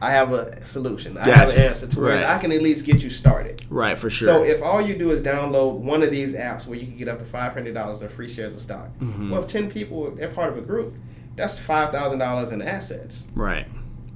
I 0.02 0.12
have 0.12 0.34
a 0.34 0.66
solution. 0.66 1.18
I 1.18 1.30
have 1.30 1.50
an 1.50 1.58
answer 1.58 1.88
to 1.88 2.02
Right. 2.02 2.26
I 2.26 2.38
can 2.38 2.52
at 2.52 2.62
least 2.62 2.86
get 2.86 3.02
you 3.04 3.10
started. 3.10 3.64
right. 3.70 3.98
For 3.98 4.10
sure. 4.10 4.28
So 4.28 4.44
if 4.44 4.62
all 4.62 4.82
you 4.82 4.96
do 4.98 5.12
is 5.12 5.22
download 5.22 5.76
one 5.80 6.04
of 6.04 6.12
these 6.12 6.34
apps 6.34 6.68
where 6.68 6.78
you 6.78 6.86
can 6.86 6.98
get 6.98 7.08
up 7.08 7.20
to 7.20 7.26
five 7.26 7.54
hundred 7.54 7.74
dollars 7.74 8.02
in 8.02 8.10
free 8.10 8.28
shares 8.28 8.54
of 8.54 8.60
stock, 8.60 8.90
Mhm. 9.00 9.30
well, 9.30 9.42
if 9.42 9.48
ten 9.48 9.70
people 9.70 10.12
they're 10.12 10.28
part 10.28 10.50
of 10.52 10.58
a 10.58 10.62
group, 10.62 10.94
that's 11.38 11.58
five 11.58 11.92
thousand 11.92 12.20
dollars 12.20 12.52
in 12.52 12.62
assets. 12.62 13.28
right. 13.36 13.66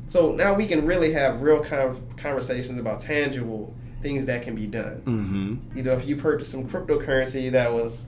So 0.09 0.31
now 0.31 0.53
we 0.53 0.65
can 0.67 0.85
really 0.85 1.11
have 1.11 1.41
real 1.41 1.59
con- 1.59 2.01
conversations 2.15 2.79
about 2.79 3.01
tangible 3.01 3.73
things 4.01 4.25
that 4.27 4.41
can 4.43 4.55
be 4.55 4.67
done. 4.67 5.01
Mm-hmm. 5.05 5.77
You 5.77 5.83
know, 5.83 5.93
if 5.93 6.05
you 6.05 6.15
purchase 6.15 6.49
some 6.49 6.67
cryptocurrency 6.67 7.51
that 7.51 7.71
was 7.71 8.05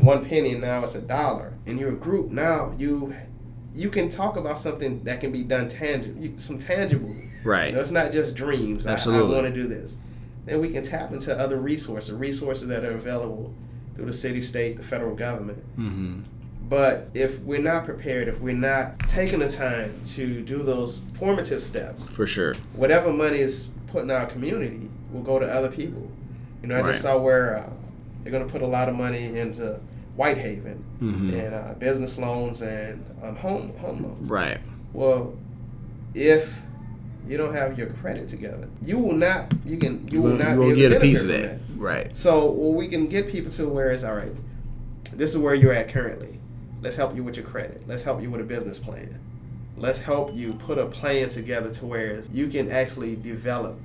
one 0.00 0.24
penny 0.24 0.52
and 0.52 0.60
now 0.60 0.82
it's 0.82 0.94
a 0.94 1.00
dollar, 1.00 1.54
in 1.66 1.78
your 1.78 1.92
group 1.92 2.30
now 2.30 2.74
you 2.78 3.14
you 3.74 3.88
can 3.88 4.08
talk 4.08 4.36
about 4.36 4.58
something 4.58 5.02
that 5.04 5.20
can 5.20 5.30
be 5.30 5.42
done 5.44 5.68
tangible, 5.68 6.28
some 6.38 6.58
tangible. 6.58 7.14
Right. 7.44 7.68
You 7.68 7.74
know, 7.74 7.80
it's 7.80 7.90
not 7.92 8.12
just 8.12 8.34
dreams. 8.34 8.86
I- 8.86 8.92
Absolutely. 8.92 9.36
I, 9.36 9.40
want 9.42 9.54
to 9.54 9.60
do 9.62 9.68
this. 9.68 9.96
Then 10.44 10.60
we 10.60 10.70
can 10.70 10.82
tap 10.82 11.12
into 11.12 11.36
other 11.38 11.58
resources, 11.58 12.12
resources 12.12 12.66
that 12.68 12.84
are 12.84 12.92
available 12.92 13.54
through 13.94 14.06
the 14.06 14.12
city, 14.12 14.40
state, 14.40 14.76
the 14.76 14.82
federal 14.82 15.14
government. 15.14 15.58
Mm-hmm. 15.78 16.20
But 16.68 17.08
if 17.14 17.40
we're 17.40 17.60
not 17.60 17.84
prepared, 17.84 18.28
if 18.28 18.40
we're 18.40 18.54
not 18.54 18.98
taking 19.08 19.40
the 19.40 19.48
time 19.48 20.00
to 20.14 20.40
do 20.42 20.62
those 20.62 21.00
formative 21.14 21.62
steps, 21.62 22.08
For 22.08 22.26
sure. 22.26 22.54
whatever 22.74 23.12
money 23.12 23.38
is 23.38 23.70
put 23.90 24.02
in 24.04 24.10
our 24.10 24.26
community 24.26 24.88
will 25.12 25.22
go 25.22 25.38
to 25.38 25.46
other 25.46 25.68
people. 25.70 26.10
You 26.62 26.68
know, 26.68 26.78
I 26.78 26.82
just 26.90 27.02
saw 27.02 27.18
where 27.18 27.56
uh, 27.58 27.70
they're 28.22 28.32
going 28.32 28.46
to 28.46 28.50
put 28.52 28.62
a 28.62 28.66
lot 28.66 28.88
of 28.88 28.94
money 28.94 29.38
into 29.38 29.80
Whitehaven 30.16 30.84
Mhm. 31.00 31.32
and 31.32 31.54
uh, 31.54 31.74
business 31.78 32.18
loans 32.18 32.60
and 32.60 33.04
um, 33.22 33.36
home 33.36 33.74
home 33.78 34.02
loans. 34.02 34.28
Right. 34.28 34.58
Well, 34.92 35.34
if 36.14 36.60
you 37.26 37.36
don't 37.36 37.54
have 37.54 37.78
your 37.78 37.88
credit 37.88 38.28
together, 38.28 38.68
you 38.82 38.98
will 38.98 39.14
not. 39.14 39.52
You 39.64 39.78
can. 39.78 40.06
You, 40.08 40.20
will 40.22 40.30
will, 40.32 40.38
not 40.38 40.52
You 40.54 40.58
will 40.60 40.74
get 40.74 40.92
a 40.92 41.00
piece 41.00 41.22
of 41.22 41.28
benefit 41.28 41.60
that. 41.68 41.80
Right. 41.80 42.16
So, 42.16 42.50
well, 42.50 42.72
we 42.74 42.88
can 42.88 43.06
get 43.06 43.28
people 43.28 43.50
to 43.52 43.68
where 43.68 43.90
it's 43.90 44.04
all 44.04 44.14
right. 44.14 44.32
This 45.14 45.30
is 45.30 45.38
where 45.38 45.54
you're 45.54 45.72
at 45.72 45.88
currently. 45.88 46.38
Let's 46.82 46.96
help 46.96 47.14
you 47.14 47.22
with 47.24 47.36
your 47.36 47.46
credit. 47.46 47.82
Let's 47.86 48.02
help 48.02 48.20
you 48.22 48.30
with 48.30 48.40
a 48.40 48.44
business 48.44 48.78
plan. 48.78 49.18
Let's 49.80 49.98
help 49.98 50.34
you 50.34 50.52
put 50.52 50.78
a 50.78 50.86
plan 50.86 51.28
together 51.30 51.70
to 51.70 51.86
where 51.86 52.22
you 52.30 52.48
can 52.48 52.70
actually 52.70 53.16
develop 53.16 53.78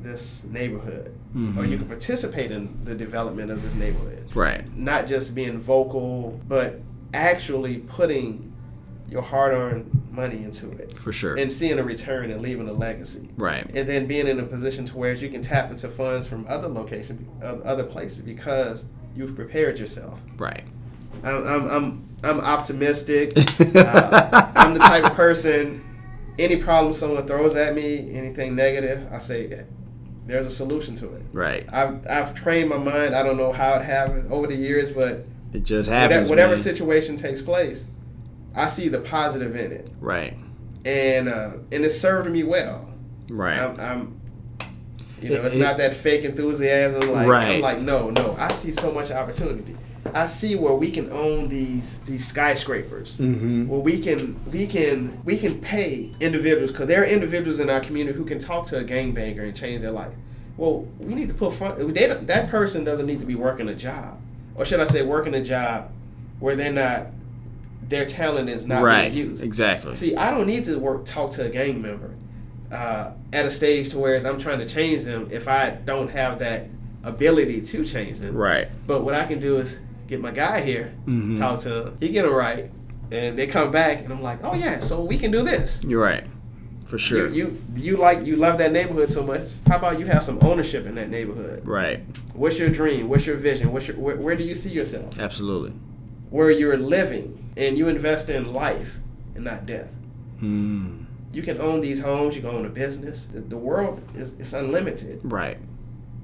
this 0.00 0.42
neighborhood, 0.44 1.12
or 1.56 1.64
you 1.64 1.76
Mhm. 1.76 1.78
can 1.80 1.88
participate 1.88 2.52
in 2.52 2.68
the 2.84 2.94
development 2.94 3.50
of 3.50 3.62
this 3.62 3.74
neighborhood. 3.74 4.24
Right. 4.34 4.64
Not 4.76 5.08
just 5.08 5.34
being 5.34 5.58
vocal, 5.58 6.38
but 6.46 6.80
actually 7.14 7.78
putting 7.78 8.52
your 9.10 9.22
hard-earned 9.22 9.90
money 10.12 10.44
into 10.44 10.70
it 10.72 10.92
For 10.98 11.12
sure. 11.12 11.36
and 11.36 11.50
seeing 11.50 11.78
a 11.78 11.82
return 11.82 12.30
and 12.30 12.42
leaving 12.42 12.68
a 12.68 12.72
legacy 12.72 13.30
right. 13.38 13.66
and 13.74 13.88
then 13.88 14.06
being 14.06 14.26
in 14.26 14.38
a 14.38 14.42
position 14.42 14.84
to 14.84 14.96
where 14.98 15.14
you 15.14 15.30
can 15.30 15.40
tap 15.40 15.70
into 15.70 15.88
funds 15.88 16.26
from 16.26 16.44
other 16.46 16.68
locations, 16.68 17.26
other 17.42 17.84
places, 17.84 18.18
because 18.20 18.84
you've 19.16 19.34
prepared 19.34 19.78
yourself. 19.78 20.20
Right. 20.36 20.64
I'm, 21.24 21.46
I'm, 21.46 21.68
I'm, 21.70 22.08
I'm 22.24 22.40
optimistic. 22.40 23.32
uh, 23.36 24.52
I'm 24.54 24.74
the 24.74 24.80
type 24.80 25.04
of 25.04 25.12
person. 25.14 25.84
Any 26.38 26.56
problem 26.56 26.92
someone 26.92 27.26
throws 27.26 27.54
at 27.56 27.74
me, 27.74 28.14
anything 28.14 28.54
negative, 28.54 29.06
I 29.12 29.18
say, 29.18 29.64
there's 30.26 30.46
a 30.46 30.50
solution 30.50 30.94
to 30.96 31.12
it. 31.14 31.22
Right. 31.32 31.66
I've, 31.72 32.06
I've 32.08 32.34
trained 32.34 32.68
my 32.70 32.78
mind. 32.78 33.14
I 33.14 33.22
don't 33.22 33.36
know 33.36 33.50
how 33.52 33.74
it 33.74 33.82
happened 33.82 34.30
over 34.32 34.46
the 34.46 34.54
years, 34.54 34.92
but 34.92 35.24
It 35.52 35.64
just 35.64 35.88
happens. 35.88 36.28
whatever 36.30 36.50
man. 36.54 36.62
situation 36.62 37.16
takes 37.16 37.42
place, 37.42 37.86
I 38.54 38.66
see 38.68 38.88
the 38.88 39.00
positive 39.00 39.56
in 39.56 39.72
it, 39.72 39.88
Right. 40.00 40.34
and 40.84 41.28
uh, 41.28 41.50
and 41.72 41.84
it 41.84 41.90
served 41.90 42.30
me 42.30 42.42
well. 42.44 42.92
Right. 43.30 43.58
I'm, 43.58 43.80
I'm 43.80 44.20
you 45.20 45.30
know, 45.30 45.36
It- 45.36 45.44
it's 45.46 45.54
it- 45.56 45.60
not 45.60 45.78
that 45.78 45.94
fake 45.94 46.24
enthusiasm. 46.24 47.10
Like 47.12 47.26
Right. 47.26 47.46
I'm 47.56 47.60
like, 47.60 47.80
no, 47.80 48.10
no. 48.10 48.36
I 48.38 48.48
see 48.52 48.72
so 48.72 48.92
much 48.92 49.10
opportunity. 49.10 49.76
I 50.14 50.26
see 50.26 50.54
where 50.56 50.74
we 50.74 50.90
can 50.90 51.10
own 51.12 51.48
these 51.48 51.98
these 52.00 52.26
skyscrapers. 52.26 53.18
mm-hmm. 53.18 53.68
Where 53.68 53.80
we 53.80 54.00
can 54.00 54.38
we 54.50 54.66
can 54.66 55.20
we 55.24 55.38
can 55.38 55.60
pay 55.60 56.12
individuals 56.20 56.70
because 56.72 56.86
there 56.88 57.02
are 57.02 57.06
individuals 57.06 57.58
in 57.58 57.70
our 57.70 57.80
community 57.80 58.16
who 58.18 58.24
can 58.24 58.38
talk 58.38 58.66
to 58.68 58.78
a 58.78 58.84
gangbanger 58.84 59.42
and 59.42 59.56
change 59.56 59.82
their 59.82 59.90
life. 59.90 60.12
Well, 60.56 60.86
we 60.98 61.14
need 61.14 61.28
to 61.28 61.34
put 61.34 61.54
fun. 61.54 61.92
They 61.92 62.06
that 62.06 62.48
person 62.48 62.84
doesn't 62.84 63.06
need 63.06 63.20
to 63.20 63.26
be 63.26 63.34
working 63.34 63.68
a 63.68 63.74
job, 63.74 64.20
or 64.54 64.64
should 64.64 64.80
I 64.80 64.84
say, 64.84 65.02
working 65.02 65.34
a 65.34 65.42
job 65.42 65.90
where 66.40 66.56
they're 66.56 66.72
not 66.72 67.08
their 67.88 68.04
talent 68.04 68.48
is 68.48 68.66
not 68.66 68.82
Right. 68.82 69.12
being 69.12 69.30
used. 69.30 69.42
Exactly. 69.42 69.94
See, 69.94 70.14
I 70.14 70.30
don't 70.30 70.46
need 70.46 70.64
to 70.66 70.78
work 70.78 71.04
talk 71.04 71.30
to 71.32 71.46
a 71.46 71.48
gang 71.48 71.80
member 71.80 72.10
uh, 72.70 73.12
at 73.32 73.46
a 73.46 73.50
stage 73.50 73.90
to 73.90 73.98
where 73.98 74.16
I'm 74.26 74.38
trying 74.38 74.58
to 74.58 74.66
change 74.66 75.04
them 75.04 75.28
if 75.30 75.48
I 75.48 75.70
don't 75.70 76.10
have 76.10 76.38
that 76.40 76.66
ability 77.04 77.62
to 77.62 77.84
change 77.84 78.18
them. 78.18 78.36
Right. 78.36 78.68
But 78.86 79.04
what 79.04 79.14
I 79.14 79.24
can 79.24 79.38
do 79.40 79.56
is 79.58 79.78
get 80.08 80.20
my 80.20 80.30
guy 80.32 80.60
here, 80.62 80.92
Mhm. 81.06 81.38
talk 81.38 81.60
to 81.60 81.82
him, 81.86 81.96
he 82.00 82.08
get 82.08 82.24
him 82.24 82.34
right, 82.34 82.70
and 83.12 83.38
they 83.38 83.46
come 83.46 83.70
back, 83.70 84.02
and 84.02 84.12
I'm 84.12 84.22
like, 84.22 84.40
oh 84.42 84.54
yeah, 84.54 84.80
so 84.80 85.04
we 85.04 85.16
can 85.16 85.30
do 85.30 85.42
this. 85.42 85.80
You're 85.86 86.02
right. 86.02 86.24
For 86.86 86.96
sure. 86.98 87.28
You, 87.28 87.34
you 87.34 87.62
you 87.76 87.96
like 87.98 88.24
you 88.24 88.36
love 88.36 88.56
that 88.58 88.72
neighborhood 88.72 89.12
so 89.12 89.22
much. 89.22 89.42
How 89.68 89.76
about 89.76 89.98
you 90.00 90.06
have 90.06 90.24
some 90.24 90.38
ownership 90.40 90.86
in 90.86 90.94
that 90.94 91.10
neighborhood? 91.10 91.60
right. 91.66 92.00
What's 92.32 92.58
your 92.58 92.70
dream? 92.70 93.08
What's 93.10 93.26
your 93.26 93.36
vision? 93.36 93.72
What's 93.72 93.86
your 93.88 93.98
where, 93.98 94.16
where 94.16 94.34
do 94.34 94.42
you 94.44 94.54
see 94.54 94.70
yourself? 94.70 95.18
Absolutely. 95.20 95.72
Where 96.30 96.50
you're 96.50 96.78
living, 96.78 97.38
and 97.58 97.76
you 97.76 97.88
invest 97.88 98.30
in 98.30 98.52
life 98.54 98.98
and 99.34 99.44
not 99.44 99.66
death. 99.66 99.90
You 100.40 101.42
can 101.42 101.60
own 101.60 101.82
these 101.82 102.00
homes. 102.00 102.34
You 102.34 102.40
can 102.40 102.50
own 102.50 102.64
a 102.64 102.70
business. 102.70 103.26
The, 103.32 103.40
the 103.40 103.56
world 103.56 104.00
is 104.14 104.32
it's 104.38 104.54
unlimited, 104.54 105.20
Right. 105.22 105.58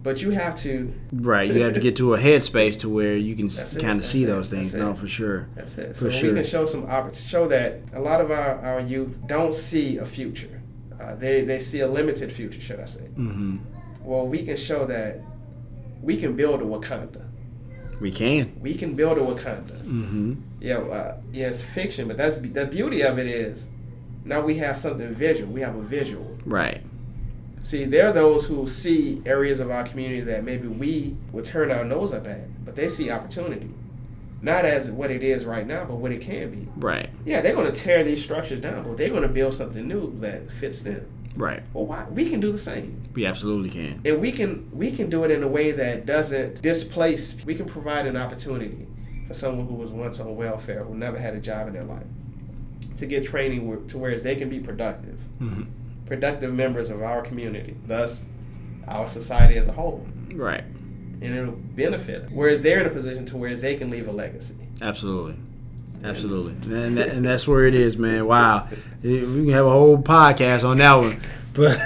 But 0.05 0.23
you 0.23 0.31
have 0.31 0.55
to. 0.59 0.93
Right. 1.13 1.51
You 1.51 1.63
have 1.63 1.75
to 1.75 1.81
get 1.81 1.97
to 1.97 2.15
a 2.15 2.19
headspace 2.19 2.79
to 2.81 2.89
where 2.89 3.17
you 3.17 3.35
can 3.35 3.49
kind 3.81 3.99
of 3.99 4.05
see 4.05 4.23
it, 4.23 4.27
those 4.27 4.49
things. 4.51 4.73
No, 4.75 4.95
for 4.95 5.09
sure. 5.09 5.49
That's 5.57 5.77
it. 5.79 5.97
For 5.97 6.11
So 6.11 6.11
sure. 6.11 6.29
we 6.31 6.37
can 6.37 6.45
show 6.45 6.67
some 6.67 6.87
show 7.15 7.49
that 7.49 7.81
a 7.95 8.01
lot 8.01 8.21
of 8.21 8.31
our, 8.31 8.61
our 8.61 8.81
youth 8.81 9.19
don't 9.27 9.55
see 9.55 9.99
a 9.99 10.07
future. 10.07 10.61
Uh, 11.01 11.15
they 11.17 11.45
they 11.45 11.59
see 11.59 11.81
a 11.81 11.89
limited 11.89 12.31
future, 12.31 12.61
should 12.61 12.79
I 12.79 12.85
say? 12.85 13.09
mm-hmm. 13.17 13.57
Well, 14.05 14.27
we 14.27 14.45
can 14.45 14.57
show 14.57 14.85
that 14.87 15.21
we 16.03 16.17
can 16.19 16.37
build 16.37 16.61
a 16.61 16.65
Wakanda. 16.65 17.25
We 18.01 18.11
can. 18.13 18.55
We 18.61 18.75
can 18.75 18.95
build 18.95 19.17
a 19.19 19.23
Wakanda. 19.23 19.81
mm-hmm. 19.83 20.35
Yeah, 20.61 20.79
uh, 20.79 21.17
yeah, 21.33 21.49
it's 21.49 21.63
fiction, 21.63 22.09
but 22.09 22.17
that's 22.17 22.37
the 22.37 22.67
beauty 22.67 23.03
of 23.03 23.19
it 23.19 23.27
is 23.27 23.67
now 24.25 24.43
we 24.43 24.55
have 24.57 24.77
something 24.77 25.15
visual. 25.15 25.51
We 25.53 25.63
have 25.63 25.77
a 25.77 25.83
visual. 25.83 26.39
Right. 26.45 26.84
See, 27.65 27.87
they're 27.87 28.13
those 28.13 28.45
who 28.45 28.67
see 28.67 29.23
areas 29.25 29.59
of 29.59 29.71
our 29.71 29.85
community 29.85 30.21
that 30.21 30.45
maybe 30.45 30.69
we 30.69 31.17
would 31.33 31.47
turn 31.47 31.71
our 31.71 31.83
nose 31.83 32.13
up 32.13 32.27
at, 32.27 32.63
but 32.63 32.77
they 32.77 32.91
see 32.91 33.11
opportunity. 33.11 33.71
Not 34.43 34.67
as 34.67 34.91
what 34.91 35.11
it 35.11 35.23
is 35.23 35.47
right 35.47 35.67
now, 35.67 35.87
but 35.87 35.95
what 35.97 36.13
it 36.13 36.21
can 36.21 36.51
be. 36.51 36.69
Right. 36.77 37.09
Yeah, 37.25 37.41
they're 37.41 37.55
going 37.55 37.73
to 37.73 37.81
tear 37.81 38.05
these 38.05 38.23
structures 38.23 38.61
down, 38.61 38.85
but 38.85 38.99
they're 38.99 39.09
going 39.09 39.23
to 39.23 39.31
build 39.31 39.55
something 39.55 39.89
new 39.89 40.15
that 40.21 40.51
fits 40.53 40.83
them. 40.83 41.07
Right. 41.37 41.63
Well, 41.73 41.87
why? 41.87 42.07
We 42.11 42.29
can 42.29 42.39
do 42.41 42.53
the 42.53 42.59
same, 42.59 43.01
We 43.15 43.25
absolutely 43.25 43.71
can. 43.71 44.03
and 44.05 44.21
we 44.21 44.31
can 44.31 44.69
we 44.71 44.93
can 44.93 45.09
do 45.09 45.25
it 45.25 45.31
in 45.31 45.43
a 45.43 45.49
way 45.49 45.71
that 45.73 46.05
doesn't 46.05 46.61
displace. 46.61 47.35
We 47.47 47.55
can 47.55 47.65
provide 47.65 48.07
an 48.07 48.19
opportunity 48.19 48.87
for 49.27 49.33
someone 49.33 49.67
who 49.67 49.75
was 49.75 49.91
once 49.91 50.21
on 50.21 50.37
welfare, 50.37 50.85
who 50.85 50.95
never 50.95 51.19
had 51.19 51.35
a 51.35 51.41
job 51.41 51.67
in 51.67 51.73
their 51.73 51.83
life, 51.85 52.05
to 52.99 53.07
get 53.07 53.25
training 53.25 53.87
to 53.89 53.97
where 53.99 54.21
they 54.21 54.37
can 54.37 54.51
be 54.51 54.61
productive, 54.61 55.19
Mhm. 55.41 55.69
Productive 56.07 56.53
members 56.55 56.91
of 56.91 57.03
our 57.03 57.23
community, 57.23 57.77
thus 57.87 58.25
our 58.89 59.07
society 59.07 59.55
as 59.57 59.67
a 59.67 59.73
whole, 59.73 60.07
Right. 60.35 60.63
and 61.23 61.35
it'll 61.35 61.53
benefit. 61.53 62.29
Whereas 62.31 62.63
they're 62.63 62.81
in 62.81 62.87
a 62.87 62.91
position 62.91 63.25
to 63.27 63.37
where 63.37 63.55
they 63.57 63.77
can 63.77 63.91
leave 63.91 64.09
a 64.09 64.13
legacy. 64.13 64.55
Absolutely. 64.83 65.37
Absolutely. 66.03 66.53
And, 66.75 66.99
that, 66.99 67.09
and 67.09 67.25
that's 67.25 67.49
where 67.49 67.65
it 67.67 67.75
is, 67.75 67.97
man. 67.97 68.27
Wow. 68.27 68.69
We 69.03 69.21
can 69.21 69.49
have 69.51 69.65
a 69.65 69.71
whole 69.71 69.97
podcast 69.97 70.63
on 70.69 70.77
that 70.79 70.95
one. 70.97 71.17
But 71.55 71.79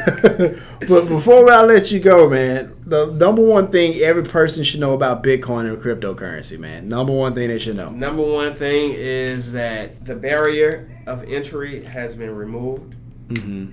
but 0.88 1.08
before 1.08 1.48
I 1.52 1.62
let 1.62 1.92
you 1.92 2.00
go, 2.00 2.28
man, 2.28 2.74
the 2.86 3.06
number 3.12 3.42
one 3.42 3.68
thing 3.70 4.00
every 4.00 4.24
person 4.24 4.64
should 4.64 4.80
know 4.80 4.94
about 4.94 5.22
Bitcoin 5.22 5.68
and 5.72 5.76
cryptocurrency, 5.80 6.58
man. 6.58 6.88
Number 6.88 7.12
one 7.12 7.34
thing 7.34 7.48
they 7.48 7.58
should 7.58 7.76
know. 7.76 7.90
Number 7.90 8.22
one 8.22 8.54
thing 8.56 8.92
is 8.96 9.52
that 9.52 10.04
the 10.04 10.16
barrier 10.16 10.90
of 11.06 11.30
entry 11.30 11.84
has 11.84 12.14
been 12.16 12.34
removed. 12.34 12.94
hmm 13.36 13.66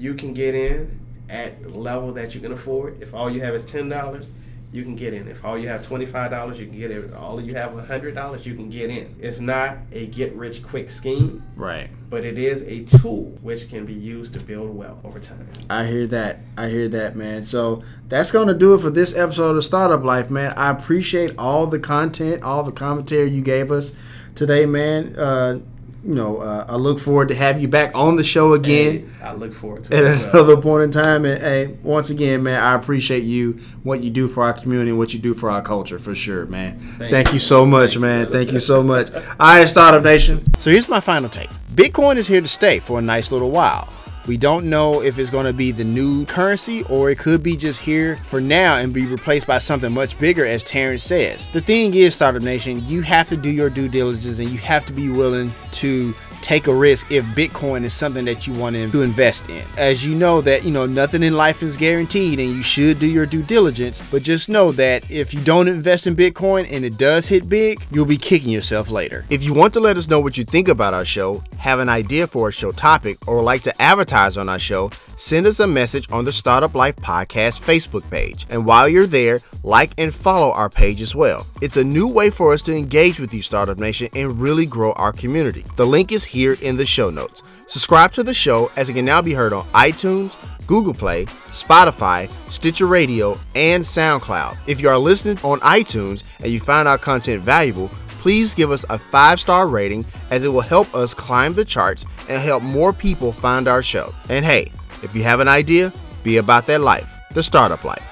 You 0.00 0.14
can 0.14 0.32
get 0.32 0.54
in 0.54 0.98
at 1.28 1.62
the 1.62 1.68
level 1.68 2.12
that 2.14 2.34
you 2.34 2.40
can 2.40 2.52
afford. 2.52 3.02
If 3.02 3.14
all 3.14 3.30
you 3.30 3.40
have 3.42 3.54
is 3.54 3.64
ten 3.64 3.88
dollars, 3.88 4.30
you 4.72 4.82
can 4.82 4.94
get 4.96 5.12
in. 5.12 5.28
If 5.28 5.44
all 5.44 5.58
you 5.58 5.68
have 5.68 5.84
twenty 5.84 6.06
five 6.06 6.30
dollars, 6.30 6.58
you 6.58 6.66
can 6.66 6.78
get 6.78 6.90
in. 6.90 7.12
All 7.14 7.40
you 7.40 7.54
have 7.54 7.76
hundred 7.86 8.14
dollars, 8.14 8.46
you 8.46 8.54
can 8.54 8.70
get 8.70 8.88
in. 8.88 9.14
It's 9.20 9.40
not 9.40 9.76
a 9.92 10.06
get 10.06 10.34
rich 10.34 10.62
quick 10.62 10.88
scheme, 10.90 11.42
Right. 11.54 11.90
but 12.08 12.24
it 12.24 12.38
is 12.38 12.62
a 12.62 12.84
tool 12.84 13.36
which 13.42 13.68
can 13.68 13.84
be 13.84 13.92
used 13.92 14.32
to 14.34 14.40
build 14.40 14.74
wealth 14.74 15.04
over 15.04 15.18
time. 15.20 15.44
I 15.68 15.84
hear 15.86 16.06
that. 16.06 16.38
I 16.56 16.68
hear 16.68 16.88
that, 16.88 17.14
man. 17.16 17.42
So 17.42 17.82
that's 18.08 18.30
going 18.30 18.48
to 18.48 18.54
do 18.54 18.74
it 18.74 18.80
for 18.80 18.90
this 18.90 19.14
episode 19.14 19.56
of 19.56 19.64
Startup 19.64 20.02
Life, 20.02 20.30
man. 20.30 20.54
I 20.56 20.70
appreciate 20.70 21.32
all 21.36 21.66
the 21.66 21.78
content, 21.78 22.42
all 22.42 22.62
the 22.62 22.72
commentary 22.72 23.28
you 23.30 23.42
gave 23.42 23.70
us 23.70 23.92
today, 24.34 24.66
man. 24.66 25.16
Uh, 25.16 25.58
you 26.02 26.14
know, 26.14 26.38
uh, 26.38 26.64
I 26.68 26.76
look 26.76 26.98
forward 26.98 27.28
to 27.28 27.34
have 27.34 27.60
you 27.60 27.68
back 27.68 27.94
on 27.94 28.16
the 28.16 28.24
show 28.24 28.54
again. 28.54 29.06
Hey, 29.18 29.24
I 29.24 29.34
look 29.34 29.52
forward 29.52 29.84
to 29.84 29.96
at 29.96 30.04
it. 30.04 30.06
as 30.06 30.22
well. 30.22 30.30
another 30.30 30.56
point 30.56 30.84
in 30.84 30.90
time. 30.90 31.24
And 31.24 31.40
hey, 31.40 31.66
once 31.82 32.10
again, 32.10 32.42
man, 32.42 32.62
I 32.62 32.74
appreciate 32.74 33.22
you, 33.22 33.60
what 33.82 34.02
you 34.02 34.10
do 34.10 34.26
for 34.26 34.42
our 34.42 34.52
community, 34.54 34.90
and 34.90 34.98
what 34.98 35.12
you 35.12 35.20
do 35.20 35.34
for 35.34 35.50
our 35.50 35.62
culture, 35.62 35.98
for 35.98 36.14
sure, 36.14 36.46
man. 36.46 36.78
Thank, 36.98 37.28
you. 37.28 37.34
you 37.34 37.38
so 37.38 37.66
much, 37.66 37.98
man. 37.98 38.26
Thank 38.26 38.52
you 38.52 38.60
so 38.60 38.82
much. 38.82 39.12
All 39.12 39.20
right, 39.38 39.68
Startup 39.68 40.02
Nation. 40.02 40.54
So 40.58 40.70
here's 40.70 40.88
my 40.88 41.00
final 41.00 41.28
take. 41.28 41.50
Bitcoin 41.72 42.16
is 42.16 42.26
here 42.26 42.40
to 42.40 42.48
stay 42.48 42.78
for 42.78 42.98
a 42.98 43.02
nice 43.02 43.30
little 43.30 43.50
while. 43.50 43.88
We 44.26 44.36
don't 44.36 44.68
know 44.68 45.02
if 45.02 45.18
it's 45.18 45.30
going 45.30 45.46
to 45.46 45.52
be 45.52 45.72
the 45.72 45.84
new 45.84 46.26
currency 46.26 46.84
or 46.84 47.10
it 47.10 47.18
could 47.18 47.42
be 47.42 47.56
just 47.56 47.80
here 47.80 48.16
for 48.16 48.40
now 48.40 48.76
and 48.76 48.92
be 48.92 49.06
replaced 49.06 49.46
by 49.46 49.58
something 49.58 49.92
much 49.92 50.18
bigger, 50.18 50.44
as 50.44 50.62
Terrance 50.62 51.02
says. 51.02 51.48
The 51.52 51.60
thing 51.60 51.94
is, 51.94 52.14
Startup 52.14 52.42
Nation, 52.42 52.84
you 52.86 53.02
have 53.02 53.28
to 53.30 53.36
do 53.36 53.50
your 53.50 53.70
due 53.70 53.88
diligence 53.88 54.38
and 54.38 54.48
you 54.48 54.58
have 54.58 54.84
to 54.86 54.92
be 54.92 55.08
willing 55.08 55.50
to 55.72 56.14
take 56.42 56.66
a 56.66 56.74
risk 56.74 57.10
if 57.10 57.24
Bitcoin 57.26 57.84
is 57.84 57.94
something 57.94 58.24
that 58.24 58.46
you 58.46 58.54
want 58.54 58.76
to 58.76 59.02
invest 59.02 59.48
in. 59.48 59.62
As 59.76 60.04
you 60.04 60.14
know 60.14 60.40
that, 60.40 60.64
you 60.64 60.70
know, 60.70 60.86
nothing 60.86 61.22
in 61.22 61.36
life 61.36 61.62
is 61.62 61.76
guaranteed 61.76 62.38
and 62.38 62.50
you 62.50 62.62
should 62.62 62.98
do 62.98 63.06
your 63.06 63.26
due 63.26 63.42
diligence, 63.42 64.02
but 64.10 64.22
just 64.22 64.48
know 64.48 64.72
that 64.72 65.10
if 65.10 65.32
you 65.34 65.40
don't 65.40 65.68
invest 65.68 66.06
in 66.06 66.16
Bitcoin 66.16 66.70
and 66.70 66.84
it 66.84 66.96
does 66.98 67.26
hit 67.26 67.48
big, 67.48 67.82
you'll 67.90 68.04
be 68.04 68.18
kicking 68.18 68.50
yourself 68.50 68.90
later. 68.90 69.24
If 69.30 69.42
you 69.42 69.54
want 69.54 69.72
to 69.74 69.80
let 69.80 69.96
us 69.96 70.08
know 70.08 70.20
what 70.20 70.36
you 70.36 70.44
think 70.44 70.68
about 70.68 70.94
our 70.94 71.04
show, 71.04 71.42
have 71.58 71.78
an 71.78 71.88
idea 71.88 72.26
for 72.26 72.48
a 72.48 72.52
show 72.52 72.72
topic, 72.72 73.18
or 73.28 73.42
like 73.42 73.62
to 73.62 73.82
advertise 73.82 74.36
on 74.36 74.48
our 74.48 74.58
show, 74.58 74.90
send 75.16 75.46
us 75.46 75.60
a 75.60 75.66
message 75.66 76.10
on 76.10 76.24
the 76.24 76.32
Startup 76.32 76.74
Life 76.74 76.96
Podcast 76.96 77.60
Facebook 77.60 78.08
page. 78.10 78.46
And 78.50 78.64
while 78.64 78.88
you're 78.88 79.06
there, 79.06 79.40
like 79.62 79.92
and 79.98 80.14
follow 80.14 80.52
our 80.52 80.70
page 80.70 81.02
as 81.02 81.14
well. 81.14 81.46
It's 81.60 81.76
a 81.76 81.84
new 81.84 82.08
way 82.08 82.30
for 82.30 82.52
us 82.52 82.62
to 82.62 82.74
engage 82.74 83.20
with 83.20 83.34
you, 83.34 83.42
Startup 83.42 83.78
Nation, 83.78 84.08
and 84.14 84.40
really 84.40 84.66
grow 84.66 84.92
our 84.92 85.12
community. 85.12 85.64
The 85.76 85.86
link 85.86 86.12
is 86.12 86.24
here 86.30 86.56
in 86.62 86.76
the 86.76 86.86
show 86.86 87.10
notes. 87.10 87.42
Subscribe 87.66 88.12
to 88.12 88.22
the 88.22 88.34
show 88.34 88.70
as 88.76 88.88
it 88.88 88.94
can 88.94 89.04
now 89.04 89.20
be 89.20 89.34
heard 89.34 89.52
on 89.52 89.64
iTunes, 89.66 90.36
Google 90.66 90.94
Play, 90.94 91.26
Spotify, 91.48 92.30
Stitcher 92.50 92.86
Radio, 92.86 93.38
and 93.56 93.82
SoundCloud. 93.82 94.56
If 94.68 94.80
you 94.80 94.88
are 94.88 94.98
listening 94.98 95.38
on 95.42 95.58
iTunes 95.60 96.22
and 96.38 96.52
you 96.52 96.60
find 96.60 96.86
our 96.86 96.98
content 96.98 97.42
valuable, 97.42 97.88
please 98.20 98.54
give 98.54 98.70
us 98.70 98.84
a 98.90 98.98
five 98.98 99.40
star 99.40 99.66
rating 99.66 100.04
as 100.30 100.44
it 100.44 100.48
will 100.48 100.60
help 100.60 100.94
us 100.94 101.12
climb 101.12 101.54
the 101.54 101.64
charts 101.64 102.04
and 102.28 102.40
help 102.40 102.62
more 102.62 102.92
people 102.92 103.32
find 103.32 103.66
our 103.66 103.82
show. 103.82 104.14
And 104.28 104.44
hey, 104.44 104.70
if 105.02 105.14
you 105.16 105.24
have 105.24 105.40
an 105.40 105.48
idea, 105.48 105.92
be 106.22 106.36
about 106.36 106.66
that 106.66 106.80
life, 106.80 107.10
the 107.32 107.42
startup 107.42 107.84
life. 107.84 108.04